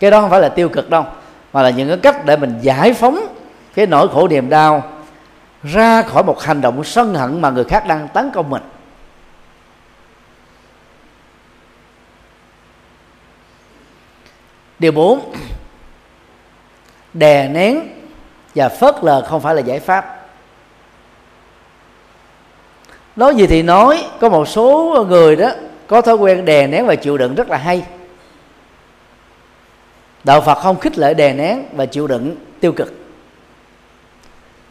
Cái 0.00 0.10
đó 0.10 0.20
không 0.20 0.30
phải 0.30 0.40
là 0.40 0.48
tiêu 0.48 0.68
cực 0.68 0.90
đâu, 0.90 1.06
mà 1.52 1.62
là 1.62 1.70
những 1.70 1.88
cái 1.88 1.98
cách 2.02 2.24
để 2.24 2.36
mình 2.36 2.58
giải 2.60 2.92
phóng 2.92 3.26
cái 3.74 3.86
nỗi 3.86 4.08
khổ 4.08 4.28
niềm 4.28 4.48
đau 4.48 4.92
ra 5.62 6.02
khỏi 6.02 6.22
một 6.22 6.42
hành 6.42 6.60
động 6.60 6.84
sân 6.84 7.14
hận 7.14 7.40
mà 7.40 7.50
người 7.50 7.64
khác 7.64 7.84
đang 7.86 8.08
tấn 8.08 8.30
công 8.30 8.50
mình. 8.50 8.62
Điều 14.78 14.92
bốn, 14.92 15.32
đè 17.12 17.48
nén 17.48 17.80
và 18.54 18.68
phớt 18.68 18.94
lờ 19.02 19.26
không 19.28 19.40
phải 19.40 19.54
là 19.54 19.60
giải 19.60 19.80
pháp 19.80 20.23
nói 23.16 23.34
gì 23.34 23.46
thì 23.46 23.62
nói 23.62 24.04
có 24.20 24.28
một 24.28 24.48
số 24.48 25.04
người 25.08 25.36
đó 25.36 25.50
có 25.86 26.00
thói 26.00 26.14
quen 26.14 26.44
đè 26.44 26.66
nén 26.66 26.86
và 26.86 26.94
chịu 26.94 27.18
đựng 27.18 27.34
rất 27.34 27.50
là 27.50 27.56
hay. 27.56 27.84
Đạo 30.24 30.40
phật 30.40 30.54
không 30.54 30.78
khích 30.78 30.98
lệ 30.98 31.14
đè 31.14 31.32
nén 31.32 31.64
và 31.72 31.86
chịu 31.86 32.06
đựng 32.06 32.36
tiêu 32.60 32.72
cực. 32.72 32.92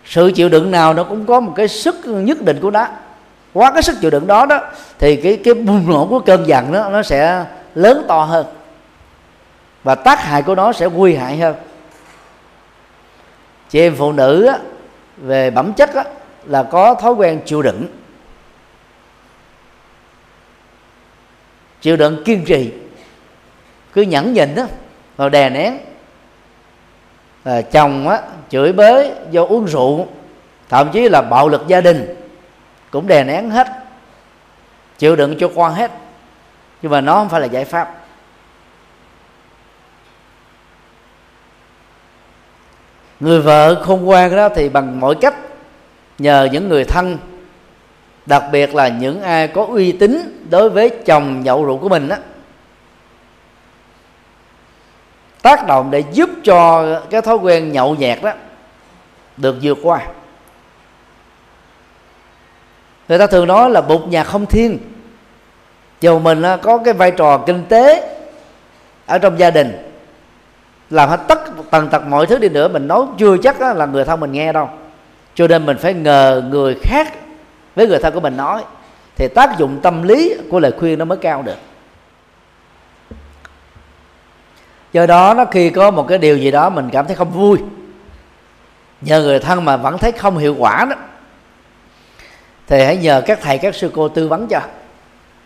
Sự 0.05 0.31
chịu 0.35 0.49
đựng 0.49 0.71
nào 0.71 0.93
nó 0.93 1.03
cũng 1.03 1.25
có 1.25 1.39
một 1.39 1.53
cái 1.55 1.67
sức 1.67 1.95
nhất 2.05 2.41
định 2.41 2.59
của 2.61 2.71
nó. 2.71 2.87
Quá 3.53 3.71
cái 3.71 3.83
sức 3.83 3.97
chịu 4.01 4.09
đựng 4.09 4.27
đó 4.27 4.45
đó 4.45 4.59
thì 4.99 5.15
cái 5.15 5.39
cái 5.43 5.53
bùng 5.53 5.89
nổ 5.89 6.07
của 6.09 6.19
cơn 6.19 6.47
giận 6.47 6.71
đó 6.73 6.89
nó 6.89 7.03
sẽ 7.03 7.45
lớn 7.75 8.05
to 8.07 8.23
hơn. 8.23 8.45
Và 9.83 9.95
tác 9.95 10.19
hại 10.19 10.41
của 10.41 10.55
nó 10.55 10.73
sẽ 10.73 10.87
nguy 10.87 11.15
hại 11.15 11.37
hơn. 11.37 11.55
Chị 13.69 13.79
em 13.79 13.95
phụ 13.97 14.11
nữ 14.11 14.45
á, 14.45 14.57
về 15.17 15.51
bẩm 15.51 15.73
chất 15.73 15.95
á, 15.95 16.03
là 16.45 16.63
có 16.63 16.93
thói 16.93 17.13
quen 17.13 17.41
chịu 17.45 17.61
đựng. 17.61 17.85
Chịu 21.83 21.97
đựng 21.97 22.23
kiên 22.25 22.45
trì. 22.45 22.71
Cứ 23.93 24.01
nhẫn 24.01 24.33
nhịn 24.33 24.55
đó 24.55 24.63
vào 25.15 25.29
đè 25.29 25.49
nén. 25.49 25.77
À, 27.43 27.61
chồng 27.61 28.07
á 28.07 28.21
chửi 28.49 28.73
bới 28.73 29.11
do 29.31 29.45
uống 29.45 29.65
rượu 29.65 30.07
thậm 30.69 30.89
chí 30.93 31.09
là 31.09 31.21
bạo 31.21 31.49
lực 31.49 31.67
gia 31.67 31.81
đình 31.81 32.15
cũng 32.91 33.07
đè 33.07 33.23
nén 33.23 33.49
hết. 33.49 33.67
Chịu 34.97 35.15
đựng 35.15 35.35
cho 35.39 35.49
qua 35.55 35.69
hết. 35.69 35.91
Nhưng 36.81 36.91
mà 36.91 37.01
nó 37.01 37.13
không 37.13 37.29
phải 37.29 37.41
là 37.41 37.47
giải 37.47 37.65
pháp. 37.65 37.95
Người 43.19 43.41
vợ 43.41 43.83
khôn 43.83 44.05
ngoan 44.05 44.35
đó 44.35 44.49
thì 44.49 44.69
bằng 44.69 44.99
mọi 44.99 45.15
cách 45.21 45.35
nhờ 46.17 46.47
những 46.51 46.69
người 46.69 46.83
thân 46.83 47.17
đặc 48.25 48.43
biệt 48.51 48.75
là 48.75 48.87
những 48.87 49.21
ai 49.21 49.47
có 49.47 49.65
uy 49.65 49.91
tín 49.91 50.41
đối 50.49 50.69
với 50.69 50.89
chồng 51.05 51.43
nhậu 51.43 51.65
rượu 51.65 51.77
của 51.77 51.89
mình 51.89 52.07
đó 52.07 52.15
tác 55.41 55.67
động 55.67 55.91
để 55.91 56.03
giúp 56.11 56.29
cho 56.43 56.85
cái 57.09 57.21
thói 57.21 57.35
quen 57.35 57.71
nhậu 57.71 57.95
nhẹt 57.95 58.23
đó 58.23 58.31
được 59.37 59.55
vượt 59.61 59.77
qua. 59.83 59.99
Người 63.07 63.17
ta 63.17 63.27
thường 63.27 63.47
nói 63.47 63.69
là 63.69 63.81
bụt 63.81 64.01
nhà 64.07 64.23
không 64.23 64.45
thiên. 64.45 64.79
Dù 66.01 66.19
mình 66.19 66.43
có 66.61 66.77
cái 66.77 66.93
vai 66.93 67.11
trò 67.11 67.37
kinh 67.37 67.65
tế 67.69 68.15
ở 69.05 69.17
trong 69.17 69.39
gia 69.39 69.51
đình, 69.51 69.91
làm 70.89 71.09
hết 71.09 71.19
tất 71.27 71.39
tần 71.71 71.89
tật 71.89 72.03
mọi 72.07 72.25
thứ 72.25 72.37
đi 72.37 72.49
nữa, 72.49 72.67
mình 72.67 72.87
nói 72.87 73.05
chưa 73.17 73.37
chắc 73.37 73.61
là 73.61 73.85
người 73.85 74.05
thân 74.05 74.19
mình 74.19 74.31
nghe 74.31 74.53
đâu. 74.53 74.69
Cho 75.35 75.47
nên 75.47 75.65
mình 75.65 75.77
phải 75.77 75.93
ngờ 75.93 76.43
người 76.49 76.75
khác 76.83 77.13
với 77.75 77.87
người 77.87 77.99
thân 77.99 78.13
của 78.13 78.19
mình 78.19 78.37
nói 78.37 78.63
thì 79.15 79.27
tác 79.27 79.57
dụng 79.57 79.79
tâm 79.81 80.03
lý 80.03 80.35
của 80.49 80.59
lời 80.59 80.71
khuyên 80.79 80.99
nó 80.99 81.05
mới 81.05 81.17
cao 81.17 81.41
được. 81.41 81.57
Do 84.93 85.05
đó 85.05 85.33
nó 85.33 85.45
khi 85.45 85.69
có 85.69 85.91
một 85.91 86.07
cái 86.07 86.17
điều 86.17 86.37
gì 86.37 86.51
đó 86.51 86.69
mình 86.69 86.89
cảm 86.91 87.07
thấy 87.07 87.15
không 87.15 87.31
vui 87.31 87.57
nhờ 89.01 89.21
người 89.21 89.39
thân 89.39 89.65
mà 89.65 89.77
vẫn 89.77 89.97
thấy 89.97 90.11
không 90.11 90.37
hiệu 90.37 90.55
quả 90.59 90.85
đó 90.89 90.95
thì 92.67 92.83
hãy 92.83 92.97
nhờ 92.97 93.21
các 93.25 93.39
thầy 93.41 93.57
các 93.57 93.75
sư 93.75 93.91
cô 93.93 94.09
tư 94.09 94.27
vấn 94.27 94.47
cho. 94.47 94.61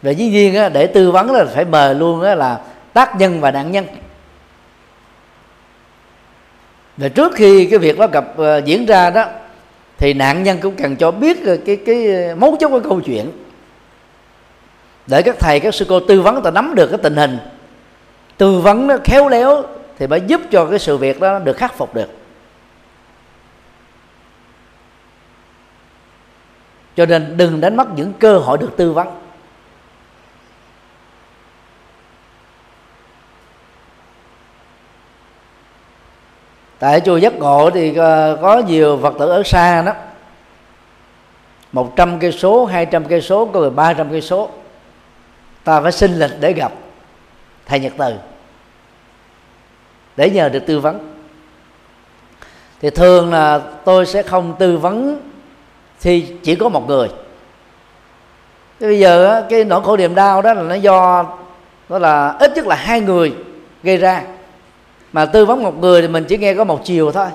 Và 0.01 0.11
dĩ 0.11 0.29
nhiên 0.29 0.55
á, 0.55 0.69
để 0.69 0.87
tư 0.87 1.11
vấn 1.11 1.31
là 1.31 1.45
phải 1.45 1.65
mời 1.65 1.95
luôn 1.95 2.21
á, 2.21 2.35
là 2.35 2.59
tác 2.93 3.15
nhân 3.15 3.41
và 3.41 3.51
nạn 3.51 3.71
nhân. 3.71 3.85
Và 6.97 7.09
trước 7.09 7.31
khi 7.35 7.65
cái 7.65 7.79
việc 7.79 7.99
đó 7.99 8.07
gặp 8.07 8.25
uh, 8.41 8.65
diễn 8.65 8.85
ra 8.85 9.09
đó 9.09 9.25
thì 9.97 10.13
nạn 10.13 10.43
nhân 10.43 10.59
cũng 10.61 10.75
cần 10.75 10.95
cho 10.95 11.11
biết 11.11 11.37
cái 11.65 11.77
cái 11.85 12.07
mấu 12.35 12.57
chốt 12.59 12.69
của 12.69 12.79
câu 12.79 13.01
chuyện. 13.01 13.31
Để 15.07 15.21
các 15.21 15.35
thầy, 15.39 15.59
các 15.59 15.73
sư 15.73 15.85
cô 15.89 15.99
tư 15.99 16.21
vấn 16.21 16.43
ta 16.43 16.51
nắm 16.51 16.75
được 16.75 16.87
cái 16.87 16.99
tình 17.03 17.15
hình. 17.15 17.37
Tư 18.37 18.59
vấn 18.59 18.87
nó 18.87 18.97
khéo 19.03 19.29
léo 19.29 19.63
thì 19.99 20.07
mới 20.07 20.21
giúp 20.27 20.41
cho 20.51 20.65
cái 20.65 20.79
sự 20.79 20.97
việc 20.97 21.19
đó 21.19 21.39
được 21.39 21.57
khắc 21.57 21.77
phục 21.77 21.95
được. 21.95 22.09
Cho 26.95 27.05
nên 27.05 27.37
đừng 27.37 27.61
đánh 27.61 27.75
mất 27.75 27.87
những 27.95 28.13
cơ 28.19 28.37
hội 28.37 28.57
được 28.57 28.71
tư 28.77 28.91
vấn. 28.91 29.07
Tại 36.79 37.01
chùa 37.01 37.17
giác 37.17 37.33
ngộ 37.33 37.69
thì 37.69 37.95
ờ, 37.95 38.37
có 38.41 38.57
nhiều 38.57 38.99
phật 39.01 39.13
tử 39.19 39.29
ở 39.29 39.43
xa 39.43 39.81
đó. 39.81 39.93
Một 41.71 41.95
trăm 41.95 42.19
cây 42.19 42.31
số, 42.31 42.65
hai 42.65 42.85
trăm 42.85 43.05
cây 43.05 43.21
số, 43.21 43.45
có 43.45 43.59
người 43.59 43.69
ba 43.69 43.93
trăm 43.93 44.09
cây 44.11 44.21
số. 44.21 44.49
Ta 45.63 45.81
phải 45.81 45.91
xin 45.91 46.13
lịch 46.19 46.31
để 46.39 46.53
gặp 46.53 46.71
thầy 47.65 47.79
nhật 47.79 47.93
từ, 47.97 48.13
để 50.15 50.29
nhờ 50.29 50.49
được 50.49 50.63
tư 50.67 50.79
vấn. 50.79 51.13
Thì 52.81 52.89
thường 52.89 53.33
là 53.33 53.59
tôi 53.85 54.05
sẽ 54.05 54.23
không 54.23 54.55
tư 54.59 54.77
vấn 54.77 55.21
thì 56.01 56.35
chỉ 56.43 56.55
có 56.55 56.69
một 56.69 56.87
người. 56.87 57.09
Thế 58.79 58.87
bây 58.87 58.99
giờ 58.99 59.43
cái 59.49 59.63
nỗi 59.63 59.81
khổ 59.83 59.97
niềm 59.97 60.15
đau 60.15 60.41
đó 60.41 60.53
là 60.53 60.61
nó 60.61 60.75
do, 60.75 61.25
đó 61.89 61.99
là 61.99 62.35
ít 62.39 62.51
nhất 62.55 62.67
là 62.67 62.75
hai 62.75 63.01
người 63.01 63.33
gây 63.83 63.97
ra 63.97 64.23
mà 65.17 65.25
tư 65.25 65.45
vấn 65.45 65.63
một 65.63 65.79
người 65.79 66.01
thì 66.01 66.07
mình 66.07 66.25
chỉ 66.25 66.37
nghe 66.37 66.53
có 66.53 66.63
một 66.63 66.81
chiều 66.83 67.11
thôi. 67.11 67.27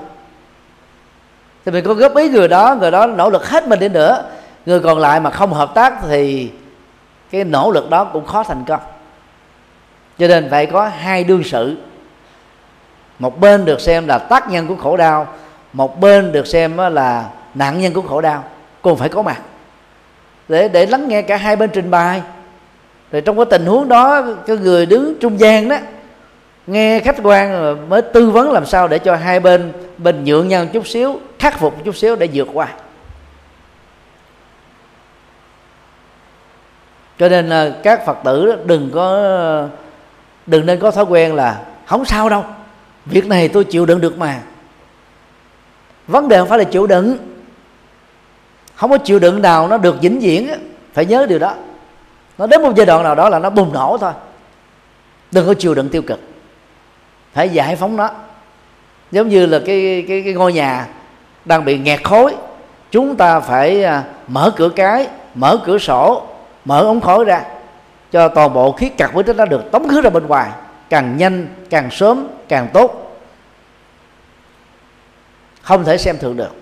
Thì 1.64 1.72
mình 1.72 1.84
có 1.84 1.94
góp 1.94 2.16
ý 2.16 2.28
người 2.28 2.48
đó 2.48 2.76
người 2.80 2.90
đó 2.90 3.06
nỗ 3.06 3.30
lực 3.30 3.48
hết 3.48 3.68
mình 3.68 3.78
đi 3.78 3.88
nữa. 3.88 4.24
Người 4.66 4.80
còn 4.80 4.98
lại 4.98 5.20
mà 5.20 5.30
không 5.30 5.52
hợp 5.52 5.74
tác 5.74 5.94
thì 6.08 6.50
cái 7.30 7.44
nỗ 7.44 7.70
lực 7.70 7.90
đó 7.90 8.04
cũng 8.04 8.26
khó 8.26 8.42
thành 8.42 8.64
công. 8.66 8.80
Cho 10.18 10.28
nên 10.28 10.50
phải 10.50 10.66
có 10.66 10.90
hai 10.98 11.24
đương 11.24 11.44
sự. 11.44 11.76
Một 13.18 13.40
bên 13.40 13.64
được 13.64 13.80
xem 13.80 14.06
là 14.06 14.18
tác 14.18 14.50
nhân 14.50 14.66
của 14.66 14.76
khổ 14.76 14.96
đau, 14.96 15.26
một 15.72 16.00
bên 16.00 16.32
được 16.32 16.46
xem 16.46 16.78
là 16.78 17.24
nạn 17.54 17.80
nhân 17.80 17.92
của 17.92 18.02
khổ 18.02 18.20
đau. 18.20 18.44
Cùng 18.82 18.98
phải 18.98 19.08
có 19.08 19.22
mặt. 19.22 19.40
Để 20.48 20.68
để 20.68 20.86
lắng 20.86 21.08
nghe 21.08 21.22
cả 21.22 21.36
hai 21.36 21.56
bên 21.56 21.70
trình 21.72 21.90
bày. 21.90 22.22
Rồi 23.12 23.22
trong 23.22 23.36
cái 23.36 23.46
tình 23.50 23.66
huống 23.66 23.88
đó, 23.88 24.22
cái 24.46 24.56
người 24.56 24.86
đứng 24.86 25.14
trung 25.20 25.40
gian 25.40 25.68
đó 25.68 25.76
nghe 26.66 27.00
khách 27.00 27.16
quan 27.22 27.76
mới 27.88 28.02
tư 28.02 28.30
vấn 28.30 28.52
làm 28.52 28.66
sao 28.66 28.88
để 28.88 28.98
cho 28.98 29.16
hai 29.16 29.40
bên 29.40 29.72
bình 29.98 30.24
nhượng 30.24 30.48
nhau 30.48 30.66
chút 30.66 30.86
xíu, 30.86 31.20
khắc 31.38 31.58
phục 31.58 31.84
chút 31.84 31.96
xíu 31.96 32.16
để 32.16 32.28
vượt 32.32 32.48
qua. 32.52 32.68
Cho 37.18 37.28
nên 37.28 37.48
là 37.48 37.70
các 37.82 38.06
phật 38.06 38.18
tử 38.24 38.56
đừng 38.64 38.90
có, 38.94 39.68
đừng 40.46 40.66
nên 40.66 40.80
có 40.80 40.90
thói 40.90 41.04
quen 41.04 41.34
là 41.34 41.60
không 41.86 42.04
sao 42.04 42.28
đâu, 42.28 42.44
việc 43.06 43.26
này 43.26 43.48
tôi 43.48 43.64
chịu 43.64 43.86
đựng 43.86 44.00
được 44.00 44.18
mà. 44.18 44.40
Vấn 46.06 46.28
đề 46.28 46.38
không 46.38 46.48
phải 46.48 46.58
là 46.58 46.64
chịu 46.64 46.86
đựng. 46.86 47.16
Không 48.74 48.90
có 48.90 48.98
chịu 48.98 49.18
đựng 49.18 49.42
nào 49.42 49.68
nó 49.68 49.78
được 49.78 50.00
vĩnh 50.00 50.20
viễn 50.20 50.50
phải 50.92 51.06
nhớ 51.06 51.26
điều 51.28 51.38
đó. 51.38 51.54
Nó 52.38 52.46
đến 52.46 52.62
một 52.62 52.72
giai 52.76 52.86
đoạn 52.86 53.02
nào 53.02 53.14
đó 53.14 53.28
là 53.28 53.38
nó 53.38 53.50
bùng 53.50 53.72
nổ 53.72 53.98
thôi. 54.00 54.12
Đừng 55.32 55.46
có 55.46 55.54
chịu 55.54 55.74
đựng 55.74 55.88
tiêu 55.88 56.02
cực 56.02 56.20
phải 57.32 57.48
giải 57.48 57.76
phóng 57.76 57.96
nó. 57.96 58.10
Giống 59.10 59.28
như 59.28 59.46
là 59.46 59.60
cái 59.66 60.04
cái, 60.08 60.22
cái 60.24 60.32
ngôi 60.32 60.52
nhà 60.52 60.86
đang 61.44 61.64
bị 61.64 61.78
nghẹt 61.78 62.04
khối 62.04 62.34
chúng 62.90 63.16
ta 63.16 63.40
phải 63.40 63.84
à, 63.84 64.04
mở 64.28 64.52
cửa 64.56 64.68
cái 64.68 65.06
mở 65.34 65.58
cửa 65.64 65.78
sổ 65.78 66.26
mở 66.64 66.80
ống 66.80 67.00
khói 67.00 67.24
ra 67.24 67.44
cho 68.12 68.28
toàn 68.28 68.54
bộ 68.54 68.72
khí 68.72 68.88
cặt 68.88 69.14
với 69.14 69.24
nó 69.36 69.44
được 69.44 69.70
tống 69.72 69.88
khứ 69.88 70.00
ra 70.00 70.10
bên 70.10 70.26
ngoài. 70.26 70.50
Càng 70.88 71.16
nhanh 71.16 71.48
càng 71.70 71.90
sớm 71.90 72.28
càng 72.48 72.68
tốt. 72.72 73.18
Không 75.62 75.84
thể 75.84 75.98
xem 75.98 76.18
thường 76.18 76.36
được. 76.36 76.56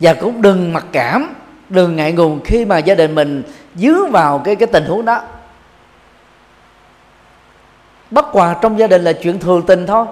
Và 0.00 0.14
cũng 0.14 0.42
đừng 0.42 0.72
mặc 0.72 0.84
cảm 0.92 1.34
đừng 1.68 1.96
ngại 1.96 2.12
ngùng 2.12 2.40
khi 2.44 2.64
mà 2.64 2.78
gia 2.78 2.94
đình 2.94 3.14
mình 3.14 3.42
dướng 3.74 4.10
vào 4.10 4.38
cái 4.38 4.56
cái 4.56 4.66
tình 4.66 4.84
huống 4.84 5.04
đó 5.04 5.22
bất 8.10 8.26
hòa 8.26 8.56
trong 8.62 8.78
gia 8.78 8.86
đình 8.86 9.04
là 9.04 9.12
chuyện 9.12 9.38
thường 9.38 9.62
tình 9.66 9.86
thôi. 9.86 10.06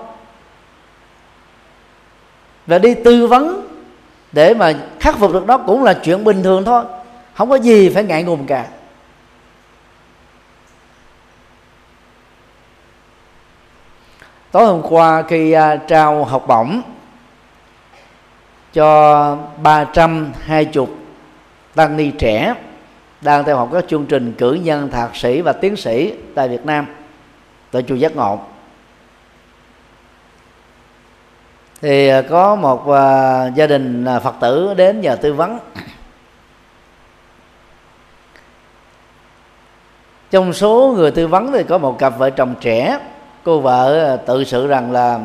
Và 2.67 2.79
đi 2.79 2.95
tư 2.95 3.27
vấn 3.27 3.69
để 4.33 4.55
mà 4.55 4.73
khắc 5.01 5.19
phục 5.19 5.33
được 5.33 5.47
đó 5.47 5.59
cũng 5.59 5.83
là 5.83 5.95
chuyện 5.95 6.25
bình 6.25 6.43
thường 6.43 6.65
thôi. 6.65 6.85
Không 7.35 7.51
có 7.51 7.57
gì 7.57 7.89
phải 7.89 8.05
ngại 8.05 8.23
ngùng 8.23 8.47
cả. 8.47 8.67
Tối 14.51 14.67
hôm 14.67 14.83
qua 14.83 15.23
khi 15.23 15.57
uh, 15.57 15.61
trao 15.89 16.25
học 16.25 16.45
bổng 16.49 16.83
cho 18.73 19.39
320 19.63 20.87
tăng 21.75 21.97
ni 21.97 22.11
trẻ 22.11 22.55
đang 23.21 23.45
theo 23.45 23.57
học 23.57 23.69
các 23.73 23.85
chương 23.89 24.07
trình 24.07 24.35
cử 24.39 24.53
nhân 24.53 24.91
thạc 24.91 25.17
sĩ 25.17 25.41
và 25.41 25.53
tiến 25.53 25.77
sĩ 25.77 26.15
tại 26.35 26.49
Việt 26.49 26.67
Nam 26.67 26.87
tại 27.75 27.83
chùa 27.89 27.95
Giác 27.95 28.17
Ngộ. 28.17 28.39
Thì 31.81 32.09
à, 32.09 32.23
có 32.23 32.55
một 32.55 32.89
à, 32.91 33.47
gia 33.55 33.67
đình 33.67 34.05
à, 34.05 34.19
Phật 34.19 34.35
tử 34.41 34.75
đến 34.75 35.01
nhờ 35.01 35.17
tư 35.17 35.33
vấn. 35.33 35.59
Trong 40.31 40.53
số 40.53 40.95
người 40.97 41.11
tư 41.11 41.27
vấn 41.27 41.53
thì 41.53 41.63
có 41.63 41.79
một 41.79 41.99
cặp 41.99 42.19
vợ 42.19 42.31
chồng 42.31 42.55
trẻ. 42.61 42.99
Cô 43.45 43.61
vợ 43.61 44.17
tự 44.27 44.45
sự 44.45 44.67
rằng 44.67 44.93
là 44.93 45.21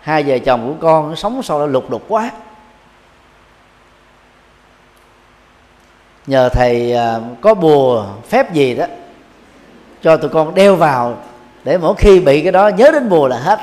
hai 0.00 0.22
vợ 0.22 0.38
chồng 0.38 0.66
của 0.66 0.86
con 0.86 1.16
sống 1.16 1.42
sau 1.42 1.58
đó 1.58 1.66
lục 1.66 1.90
đục 1.90 2.02
quá. 2.08 2.30
Nhờ 6.26 6.48
thầy 6.48 6.96
có 7.40 7.54
bùa 7.54 8.06
phép 8.28 8.52
gì 8.52 8.74
đó 8.74 8.86
cho 10.02 10.16
tụi 10.16 10.30
con 10.30 10.54
đeo 10.54 10.76
vào 10.76 11.16
để 11.68 11.78
mỗi 11.78 11.94
khi 11.94 12.20
bị 12.20 12.42
cái 12.42 12.52
đó, 12.52 12.68
nhớ 12.68 12.90
đến 12.92 13.08
mùa 13.08 13.28
là 13.28 13.36
hết. 13.38 13.58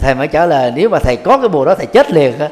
Thầy 0.00 0.14
mới 0.14 0.28
trả 0.28 0.46
lời, 0.46 0.72
nếu 0.76 0.88
mà 0.88 0.98
thầy 0.98 1.16
có 1.16 1.38
cái 1.38 1.48
bùa 1.48 1.64
đó, 1.64 1.74
thầy 1.74 1.86
chết 1.86 2.10
liền 2.10 2.38
á. 2.38 2.48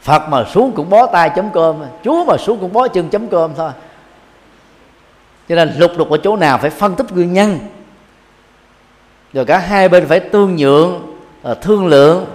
Phật 0.00 0.28
mà 0.28 0.44
xuống 0.44 0.72
cũng 0.72 0.90
bó 0.90 1.06
tay 1.06 1.30
chấm 1.36 1.50
cơm, 1.50 1.84
chúa 2.04 2.24
mà 2.24 2.36
xuống 2.36 2.58
cũng 2.60 2.72
bó 2.72 2.88
chân 2.88 3.08
chấm 3.08 3.28
cơm 3.28 3.54
thôi. 3.54 3.70
Cho 5.48 5.54
nên 5.54 5.72
lục 5.76 5.90
đục 5.98 6.10
ở 6.10 6.18
chỗ 6.22 6.36
nào 6.36 6.58
phải 6.58 6.70
phân 6.70 6.94
tích 6.94 7.12
nguyên 7.12 7.32
nhân. 7.32 7.58
Rồi 9.32 9.44
cả 9.44 9.58
hai 9.58 9.88
bên 9.88 10.06
phải 10.06 10.20
tương 10.20 10.56
nhượng 10.56 11.16
ờ, 11.42 11.54
thương 11.54 11.86
lượng, 11.86 12.26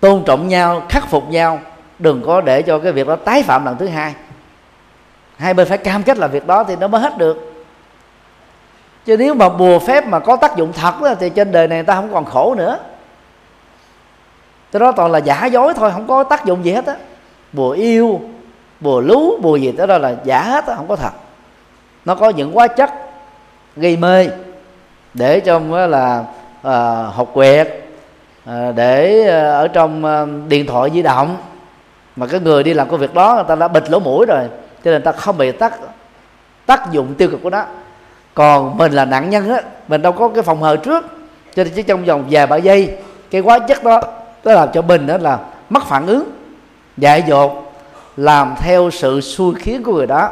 tôn 0.00 0.22
trọng 0.26 0.48
nhau, 0.48 0.82
khắc 0.88 1.10
phục 1.10 1.28
nhau. 1.28 1.60
Đừng 1.98 2.22
có 2.26 2.40
để 2.40 2.62
cho 2.62 2.78
cái 2.78 2.92
việc 2.92 3.06
đó 3.06 3.16
tái 3.16 3.42
phạm 3.42 3.64
lần 3.64 3.76
thứ 3.78 3.86
hai 3.86 4.14
hai 5.36 5.54
bên 5.54 5.68
phải 5.68 5.78
cam 5.78 6.02
kết 6.02 6.18
là 6.18 6.26
việc 6.26 6.46
đó 6.46 6.64
thì 6.64 6.76
nó 6.76 6.88
mới 6.88 7.00
hết 7.00 7.18
được. 7.18 7.52
Chứ 9.04 9.16
nếu 9.16 9.34
mà 9.34 9.48
bùa 9.48 9.78
phép 9.78 10.06
mà 10.06 10.18
có 10.18 10.36
tác 10.36 10.56
dụng 10.56 10.72
thật 10.72 11.02
đó, 11.02 11.14
thì 11.20 11.30
trên 11.30 11.52
đời 11.52 11.68
này 11.68 11.78
người 11.78 11.86
ta 11.86 11.94
không 11.94 12.12
còn 12.12 12.24
khổ 12.24 12.54
nữa. 12.54 12.78
Cái 14.72 14.80
đó 14.80 14.92
toàn 14.92 15.12
là 15.12 15.18
giả 15.18 15.46
dối 15.46 15.74
thôi 15.76 15.90
không 15.92 16.06
có 16.06 16.24
tác 16.24 16.44
dụng 16.44 16.64
gì 16.64 16.72
hết 16.72 16.86
á. 16.86 16.94
Bùa 17.52 17.70
yêu 17.70 18.20
bùa 18.80 19.00
lú 19.00 19.40
bùa 19.40 19.56
gì 19.56 19.72
đó 19.72 19.98
là 19.98 20.14
giả 20.24 20.42
hết 20.42 20.66
á 20.66 20.74
không 20.76 20.88
có 20.88 20.96
thật. 20.96 21.12
Nó 22.04 22.14
có 22.14 22.30
những 22.30 22.52
hóa 22.52 22.66
chất 22.66 22.90
gây 23.76 23.96
mê 23.96 24.28
để 25.14 25.40
trong 25.40 25.74
là 25.74 26.24
à, 26.62 27.02
học 27.02 27.30
quyệt 27.34 27.68
à, 28.46 28.72
để 28.72 29.28
à, 29.28 29.50
ở 29.50 29.68
trong 29.68 30.04
à, 30.04 30.26
điện 30.48 30.66
thoại 30.66 30.90
di 30.94 31.02
động. 31.02 31.36
Mà 32.16 32.26
cái 32.26 32.40
người 32.40 32.62
đi 32.62 32.74
làm 32.74 32.88
công 32.88 33.00
việc 33.00 33.14
đó 33.14 33.34
người 33.34 33.44
ta 33.48 33.54
đã 33.54 33.68
bịt 33.68 33.90
lỗ 33.90 33.98
mũi 33.98 34.26
rồi 34.26 34.44
cho 34.84 34.90
nên 34.90 35.02
ta 35.02 35.12
không 35.12 35.38
bị 35.38 35.52
tác 35.52 35.72
tác 36.66 36.92
dụng 36.92 37.14
tiêu 37.14 37.28
cực 37.30 37.42
của 37.42 37.50
nó. 37.50 37.64
Còn 38.34 38.78
mình 38.78 38.92
là 38.92 39.04
nạn 39.04 39.30
nhân 39.30 39.50
á, 39.50 39.60
mình 39.88 40.02
đâu 40.02 40.12
có 40.12 40.28
cái 40.28 40.42
phòng 40.42 40.62
hờ 40.62 40.76
trước. 40.76 41.04
Cho 41.54 41.64
nên 41.64 41.72
chỉ 41.76 41.82
trong 41.82 42.04
vòng 42.04 42.24
vài 42.30 42.46
ba 42.46 42.56
giây, 42.56 42.96
cái 43.30 43.40
quá 43.40 43.58
chất 43.58 43.84
đó, 43.84 44.00
nó 44.44 44.52
làm 44.52 44.68
cho 44.72 44.82
mình 44.82 45.06
đó 45.06 45.16
là 45.18 45.38
mất 45.70 45.86
phản 45.86 46.06
ứng, 46.06 46.30
dại 46.96 47.24
dột, 47.26 47.72
làm 48.16 48.54
theo 48.58 48.90
sự 48.90 49.20
xui 49.20 49.54
khiến 49.54 49.82
của 49.82 49.92
người 49.92 50.06
đó. 50.06 50.30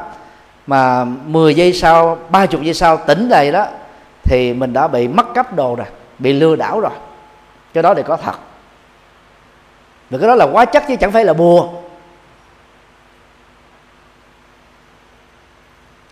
Mà 0.67 1.05
10 1.05 1.55
giây 1.55 1.73
sau 1.73 2.19
30 2.31 2.65
giây 2.65 2.75
sau 2.75 2.97
tỉnh 2.97 3.29
dậy 3.29 3.53
đó, 3.53 3.67
thì 4.25 4.53
mình 4.53 4.73
đã 4.73 4.89
bị 4.89 5.09
mất 5.09 5.35
cấp 5.35 5.57
đồ 5.57 5.75
rồi, 5.75 5.87
bị 6.19 6.33
lừa 6.33 6.57
đảo 6.57 6.81
rồi. 6.81 6.93
Cái 7.75 7.83
đó 7.83 7.95
thì 7.95 8.03
có 8.03 8.17
thật. 8.17 8.35
Và 10.11 10.19
cái 10.19 10.29
đó 10.29 10.35
là 10.35 10.47
quá 10.53 10.65
chất 10.65 10.85
chứ 10.89 10.97
chẳng 10.97 11.13
phải 11.13 11.25
là 11.25 11.33
bùa. 11.33 11.69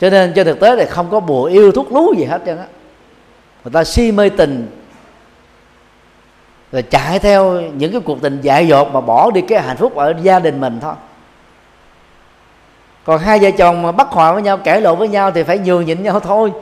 Cho 0.01 0.11
nên 0.11 0.33
trên 0.35 0.47
thực 0.47 0.61
tế 0.61 0.77
thì 0.77 0.85
không 0.85 1.11
có 1.11 1.21
bùa 1.21 1.45
yêu 1.45 1.73
thuốc 1.73 1.93
lú 1.93 2.15
gì 2.15 2.25
hết 2.25 2.43
trơn 2.47 2.59
á. 2.59 2.65
Người 3.65 3.73
ta 3.73 3.85
si 3.85 4.13
mê 4.13 4.29
tình 4.29 4.69
rồi 6.73 6.83
chạy 6.83 7.19
theo 7.19 7.61
những 7.61 7.93
cái 7.93 8.01
cuộc 8.01 8.23
tình 8.23 8.41
dại 8.41 8.69
dột 8.69 8.93
mà 8.93 9.01
bỏ 9.01 9.31
đi 9.31 9.41
cái 9.41 9.63
hạnh 9.63 9.77
phúc 9.77 9.97
ở 9.97 10.15
gia 10.23 10.39
đình 10.39 10.61
mình 10.61 10.79
thôi. 10.83 10.95
Còn 13.05 13.19
hai 13.19 13.39
vợ 13.39 13.51
chồng 13.51 13.83
mà 13.83 13.93
bắt 13.93 14.09
hòa 14.11 14.33
với 14.33 14.43
nhau 14.43 14.57
cãi 14.57 14.81
lộn 14.81 14.99
với 14.99 15.09
nhau 15.09 15.31
thì 15.31 15.43
phải 15.43 15.59
nhường 15.59 15.85
nhịn 15.85 16.03
nhau 16.03 16.21
thôi. 16.21 16.53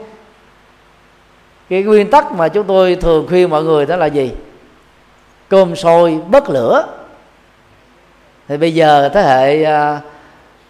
Cái 1.69 1.83
nguyên 1.83 2.11
tắc 2.11 2.31
mà 2.31 2.47
chúng 2.47 2.67
tôi 2.67 2.95
thường 2.95 3.27
khuyên 3.27 3.49
mọi 3.49 3.63
người 3.63 3.85
đó 3.85 3.95
là 3.95 4.05
gì? 4.05 4.31
Cơm 5.49 5.75
sôi 5.75 6.19
bất 6.29 6.49
lửa. 6.49 6.87
Thì 8.47 8.57
bây 8.57 8.73
giờ 8.73 9.09
thế 9.13 9.21
hệ 9.21 9.63
à, 9.63 9.99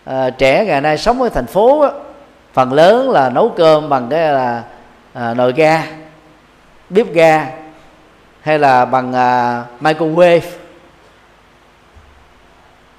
à, 0.05 0.30
trẻ 0.30 0.65
ngày 0.65 0.82
nay 0.82 0.97
sống 0.97 1.22
ở 1.22 1.30
thành 1.30 1.45
phố 1.45 1.82
á, 1.82 1.89
phần 2.60 2.74
lớn 2.74 3.12
là 3.12 3.30
nấu 3.30 3.49
cơm 3.49 3.89
bằng 3.89 4.07
cái 4.10 4.34
là 4.34 4.64
à, 5.14 5.34
nồi 5.34 5.53
ga 5.53 5.84
bếp 6.89 7.14
ga 7.14 7.47
hay 8.41 8.60
là 8.60 8.86
bằng 8.86 9.14
à, 9.14 9.64
microwave. 9.82 10.39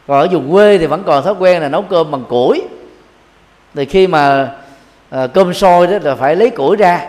Còn 0.06 0.20
ở 0.20 0.28
vùng 0.30 0.52
quê 0.52 0.78
thì 0.78 0.86
vẫn 0.86 1.02
còn 1.06 1.24
thói 1.24 1.34
quen 1.38 1.62
là 1.62 1.68
nấu 1.68 1.82
cơm 1.82 2.10
bằng 2.10 2.24
củi. 2.28 2.62
Thì 3.74 3.84
khi 3.84 4.06
mà 4.06 4.52
à, 5.10 5.26
cơm 5.26 5.54
sôi 5.54 5.86
đó 5.86 5.98
là 6.02 6.14
phải 6.14 6.36
lấy 6.36 6.50
củi 6.50 6.76
ra. 6.76 7.06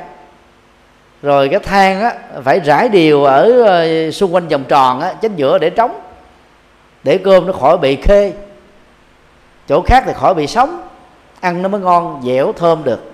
Rồi 1.22 1.50
cái 1.50 1.60
than 1.60 2.02
á 2.02 2.14
phải 2.44 2.60
rải 2.60 2.90
đều 2.90 3.24
ở 3.24 3.64
à, 3.68 4.12
xung 4.12 4.36
quanh 4.36 4.48
vòng 4.48 4.64
tròn 4.64 5.02
á 5.02 5.14
chính 5.22 5.36
giữa 5.36 5.58
để 5.58 5.70
trống 5.70 6.02
để 7.04 7.18
cơm 7.18 7.48
nó 7.48 7.54
khỏi 7.54 7.78
bị 7.78 7.96
khê. 7.96 8.34
Chỗ 9.68 9.82
khác 9.86 10.04
thì 10.06 10.14
khỏi 10.16 10.34
bị 10.34 10.48
sống 10.48 10.91
ăn 11.42 11.62
nó 11.62 11.70
mới 11.70 11.82
ngon 11.82 12.22
dẻo 12.26 12.54
thơm 12.54 12.84
được. 12.84 13.12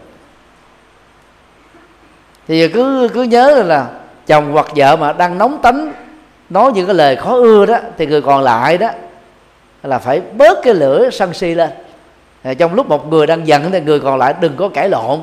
Thì 2.48 2.68
cứ 2.68 3.10
cứ 3.14 3.24
nhớ 3.24 3.52
là, 3.56 3.64
là 3.64 3.88
chồng 4.28 4.52
hoặc 4.54 4.66
vợ 4.76 4.96
mà 4.96 5.14
đang 5.14 5.38
nóng 5.38 5.62
tánh 5.62 5.94
nói 6.50 6.72
những 6.72 6.86
cái 6.86 6.96
lời 6.96 7.16
khó 7.16 7.36
ưa 7.36 7.66
đó 7.66 7.78
thì 7.98 8.06
người 8.06 8.22
còn 8.22 8.42
lại 8.42 8.78
đó 8.78 8.90
là 9.84 10.00
phải 10.00 10.22
bớt 10.34 10.58
cái 10.64 10.74
lửa 10.74 11.10
sân 11.12 11.34
si 11.34 11.56
lên. 11.56 11.70
Trong 12.58 12.74
lúc 12.74 12.90
một 12.90 13.10
người 13.10 13.28
đang 13.28 13.48
giận 13.48 13.72
thì 13.72 13.82
người 13.82 14.00
còn 14.00 14.18
lại 14.18 14.36
đừng 14.40 14.56
có 14.58 14.70
cãi 14.70 14.90
lộn. 14.90 15.20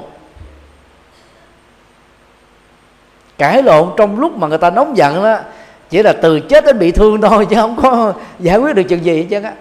Cãi 3.38 3.62
lộn 3.62 3.88
trong 3.96 4.20
lúc 4.20 4.36
mà 4.36 4.46
người 4.46 4.58
ta 4.58 4.70
nóng 4.70 4.96
giận 4.96 5.22
đó 5.22 5.38
chỉ 5.90 6.02
là 6.02 6.12
từ 6.12 6.40
chết 6.40 6.64
đến 6.64 6.78
bị 6.78 6.90
thương 6.92 7.20
thôi 7.20 7.46
chứ 7.50 7.56
không 7.56 7.76
có 7.82 8.12
giải 8.38 8.58
quyết 8.58 8.76
được 8.76 8.82
chuyện 8.82 9.04
gì 9.04 9.26
chứ 9.30 9.42
á 9.42 9.52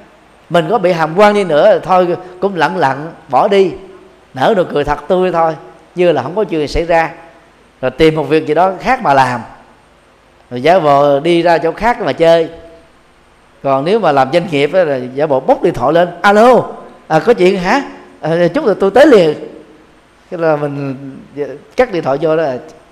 mình 0.54 0.70
có 0.70 0.78
bị 0.78 0.92
hàm 0.92 1.18
quan 1.18 1.34
đi 1.34 1.44
nữa 1.44 1.80
thôi 1.84 2.18
cũng 2.40 2.56
lặng 2.56 2.78
lặng 2.78 3.12
bỏ 3.30 3.48
đi. 3.48 3.72
Nở 4.34 4.54
được 4.58 4.68
cười 4.74 4.84
thật 4.84 5.00
tươi 5.08 5.32
thôi 5.32 5.56
như 5.96 6.12
là 6.12 6.22
không 6.22 6.36
có 6.36 6.44
chuyện 6.44 6.62
gì 6.62 6.68
xảy 6.68 6.86
ra. 6.86 7.12
Rồi 7.82 7.92
tìm 7.92 8.16
một 8.16 8.24
việc 8.24 8.48
gì 8.48 8.54
đó 8.54 8.72
khác 8.80 9.02
mà 9.02 9.14
làm. 9.14 9.42
Rồi 10.50 10.62
giả 10.62 10.80
vờ 10.80 11.20
đi 11.20 11.42
ra 11.42 11.58
chỗ 11.58 11.72
khác 11.72 12.02
mà 12.02 12.14
chơi. 12.14 12.50
Còn 13.64 13.86
nếu 13.86 14.00
mà 14.00 14.12
làm 14.12 14.34
doanh 14.34 14.48
nghiệp 14.52 14.74
là 14.74 15.00
giả 15.14 15.28
bộ 15.28 15.40
bốc 15.40 15.64
điện 15.64 15.74
thoại 15.74 15.94
lên. 15.94 16.10
Alo 16.22 16.64
à, 17.08 17.20
có 17.20 17.34
chuyện 17.34 17.58
hả? 17.58 17.82
À, 18.22 18.48
chút 18.54 18.66
rồi 18.66 18.76
tôi 18.80 18.92
tới 18.92 19.08
liền. 19.08 19.34
Cái 20.32 20.40
là 20.40 20.56
mình 20.56 20.96
dạ, 21.36 21.46
cắt 21.76 21.92
điện 21.92 22.04
thoại 22.04 22.18
vô 22.22 22.36
đó 22.36 22.44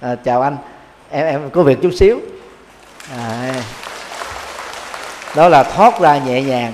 à, 0.01 0.15
chào 0.15 0.41
anh 0.41 0.57
em 1.11 1.25
em 1.25 1.49
có 1.49 1.63
việc 1.63 1.81
chút 1.81 1.91
xíu. 1.93 2.19
À, 3.17 3.53
đó 5.35 5.49
là 5.49 5.63
thoát 5.63 5.99
ra 5.99 6.17
nhẹ 6.17 6.41
nhàng 6.41 6.73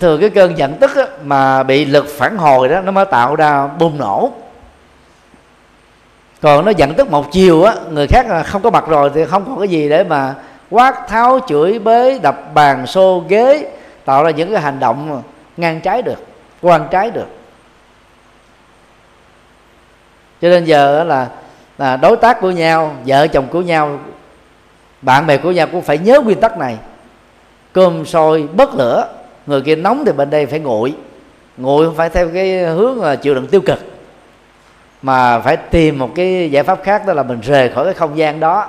thường 0.00 0.20
cái 0.20 0.30
cơn 0.30 0.58
giận 0.58 0.74
tức 0.80 0.96
á, 0.96 1.06
mà 1.24 1.62
bị 1.62 1.84
lực 1.84 2.06
phản 2.08 2.36
hồi 2.36 2.68
đó 2.68 2.80
nó 2.80 2.92
mới 2.92 3.04
tạo 3.04 3.36
ra 3.36 3.66
bùng 3.66 3.98
nổ. 3.98 4.32
Còn 6.40 6.64
nó 6.64 6.70
giận 6.70 6.94
tức 6.94 7.10
một 7.10 7.32
chiều 7.32 7.62
á 7.62 7.74
người 7.90 8.06
khác 8.06 8.26
không 8.46 8.62
có 8.62 8.70
mặt 8.70 8.84
rồi 8.88 9.10
thì 9.14 9.24
không 9.24 9.44
còn 9.46 9.58
cái 9.58 9.68
gì 9.68 9.88
để 9.88 10.04
mà 10.04 10.34
quát 10.70 11.08
tháo 11.08 11.40
chửi 11.48 11.78
bế 11.78 12.18
đập 12.18 12.54
bàn 12.54 12.86
xô 12.86 13.24
ghế 13.28 13.70
tạo 14.04 14.24
ra 14.24 14.30
những 14.30 14.52
cái 14.52 14.60
hành 14.60 14.80
động 14.80 15.22
ngang 15.56 15.80
trái 15.80 16.02
được 16.02 16.26
quan 16.62 16.88
trái 16.90 17.10
được. 17.10 17.26
Cho 20.42 20.48
nên 20.48 20.64
giờ 20.64 21.04
là, 21.04 21.26
là 21.78 21.96
đối 21.96 22.16
tác 22.16 22.40
của 22.40 22.50
nhau 22.50 22.96
vợ 23.06 23.26
chồng 23.26 23.46
của 23.50 23.60
nhau 23.60 23.98
bạn 25.02 25.26
bè 25.26 25.36
của 25.36 25.50
nhau 25.50 25.66
cũng 25.72 25.82
phải 25.82 25.98
nhớ 25.98 26.20
nguyên 26.20 26.40
tắc 26.40 26.58
này. 26.58 26.76
Cơm 27.72 28.06
sôi 28.06 28.48
bất 28.52 28.74
lửa 28.74 29.08
người 29.46 29.60
kia 29.60 29.76
nóng 29.76 30.04
thì 30.04 30.12
bên 30.12 30.30
đây 30.30 30.46
phải 30.46 30.60
nguội 30.60 30.94
nguội 31.56 31.86
không 31.86 31.94
phải 31.94 32.10
theo 32.10 32.28
cái 32.34 32.64
hướng 32.64 33.02
là 33.02 33.16
chịu 33.16 33.34
đựng 33.34 33.46
tiêu 33.46 33.60
cực 33.60 33.78
mà 35.02 35.38
phải 35.38 35.56
tìm 35.56 35.98
một 35.98 36.10
cái 36.14 36.50
giải 36.50 36.62
pháp 36.62 36.82
khác 36.82 37.06
đó 37.06 37.12
là 37.12 37.22
mình 37.22 37.40
rời 37.40 37.68
khỏi 37.68 37.84
cái 37.84 37.94
không 37.94 38.18
gian 38.18 38.40
đó. 38.40 38.66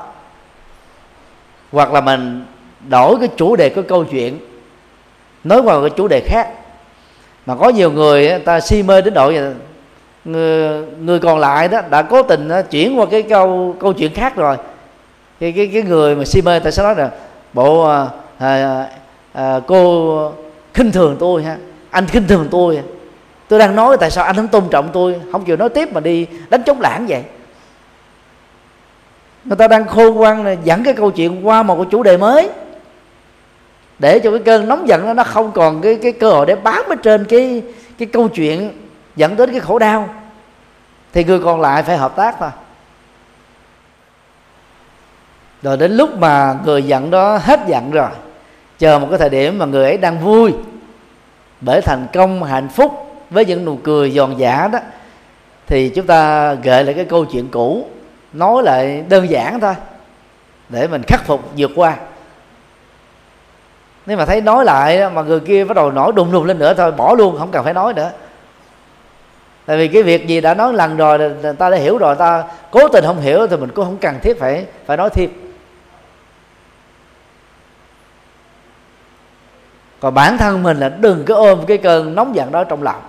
Hoặc 1.72 1.94
là 1.94 2.02
mình 2.02 2.46
đổi 2.90 3.20
cái 3.20 3.30
chủ 3.38 3.56
đề 3.56 3.70
của 3.70 3.82
câu 3.82 4.04
chuyện 4.04 4.40
nói 5.44 5.62
vào 5.62 5.82
cái 5.82 5.90
chủ 5.90 6.08
đề 6.08 6.22
khác. 6.26 6.50
Mà 7.46 7.56
có 7.56 7.70
nhiều 7.70 7.92
người 7.92 8.40
ta 8.40 8.60
si 8.60 8.84
mê 8.84 9.02
đến 9.02 9.14
độ 9.14 9.32
người, 10.26 10.84
người 11.00 11.20
còn 11.20 11.40
lại 11.40 11.68
đó 11.68 11.82
đã 11.90 12.02
cố 12.02 12.24
tình 12.24 12.50
chuyển 12.70 13.00
qua 13.00 13.06
cái 13.12 13.24
câu 13.24 13.76
câu 13.80 13.94
chuyện 13.94 14.14
khác 14.14 14.36
rồi. 14.36 14.58
Cái 15.40 15.52
cái 15.52 15.70
cái 15.74 15.82
người 15.82 16.16
mà 16.16 16.26
si 16.26 16.42
mê 16.42 16.60
ta 16.60 16.72
sẽ 16.72 16.84
nói 16.84 16.96
là 16.96 17.10
bộ 17.54 17.84
à, 17.84 18.08
à, 18.38 18.88
à, 19.34 19.60
cô 19.68 20.32
khinh 20.74 20.92
thường 20.92 21.18
tôi 21.20 21.44
ha. 21.44 21.58
Anh 21.90 22.08
khinh 22.08 22.28
thường 22.28 22.48
tôi. 22.52 22.82
Tôi 23.48 23.60
đang 23.60 23.76
nói 23.76 23.98
tại 24.00 24.12
sao 24.12 24.26
anh 24.26 24.36
không 24.36 24.48
tôn 24.48 24.70
trọng 24.72 24.90
tôi? 24.94 25.22
Không 25.32 25.46
chịu 25.46 25.58
nói 25.58 25.70
tiếp 25.70 25.94
mà 25.94 26.00
đi 26.00 26.28
đánh 26.50 26.64
chống 26.64 26.82
lãng 26.82 27.06
vậy. 27.08 27.24
Người 29.44 29.58
ta 29.58 29.68
đang 29.68 29.88
khôn 29.88 30.16
ngoan 30.16 30.58
dẫn 30.64 30.84
cái 30.84 30.94
câu 30.94 31.12
chuyện 31.12 31.48
qua 31.48 31.64
một 31.64 31.76
cái 31.76 31.86
chủ 31.92 32.04
đề 32.04 32.18
mới. 32.18 32.50
Để 34.00 34.20
cho 34.20 34.32
cái 34.32 34.40
cơn 34.40 34.68
nóng 34.68 34.88
giận 34.88 35.06
đó 35.06 35.14
nó 35.14 35.24
không 35.24 35.52
còn 35.52 35.82
cái 35.82 35.96
cái 36.02 36.12
cơ 36.12 36.32
hội 36.32 36.46
để 36.46 36.56
bám 36.56 36.84
ở 36.90 36.96
trên 36.96 37.26
cái 37.26 37.62
cái 37.98 38.08
câu 38.08 38.28
chuyện 38.28 38.72
dẫn 39.16 39.36
đến 39.36 39.52
cái 39.52 39.60
khổ 39.60 39.80
đau. 39.80 40.10
Thì 41.14 41.24
người 41.24 41.40
còn 41.40 41.62
lại 41.62 41.84
phải 41.84 41.98
hợp 41.98 42.16
tác 42.16 42.36
thôi. 42.40 42.50
Rồi 45.62 45.78
đến 45.78 45.92
lúc 45.92 46.18
mà 46.18 46.56
người 46.66 46.84
giận 46.84 47.12
đó 47.12 47.38
hết 47.38 47.60
giận 47.68 47.92
rồi 47.92 48.10
chờ 48.84 49.00
một 49.00 49.08
cái 49.10 49.20
thời 49.20 49.30
điểm 49.30 49.60
mà 49.60 49.66
người 49.66 49.86
ấy 49.86 49.98
đang 49.98 50.20
vui, 50.20 50.54
bởi 51.62 51.82
thành 51.82 52.08
công, 52.14 52.44
hạnh 52.44 52.70
phúc 52.70 52.92
với 53.30 53.46
những 53.46 53.66
nụ 53.66 53.78
cười 53.84 54.12
giòn 54.12 54.38
giả 54.38 54.68
đó, 54.68 54.80
thì 55.68 55.90
chúng 55.90 56.08
ta 56.08 56.54
gợi 56.54 56.84
lại 56.84 56.94
cái 56.94 57.06
câu 57.06 57.26
chuyện 57.26 57.48
cũ, 57.52 57.88
nói 58.34 58.64
lại 58.64 59.04
đơn 59.10 59.30
giản 59.30 59.60
thôi, 59.60 59.74
để 60.70 60.88
mình 60.88 61.02
khắc 61.08 61.26
phục 61.26 61.42
vượt 61.58 61.72
qua. 61.76 61.98
Nếu 64.06 64.18
mà 64.18 64.26
thấy 64.26 64.42
nói 64.42 64.66
lại 64.66 65.10
mà 65.10 65.22
người 65.22 65.40
kia 65.40 65.64
bắt 65.64 65.74
đầu 65.76 65.92
nổi 65.92 66.12
đùng 66.16 66.32
đùng 66.32 66.46
lên 66.46 66.60
nữa 66.60 66.74
thôi, 66.74 66.92
bỏ 66.92 67.16
luôn, 67.16 67.38
không 67.40 67.52
cần 67.52 67.64
phải 67.64 67.74
nói 67.74 67.94
nữa. 67.94 68.12
Tại 69.66 69.78
vì 69.78 69.88
cái 69.88 70.04
việc 70.04 70.28
gì 70.28 70.42
đã 70.42 70.54
nói 70.54 70.74
lần 70.74 70.98
rồi 70.98 71.20
ta 71.60 71.70
đã 71.70 71.78
hiểu 71.78 71.98
rồi 71.98 72.16
ta 72.16 72.44
cố 72.72 72.88
tình 72.88 73.06
không 73.06 73.22
hiểu 73.22 73.48
thì 73.48 73.58
mình 73.58 73.72
cũng 73.76 73.86
không 73.86 73.98
cần 73.98 74.16
thiết 74.22 74.40
phải 74.40 74.66
phải 74.86 74.98
nói 74.98 75.10
thêm. 75.10 75.30
Còn 80.04 80.14
bản 80.14 80.38
thân 80.38 80.64
mình 80.64 80.80
là 80.80 80.90
đừng 80.90 81.26
có 81.26 81.36
ôm 81.36 81.66
cái 81.68 81.78
cơn 81.78 82.16
nóng 82.16 82.36
giận 82.36 82.52
đó 82.52 82.64
trong 82.64 82.84
lòng. 82.84 83.02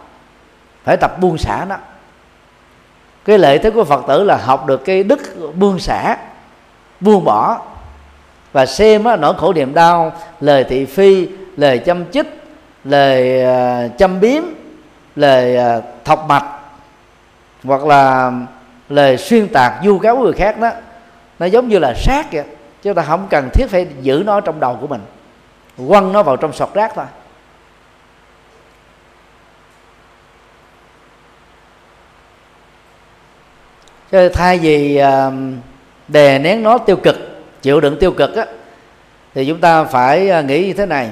Phải 0.85 0.97
tập 0.97 1.21
buông 1.21 1.39
xả 1.39 1.67
nó. 1.69 1.77
Cái 3.25 3.39
lợi 3.39 3.59
thế 3.59 3.71
của 3.71 3.85
phật 3.85 4.05
tử 4.09 4.25
là 4.25 4.37
học 4.37 4.67
được 4.67 4.85
cái 4.85 5.03
đức 5.03 5.21
buông 5.57 5.79
xả 5.79 6.17
buông 7.01 7.25
bỏ. 7.25 7.61
Và 8.53 8.67
xem 8.67 9.05
á, 9.05 9.17
nỗi 9.17 9.35
khổ 9.39 9.53
niềm 9.53 9.75
đau 9.75 10.13
lời 10.41 10.65
thị 10.65 10.85
phi 10.85 11.29
lời 11.57 11.83
châm 11.87 12.11
chích 12.11 12.27
lời 12.85 13.45
à, 13.45 13.85
uh, 13.87 13.99
châm 13.99 14.21
biếm 14.21 14.43
lời 15.17 15.59
uh, 15.79 15.85
thọc 16.05 16.27
mạch 16.29 16.61
hoặc 17.65 17.85
là 17.85 18.33
lời 18.89 19.17
xuyên 19.17 19.49
tạc 19.49 19.73
vu 19.85 19.99
cáo 19.99 20.17
người 20.17 20.33
khác 20.33 20.61
đó 20.61 20.71
nó 21.39 21.47
giống 21.47 21.69
như 21.69 21.79
là 21.79 21.95
sát 21.97 22.33
vậy 22.33 22.45
chúng 22.83 22.95
ta 22.95 23.03
không 23.03 23.27
cần 23.31 23.49
thiết 23.53 23.67
phải 23.71 23.87
giữ 24.03 24.23
nó 24.27 24.41
trong 24.41 24.61
đầu 24.61 24.79
của 24.81 24.87
mình 24.87 25.01
quăng 25.77 26.13
nó 26.13 26.23
vào 26.23 26.37
trong 26.37 26.53
sọt 26.53 26.75
rác 26.75 26.93
thôi. 26.95 27.05
Cho 34.13 34.29
thay 34.35 34.59
vì 34.59 34.97
à, 34.97 35.31
đè 36.09 36.39
nén 36.39 36.63
nó 36.63 36.79
tiêu 36.79 36.97
cực, 36.97 37.17
chịu 37.63 37.81
đựng 37.81 37.97
tiêu 38.01 38.13
cực 38.13 38.37
á, 38.37 38.47
thì 39.35 39.47
chúng 39.47 39.61
ta 39.61 39.85
phải 39.85 40.31
à, 40.31 40.41
nghĩ 40.41 40.67
như 40.67 40.73
thế 40.73 40.87
này. 40.87 41.11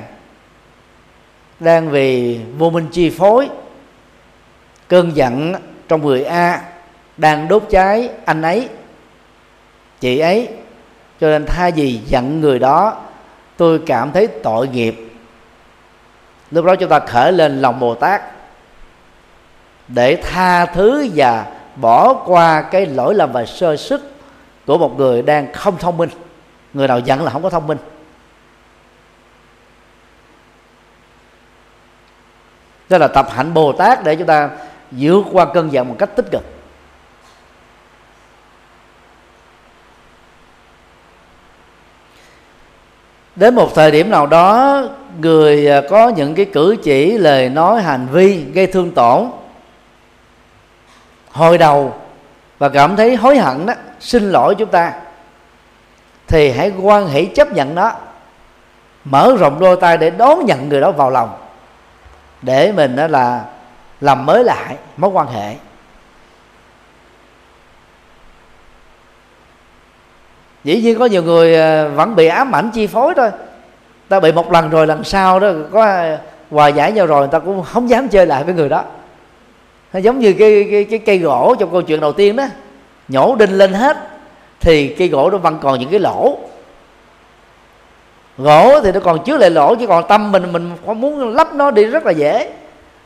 Đang 1.61 1.91
vì 1.91 2.41
vô 2.59 2.71
minh 2.71 2.89
chi 2.93 3.11
phối, 3.11 3.49
cơn 4.89 5.17
giận 5.17 5.55
trong 5.89 6.03
người 6.03 6.25
a 6.25 6.63
đang 7.17 7.49
đốt 7.49 7.63
cháy 7.71 8.11
anh 8.25 8.43
ấy, 8.43 8.69
chị 10.01 10.19
ấy, 10.19 10.49
cho 11.21 11.27
nên 11.29 11.47
thay 11.47 11.73
vì 11.73 12.01
giận 12.07 12.41
người 12.41 12.59
đó 12.59 13.01
tôi 13.63 13.81
cảm 13.87 14.13
thấy 14.13 14.27
tội 14.27 14.69
nghiệp. 14.69 14.95
Lúc 16.51 16.65
đó 16.65 16.77
chúng 16.77 16.89
ta 16.89 16.99
khởi 16.99 17.33
lên 17.33 17.63
lòng 17.63 17.81
bồ 17.81 17.95
tát 17.95 18.23
để 19.89 20.17
tha 20.17 20.67
thứ 20.67 21.09
và 21.15 21.47
bỏ 21.77 22.15
qua 22.15 22.63
cái 22.63 22.87
lỗi 22.87 23.15
lầm 23.15 23.33
và 23.33 23.45
sơ 23.45 23.77
sức 23.77 24.13
của 24.67 24.79
một 24.79 24.99
người 24.99 25.23
đang 25.23 25.53
không 25.53 25.79
thông 25.79 25.97
minh. 25.97 26.11
Người 26.73 26.89
nào 26.89 26.99
giận 26.99 27.25
là 27.25 27.31
không 27.31 27.43
có 27.43 27.51
thông 27.51 27.67
minh. 27.67 27.79
Đó 32.89 32.99
là 32.99 33.09
tập 33.09 33.29
hạnh 33.31 33.55
bồ 33.55 33.73
tát 33.73 34.05
để 34.05 34.17
chúng 34.17 34.27
ta 34.27 34.51
vượt 34.91 35.23
qua 35.33 35.47
cơn 35.55 35.73
giận 35.73 35.89
một 35.89 35.97
cách 35.99 36.17
tích 36.17 36.27
cực. 36.33 36.43
Đến 43.37 43.55
một 43.55 43.75
thời 43.75 43.91
điểm 43.91 44.11
nào 44.11 44.27
đó 44.27 44.83
người 45.21 45.71
à, 45.71 45.81
có 45.91 46.09
những 46.09 46.35
cái 46.35 46.45
cử 46.45 46.77
chỉ 46.83 47.19
lời 47.19 47.49
nói 47.49 47.83
hành 47.83 48.07
vi 48.13 48.45
gây 48.45 48.67
thương 48.67 48.91
tổn 48.91 49.31
hồi 51.31 51.59
đầu 51.59 51.95
và 52.59 52.69
cảm 52.69 52.97
thấy 52.97 53.17
hối 53.17 53.39
hận 53.39 53.67
đó 53.67 53.75
xin 54.01 54.31
lỗi 54.31 54.55
chúng 54.55 54.69
ta 54.69 54.93
thì 56.29 56.51
hãy 56.51 56.73
quan 56.83 57.09
hệ 57.09 57.25
chấp 57.25 57.53
nhận 57.53 57.75
nó, 57.75 57.93
mở 59.05 59.37
rộng 59.39 59.61
đôi 59.61 59.77
tay 59.77 59.99
để 59.99 60.11
đón 60.11 60.47
nhận 60.47 60.69
người 60.69 60.81
đó 60.81 60.91
vào 60.91 61.11
lòng 61.11 61.31
để 62.43 62.73
mình 62.73 62.97
đó 62.97 63.07
là 63.07 63.45
làm 64.01 64.27
mới 64.27 64.45
lại 64.45 64.77
mối 64.97 65.11
quan 65.11 65.27
hệ. 65.27 65.55
Dĩ 70.65 70.81
nhiên 70.81 70.99
có 70.99 71.07
nhiều 71.07 71.23
người 71.23 71.57
à, 71.57 71.89
vẫn 71.89 72.17
bị 72.17 72.27
ám 72.27 72.55
ảnh 72.55 72.71
chi 72.71 72.87
phối 72.87 73.15
thôi. 73.15 73.31
Ta 74.09 74.21
bị 74.21 74.33
một 74.33 74.53
lần 74.53 74.71
rồi 74.71 74.87
lần 74.87 75.05
sau 75.05 75.41
đó 75.41 75.49
có 75.73 75.83
à, 75.83 76.19
hòa 76.51 76.69
giải 76.69 76.93
nhau 76.93 77.07
rồi 77.07 77.21
người 77.21 77.29
ta 77.33 77.39
cũng 77.39 77.63
không 77.63 77.91
dám 77.91 78.09
chơi 78.09 78.27
lại 78.27 78.45
với 78.45 78.55
người 78.55 78.69
đó. 78.69 78.85
Nó 79.93 80.01
giống 80.01 80.19
như 80.19 80.33
cái, 80.33 80.69
cái 80.71 80.85
cái 80.85 80.99
cây 80.99 81.19
gỗ 81.19 81.55
trong 81.59 81.71
câu 81.73 81.83
chuyện 81.83 82.01
đầu 82.01 82.13
tiên 82.13 82.37
đó. 82.37 82.45
Nhổ 83.09 83.37
đinh 83.37 83.59
lên 83.59 83.73
hết 83.73 83.97
thì 84.61 84.89
cây 84.89 85.09
gỗ 85.09 85.31
nó 85.31 85.39
vẫn 85.39 85.59
còn 85.63 85.81
những 85.81 85.91
cái 85.91 86.01
lỗ. 86.01 86.39
Gỗ 88.39 88.81
thì 88.85 88.93
nó 88.93 89.01
còn 89.01 89.25
chứa 89.25 89.37
lại 89.37 89.51
lỗ 89.51 89.75
chứ 89.75 89.87
còn 89.87 90.09
tâm 90.09 90.33
mình 90.33 90.53
mình 90.53 90.77
muốn 90.87 91.35
lắp 91.35 91.55
nó 91.55 91.71
đi 91.71 91.85
rất 91.85 92.07
là 92.07 92.13
dễ. 92.13 92.53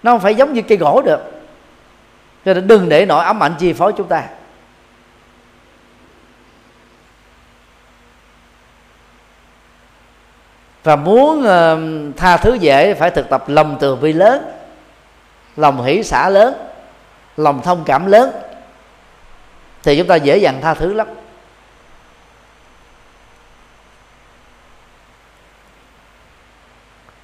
Nó 0.02 0.10
không 0.10 0.20
phải 0.20 0.34
giống 0.34 0.52
như 0.52 0.62
cây 0.62 0.78
gỗ 0.78 1.02
được. 1.04 1.32
Cho 2.44 2.54
nên 2.54 2.66
đừng 2.66 2.88
để 2.88 3.06
nỗi 3.06 3.24
ám 3.24 3.42
ảnh 3.42 3.54
chi 3.58 3.72
phối 3.72 3.92
chúng 3.92 4.06
ta. 4.06 4.22
và 10.86 10.96
muốn 10.96 11.38
uh, 11.40 12.16
tha 12.16 12.36
thứ 12.36 12.54
dễ 12.54 12.94
phải 12.94 13.10
thực 13.10 13.28
tập 13.28 13.44
lòng 13.48 13.76
từ 13.80 13.96
bi 13.96 14.12
lớn 14.12 14.42
lòng 15.56 15.84
hỷ 15.84 16.02
xã 16.02 16.28
lớn 16.28 16.54
lòng 17.36 17.62
thông 17.62 17.84
cảm 17.84 18.06
lớn 18.06 18.30
thì 19.82 19.98
chúng 19.98 20.06
ta 20.06 20.14
dễ 20.14 20.36
dàng 20.38 20.60
tha 20.62 20.74
thứ 20.74 20.94
lắm. 20.94 21.06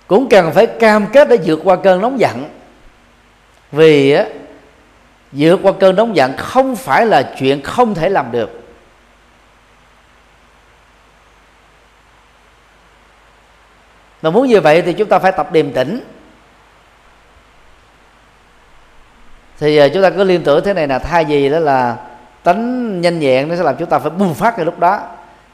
Cũng 0.06 0.28
cần 0.28 0.52
phải 0.52 0.66
cam 0.66 1.06
kết 1.12 1.28
để 1.28 1.38
vượt 1.44 1.60
qua 1.64 1.76
cơn 1.76 2.00
nóng 2.00 2.20
giận 2.20 2.48
vì 3.72 4.16
vượt 5.32 5.60
qua 5.62 5.72
cơn 5.80 5.96
nóng 5.96 6.16
giận 6.16 6.36
không 6.36 6.76
phải 6.76 7.06
là 7.06 7.34
chuyện 7.38 7.62
không 7.62 7.94
thể 7.94 8.08
làm 8.08 8.32
được. 8.32 8.61
Mà 14.22 14.30
muốn 14.30 14.46
như 14.46 14.60
vậy 14.60 14.82
thì 14.82 14.92
chúng 14.92 15.08
ta 15.08 15.18
phải 15.18 15.32
tập 15.32 15.52
điềm 15.52 15.72
tĩnh. 15.72 16.00
Thì 19.58 19.76
à, 19.76 19.88
chúng 19.88 20.02
ta 20.02 20.10
cứ 20.10 20.24
liên 20.24 20.42
tưởng 20.42 20.64
thế 20.64 20.74
này 20.74 20.88
là 20.88 20.98
thay 20.98 21.24
vì 21.24 21.48
đó 21.48 21.58
là 21.58 21.96
tánh 22.42 23.00
nhanh 23.00 23.18
nhẹn 23.18 23.48
nó 23.48 23.56
sẽ 23.56 23.62
làm 23.62 23.76
chúng 23.76 23.88
ta 23.88 23.98
phải 23.98 24.10
bùng 24.10 24.34
phát 24.34 24.56
cái 24.56 24.64
lúc 24.64 24.78
đó. 24.78 25.00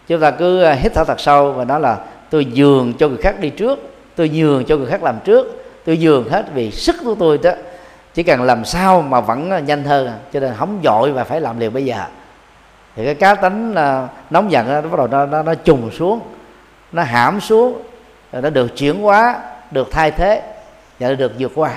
Chúng 0.09 0.21
ta 0.21 0.31
cứ 0.31 0.63
à, 0.63 0.73
hít 0.73 0.95
thở 0.95 1.05
thật 1.05 1.21
sâu 1.21 1.53
và 1.53 1.65
nói 1.65 1.81
là 1.81 1.99
tôi 2.31 2.45
nhường 2.45 2.93
cho 2.95 3.09
người 3.09 3.19
khác 3.19 3.41
đi 3.41 3.51
trước 3.51 3.79
tôi 4.17 4.29
nhường 4.29 4.65
cho 4.65 4.77
người 4.77 4.87
khác 4.87 5.03
làm 5.03 5.19
trước 5.25 5.65
tôi 5.85 5.97
nhường 5.97 6.29
hết 6.29 6.47
vì 6.55 6.71
sức 6.71 6.97
của 7.05 7.15
tôi 7.19 7.39
đó. 7.39 7.51
Chỉ 8.15 8.23
cần 8.23 8.43
làm 8.43 8.65
sao 8.65 9.03
mà 9.03 9.21
vẫn 9.21 9.51
à, 9.51 9.59
nhanh 9.59 9.85
hơn 9.85 10.13
cho 10.33 10.41
nên 10.41 10.55
không 10.57 10.81
dội 10.85 11.13
và 11.13 11.25
phải 11.25 11.41
làm 11.41 11.61
liền 11.61 11.73
bây 11.73 11.85
giờ. 11.85 12.05
Thì 12.97 13.05
cái 13.05 13.15
cá 13.15 13.35
tính 13.35 13.75
nóng 14.31 14.51
giận 14.51 14.69
nó 14.69 14.81
bắt 14.81 14.97
đầu 14.97 15.07
nó, 15.07 15.27
nó, 15.27 15.43
nó 15.43 15.55
trùng 15.55 15.91
xuống 15.91 16.21
nó 16.93 17.03
hãm 17.03 17.41
xuống 17.41 17.83
nó 18.33 18.51
được 18.51 18.77
chuyển 18.77 19.01
hóa, 19.01 19.41
được 19.71 19.89
thay 19.91 20.11
thế 20.11 20.43
và 20.99 21.09
nó 21.09 21.15
được 21.15 21.33
vượt 21.39 21.53
qua. 21.55 21.75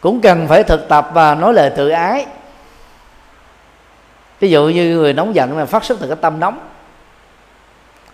Cũng 0.00 0.20
cần 0.20 0.48
phải 0.48 0.62
thực 0.62 0.88
tập 0.88 1.10
và 1.12 1.34
nói 1.34 1.54
lời 1.54 1.70
tự 1.76 1.88
ái. 1.88 2.26
Ví 4.40 4.50
dụ 4.50 4.68
như 4.68 4.96
người 4.96 5.12
nóng 5.12 5.34
giận 5.34 5.58
là 5.58 5.64
phát 5.64 5.84
xuất 5.84 6.00
từ 6.00 6.06
cái 6.08 6.16
tâm 6.20 6.40
nóng, 6.40 6.68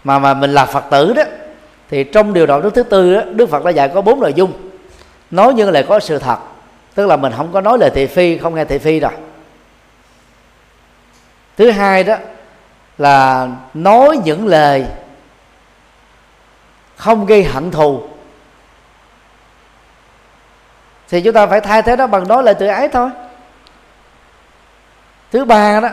mà 0.05 0.19
mà 0.19 0.35
mình 0.35 0.55
là 0.55 0.67
phật 0.67 0.85
tử 0.91 1.13
đó, 1.13 1.23
thì 1.89 2.05
trong 2.05 2.33
điều 2.33 2.47
đạo 2.47 2.61
đức 2.61 2.75
thứ 2.75 2.83
tư 2.83 3.15
đó, 3.15 3.23
đức 3.35 3.49
phật 3.51 3.65
đã 3.65 3.71
dạy 3.71 3.91
có 3.95 4.01
bốn 4.01 4.21
nội 4.21 4.33
dung. 4.33 4.53
Nói 5.31 5.55
như 5.55 5.71
là 5.71 5.83
có 5.83 6.01
sự 6.01 6.19
thật 6.19 6.39
tức 6.99 7.07
là 7.07 7.17
mình 7.17 7.33
không 7.37 7.53
có 7.53 7.61
nói 7.61 7.79
lời 7.79 7.91
thị 7.95 8.07
phi 8.07 8.39
không 8.39 8.55
nghe 8.55 8.65
thị 8.65 8.79
phi 8.79 9.01
rồi 9.01 9.13
thứ 11.57 11.71
hai 11.71 12.05
đó 12.05 12.17
là 12.99 13.49
nói 13.75 14.19
những 14.25 14.47
lời 14.47 14.87
không 16.97 17.27
gây 17.27 17.45
hận 17.45 17.71
thù. 17.71 18.03
Thì 21.09 21.21
chúng 21.21 21.35
ta 21.35 21.47
phải 21.47 21.61
thay 21.61 21.83
thế 21.83 21.97
đó 21.97 22.07
bằng 22.07 22.29
nói 22.29 22.43
lời 22.43 22.55
tự 22.55 22.67
ái 22.67 22.89
thôi. 22.89 23.11
Thứ 25.33 25.45
ba 25.45 25.81
đó 25.81 25.91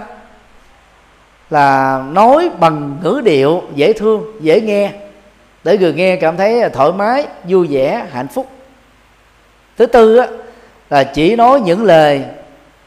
là 1.49 1.97
nói 2.11 2.49
bằng 2.59 2.97
ngữ 3.03 3.21
điệu 3.25 3.63
dễ 3.75 3.93
thương 3.93 4.23
dễ 4.39 4.61
nghe. 4.61 4.91
Để 5.63 5.77
người 5.77 5.93
nghe 5.93 6.15
cảm 6.15 6.37
thấy 6.37 6.69
thoải 6.69 6.91
mái 6.91 7.27
vui 7.43 7.67
vẻ 7.67 8.05
hạnh 8.11 8.27
phúc. 8.27 8.49
Thứ 9.77 9.85
tư 9.85 10.17
á, 10.17 10.27
là 10.95 11.03
chỉ 11.03 11.35
nói 11.35 11.61
những 11.61 11.83
lời 11.83 12.25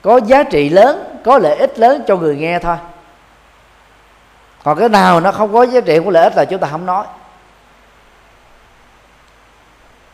có 0.03 0.21
giá 0.27 0.43
trị 0.43 0.69
lớn, 0.69 1.05
có 1.25 1.39
lợi 1.39 1.57
ích 1.57 1.79
lớn 1.79 2.03
cho 2.07 2.17
người 2.17 2.37
nghe 2.37 2.59
thôi. 2.59 2.77
Còn 4.65 4.79
cái 4.79 4.89
nào 4.89 5.21
nó 5.21 5.33
không 5.33 5.53
có 5.53 5.63
giá 5.63 5.81
trị 5.81 5.99
của 6.05 6.11
lợi 6.11 6.25
ích 6.25 6.37
là 6.37 6.45
chúng 6.45 6.61
ta 6.61 6.69
không 6.71 6.87
nói. 6.87 7.05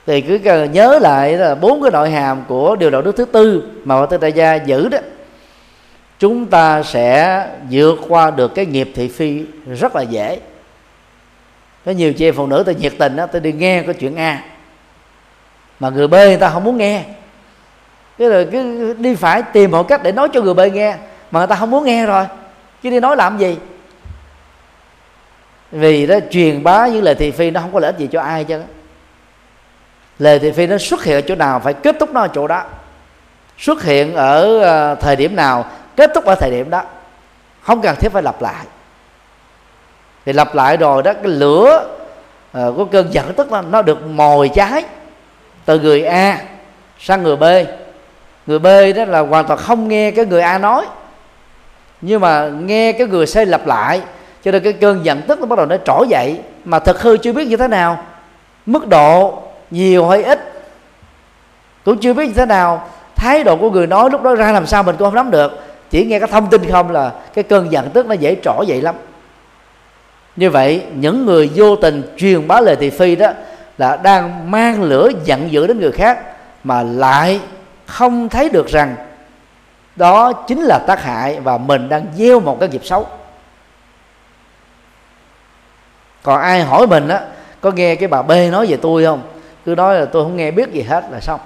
Thì 0.06 0.20
cứ 0.20 0.38
nhớ 0.64 0.98
lại 1.02 1.32
là 1.32 1.54
bốn 1.54 1.82
cái 1.82 1.90
nội 1.90 2.10
hàm 2.10 2.44
của 2.48 2.76
điều 2.76 2.90
đạo 2.90 3.02
đức 3.02 3.16
thứ 3.16 3.24
tư 3.24 3.62
mà 3.84 4.00
Phật 4.00 4.06
Tư 4.06 4.16
Đại 4.16 4.32
Gia 4.32 4.54
giữ 4.54 4.88
đó. 4.88 4.98
Chúng 6.18 6.46
ta 6.46 6.82
sẽ 6.82 7.46
vượt 7.70 7.98
qua 8.08 8.30
được 8.30 8.54
cái 8.54 8.66
nghiệp 8.66 8.92
thị 8.94 9.08
phi 9.08 9.44
rất 9.66 9.96
là 9.96 10.02
dễ. 10.02 10.38
Có 11.84 11.92
nhiều 11.92 12.12
chị 12.12 12.30
phụ 12.30 12.46
nữ 12.46 12.62
tôi 12.66 12.74
nhiệt 12.74 12.92
tình 12.98 13.16
đó 13.16 13.26
tôi 13.26 13.40
đi 13.40 13.52
nghe 13.52 13.82
cái 13.82 13.94
chuyện 13.94 14.16
a. 14.16 14.42
Mà 15.80 15.90
người 15.90 16.08
b 16.08 16.12
người 16.12 16.36
ta 16.36 16.50
không 16.50 16.64
muốn 16.64 16.76
nghe 16.76 17.02
cái 18.18 18.28
rồi 18.28 18.48
cứ 18.52 18.94
đi 18.98 19.14
phải 19.14 19.42
tìm 19.42 19.70
mọi 19.70 19.84
cách 19.88 20.02
để 20.02 20.12
nói 20.12 20.28
cho 20.32 20.42
người 20.42 20.54
bên 20.54 20.74
nghe 20.74 20.96
mà 21.30 21.40
người 21.40 21.46
ta 21.46 21.56
không 21.56 21.70
muốn 21.70 21.84
nghe 21.84 22.06
rồi. 22.06 22.24
Chứ 22.82 22.90
đi 22.90 23.00
nói 23.00 23.16
làm 23.16 23.38
gì? 23.38 23.56
Vì 25.72 26.06
đó 26.06 26.16
truyền 26.30 26.62
bá 26.62 26.86
những 26.86 27.02
lời 27.02 27.14
thị 27.14 27.30
phi 27.30 27.50
nó 27.50 27.60
không 27.60 27.72
có 27.72 27.80
lợi 27.80 27.92
ích 27.92 27.98
gì 27.98 28.08
cho 28.12 28.20
ai 28.20 28.44
chứ 28.44 28.60
lời 30.18 30.38
thị 30.38 30.52
phi 30.52 30.66
nó 30.66 30.78
xuất 30.78 31.04
hiện 31.04 31.16
ở 31.16 31.20
chỗ 31.20 31.34
nào 31.34 31.60
phải 31.60 31.74
kết 31.74 31.96
thúc 32.00 32.10
nó 32.12 32.20
ở 32.20 32.28
chỗ 32.28 32.46
đó. 32.46 32.62
Xuất 33.58 33.82
hiện 33.82 34.14
ở 34.14 34.60
ờ, 34.60 34.94
thời 34.94 35.16
điểm 35.16 35.36
nào 35.36 35.64
kết 35.96 36.10
thúc 36.14 36.24
ở 36.24 36.34
thời 36.34 36.50
điểm 36.50 36.70
đó. 36.70 36.82
Không 37.62 37.82
cần 37.82 37.96
thiết 37.96 38.08
phải 38.12 38.22
lặp 38.22 38.42
lại. 38.42 38.64
Thì 40.24 40.32
lặp 40.32 40.54
lại 40.54 40.76
rồi 40.76 41.02
đó 41.02 41.12
cái 41.12 41.32
lửa 41.32 41.88
uh, 42.58 42.76
của 42.76 42.84
cơn 42.84 43.12
giận 43.12 43.34
tức 43.36 43.52
là 43.52 43.62
nó 43.62 43.82
được 43.82 44.06
mồi 44.06 44.48
cháy 44.48 44.84
từ 45.64 45.80
người 45.80 46.02
A 46.02 46.38
sang 46.98 47.22
người 47.22 47.36
B 47.36 47.44
người 48.46 48.58
B 48.58 48.66
đó 48.96 49.04
là 49.04 49.20
hoàn 49.20 49.46
toàn 49.46 49.58
không 49.58 49.88
nghe 49.88 50.10
cái 50.10 50.26
người 50.26 50.40
A 50.40 50.58
nói. 50.58 50.86
Nhưng 52.00 52.20
mà 52.20 52.48
nghe 52.48 52.92
cái 52.92 53.06
người 53.06 53.26
C 53.26 53.36
lặp 53.36 53.66
lại, 53.66 54.00
cho 54.44 54.50
nên 54.50 54.62
cái 54.62 54.72
cơn 54.72 55.04
giận 55.04 55.22
tức 55.22 55.40
nó 55.40 55.46
bắt 55.46 55.56
đầu 55.56 55.66
nó 55.66 55.76
trỗi 55.84 56.06
dậy. 56.08 56.40
Mà 56.64 56.78
thật 56.78 57.02
hư 57.02 57.16
chưa 57.16 57.32
biết 57.32 57.48
như 57.48 57.56
thế 57.56 57.68
nào. 57.68 58.04
Mức 58.66 58.88
độ 58.88 59.42
nhiều 59.70 60.08
hay 60.08 60.22
ít 60.22 60.52
cũng 61.84 61.98
chưa 61.98 62.14
biết 62.14 62.26
như 62.26 62.34
thế 62.34 62.46
nào. 62.46 62.88
Thái 63.16 63.44
độ 63.44 63.56
của 63.56 63.70
người 63.70 63.86
nói 63.86 64.10
lúc 64.10 64.22
đó 64.22 64.34
ra 64.34 64.52
làm 64.52 64.66
sao 64.66 64.82
mình 64.82 64.96
cũng 64.98 65.06
không 65.06 65.14
nắm 65.14 65.30
được. 65.30 65.64
Chỉ 65.90 66.04
nghe 66.04 66.18
cái 66.18 66.28
thông 66.32 66.50
tin 66.50 66.70
không 66.70 66.90
là 66.90 67.12
cái 67.34 67.42
cơn 67.42 67.72
giận 67.72 67.90
tức 67.90 68.06
nó 68.06 68.14
dễ 68.14 68.36
trỗi 68.42 68.66
dậy 68.66 68.82
lắm. 68.82 68.94
Như 70.36 70.50
vậy, 70.50 70.82
những 70.94 71.26
người 71.26 71.50
vô 71.54 71.76
tình 71.76 72.02
truyền 72.16 72.48
bá 72.48 72.60
lời 72.60 72.76
thị 72.76 72.90
phi 72.90 73.16
đó 73.16 73.32
là 73.78 73.96
đang 73.96 74.50
mang 74.50 74.82
lửa 74.82 75.10
giận 75.24 75.52
dữ 75.52 75.66
đến 75.66 75.80
người 75.80 75.92
khác 75.92 76.18
mà 76.64 76.82
lại 76.82 77.40
không 77.86 78.28
thấy 78.28 78.48
được 78.48 78.66
rằng 78.68 78.96
đó 79.96 80.32
chính 80.32 80.62
là 80.62 80.78
tác 80.86 81.02
hại 81.02 81.40
và 81.40 81.58
mình 81.58 81.88
đang 81.88 82.06
gieo 82.16 82.40
một 82.40 82.60
cái 82.60 82.68
nghiệp 82.68 82.84
xấu. 82.84 83.06
Còn 86.22 86.40
ai 86.40 86.62
hỏi 86.62 86.86
mình 86.86 87.08
á 87.08 87.20
có 87.60 87.70
nghe 87.70 87.94
cái 87.94 88.08
bà 88.08 88.22
b 88.22 88.32
nói 88.52 88.66
về 88.66 88.76
tôi 88.82 89.04
không? 89.04 89.22
Cứ 89.64 89.74
nói 89.74 89.94
là 89.94 90.04
tôi 90.04 90.24
không 90.24 90.36
nghe 90.36 90.50
biết 90.50 90.72
gì 90.72 90.82
hết 90.82 91.04
là 91.10 91.20
xong. 91.20 91.40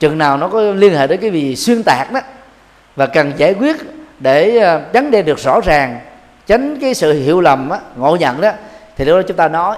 Chừng 0.00 0.18
nào 0.18 0.36
nó 0.36 0.48
có 0.48 0.60
liên 0.60 0.94
hệ 0.94 1.06
đến 1.06 1.20
cái 1.20 1.30
gì 1.30 1.56
xuyên 1.56 1.82
tạc 1.82 2.12
đó 2.12 2.20
và 2.96 3.06
cần 3.06 3.32
giải 3.36 3.54
quyết 3.54 3.76
để 4.18 4.58
ờ, 4.58 4.80
vấn 4.92 5.10
đề 5.10 5.22
được 5.22 5.38
rõ 5.38 5.60
ràng 5.60 6.00
tránh 6.46 6.78
cái 6.80 6.94
sự 6.94 7.12
hiểu 7.12 7.40
lầm 7.40 7.70
á, 7.70 7.78
ngộ 7.96 8.16
nhận 8.16 8.40
đó 8.40 8.50
thì 8.96 9.04
lúc 9.04 9.16
đó 9.16 9.22
chúng 9.28 9.36
ta 9.36 9.48
nói. 9.48 9.76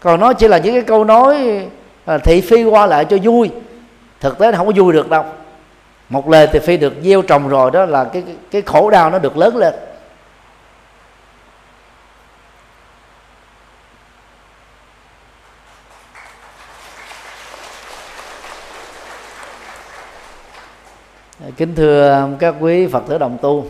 Còn 0.00 0.20
nó 0.20 0.32
chỉ 0.32 0.48
là 0.48 0.58
những 0.58 0.74
cái 0.74 0.82
câu 0.82 1.04
nói 1.04 1.60
ờ, 2.04 2.18
thị 2.18 2.40
phi 2.40 2.64
qua 2.64 2.86
lại 2.86 3.04
cho 3.04 3.16
vui 3.22 3.50
thực 4.22 4.38
tế 4.38 4.50
nó 4.50 4.58
không 4.58 4.66
có 4.66 4.72
vui 4.76 4.92
được 4.92 5.10
đâu. 5.10 5.24
Một 6.08 6.28
lời 6.28 6.48
thì 6.52 6.58
phi 6.58 6.76
được 6.76 6.92
gieo 7.02 7.22
trồng 7.22 7.48
rồi 7.48 7.70
đó 7.70 7.84
là 7.84 8.04
cái 8.04 8.24
cái 8.50 8.62
khổ 8.62 8.90
đau 8.90 9.10
nó 9.10 9.18
được 9.18 9.36
lớn 9.36 9.56
lên. 9.56 9.74
Kính 21.56 21.74
thưa 21.74 22.28
các 22.38 22.54
quý 22.60 22.86
phật 22.86 23.02
tử 23.08 23.18
đồng 23.18 23.38
tu, 23.42 23.66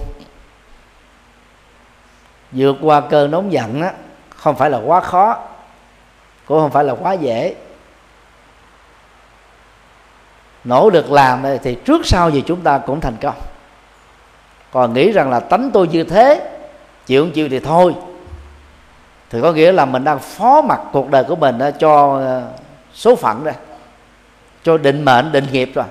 vượt 2.53 2.77
qua 2.83 3.01
cơn 3.01 3.31
nóng 3.31 3.53
giận 3.53 3.83
á, 3.83 3.93
không 4.37 4.57
phải 4.57 4.71
là 4.71 4.79
quá 4.79 5.01
khó, 5.01 5.39
cũng 6.47 6.61
không 6.61 6.71
phải 6.71 6.85
là 6.85 6.95
quá 6.95 7.13
dễ 7.13 7.55
nỗ 10.65 10.91
lực 10.91 11.13
làm 11.13 11.45
thì 11.63 11.75
trước 11.75 12.07
sau 12.07 12.31
gì 12.31 12.43
chúng 12.47 12.61
ta 12.61 12.79
cũng 12.79 13.01
thành 13.01 13.17
công. 13.21 13.35
Còn 14.73 14.93
nghĩ 14.93 15.13
rằng 15.13 15.31
là 15.31 15.41
tánh 15.41 15.71
tôi 15.73 15.89
như 15.89 16.05
thế, 16.05 16.51
chịu 17.07 17.25
không 17.25 17.33
chịu 17.33 17.49
thì 17.49 17.61
thôi. 17.61 17.95
Thì 19.31 19.41
có 19.41 19.53
nghĩa 19.53 19.73
là 19.73 19.85
mình 19.85 20.05
đang 20.05 20.19
phó 20.19 20.63
mặc 20.63 20.81
cuộc 20.93 21.11
đời 21.11 21.25
của 21.25 21.37
mình 21.37 21.59
ờ, 21.59 21.71
cho 21.71 22.19
ờ, 22.19 22.43
số 22.95 23.17
phận 23.17 23.45
đây. 23.45 23.55
Cho 24.63 24.79
định 24.79 25.05
mệnh, 25.05 25.33
định 25.33 25.47
nghiệp 25.53 25.71
rồi. 25.75 25.85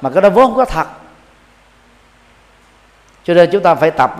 Mà 0.00 0.10
cái 0.10 0.22
đó 0.22 0.30
vốn 0.30 0.44
không 0.44 0.56
có 0.56 0.64
thật. 0.64 0.86
Cho 3.24 3.34
nên 3.34 3.50
chúng 3.52 3.62
ta 3.62 3.74
phải 3.74 3.90
tập 3.90 4.16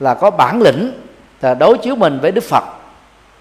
là 0.00 0.14
có 0.14 0.30
bản 0.30 0.62
lĩnh, 0.62 0.92
là 1.40 1.54
đối 1.54 1.78
chiếu 1.78 1.96
mình 1.96 2.18
với 2.20 2.32
đức 2.32 2.44
phật. 2.44 2.64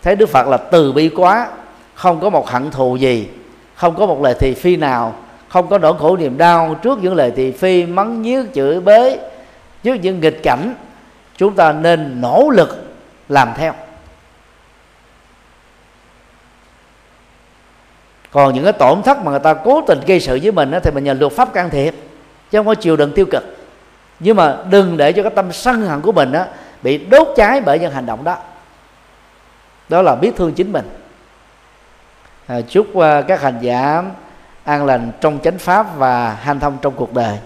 Thấy 0.01 0.15
đức 0.15 0.29
phật 0.29 0.47
là 0.47 0.57
từ 0.57 0.91
bi 0.91 1.09
quá, 1.09 1.47
không 1.93 2.19
có 2.19 2.29
một 2.29 2.49
hận 2.49 2.71
thù 2.71 2.95
gì, 2.95 3.29
không 3.75 3.95
có 3.95 4.05
một 4.05 4.21
lời 4.21 4.35
thị 4.39 4.53
phi 4.53 4.75
nào 4.75 5.15
không 5.53 5.69
có 5.69 5.77
nỗi 5.77 5.93
khổ 5.99 6.17
niềm 6.17 6.37
đau 6.37 6.75
trước 6.81 6.99
những 7.01 7.15
lời 7.15 7.31
thị 7.35 7.51
phi 7.51 7.85
mắng 7.85 8.21
nhiếc 8.21 8.53
chửi 8.53 8.79
bới 8.79 9.19
trước 9.83 9.93
những 9.93 10.19
nghịch 10.19 10.43
cảnh. 10.43 10.75
Chúng 11.37 11.55
ta 11.55 11.71
nên 11.71 12.21
nỗ 12.21 12.49
lực 12.49 12.85
làm 13.29 13.49
theo. 13.57 13.73
Còn 18.31 18.53
những 18.53 18.63
cái 18.63 18.73
tổn 18.73 19.01
thất 19.03 19.17
mà 19.17 19.31
người 19.31 19.39
ta 19.39 19.53
cố 19.53 19.81
tình 19.87 19.99
gây 20.07 20.19
sự 20.19 20.39
với 20.43 20.51
mình 20.51 20.71
đó, 20.71 20.79
thì 20.83 20.91
mình 20.91 21.03
nhờ 21.03 21.13
luật 21.13 21.31
pháp 21.31 21.53
can 21.53 21.69
thiệp 21.69 21.95
chứ 22.51 22.59
không 22.59 22.65
có 22.65 22.75
chiều 22.75 22.95
đựng 22.95 23.11
tiêu 23.15 23.25
cực. 23.31 23.43
Nhưng 24.19 24.37
mà 24.37 24.57
đừng 24.69 24.97
để 24.97 25.11
cho 25.11 25.23
cái 25.23 25.31
tâm 25.35 25.51
sân 25.51 25.81
hận 25.81 26.01
của 26.01 26.11
mình 26.11 26.31
đó 26.31 26.45
bị 26.81 26.97
đốt 26.97 27.27
cháy 27.35 27.61
bởi 27.65 27.79
những 27.79 27.91
hành 27.91 28.05
động 28.05 28.23
đó. 28.23 28.37
Đó 29.89 30.01
là 30.01 30.15
biết 30.15 30.31
thương 30.35 30.53
chính 30.53 30.71
mình. 30.71 30.89
À, 32.47 32.61
chúc 32.69 32.87
uh, 32.97 33.03
các 33.27 33.41
hành 33.41 33.57
giả 33.61 34.03
an 34.63 34.85
lành 34.85 35.11
trong 35.21 35.39
chánh 35.43 35.57
pháp 35.57 35.97
và 35.97 36.33
hanh 36.33 36.59
thông 36.59 36.77
trong 36.81 36.93
cuộc 36.95 37.13
đời. 37.13 37.39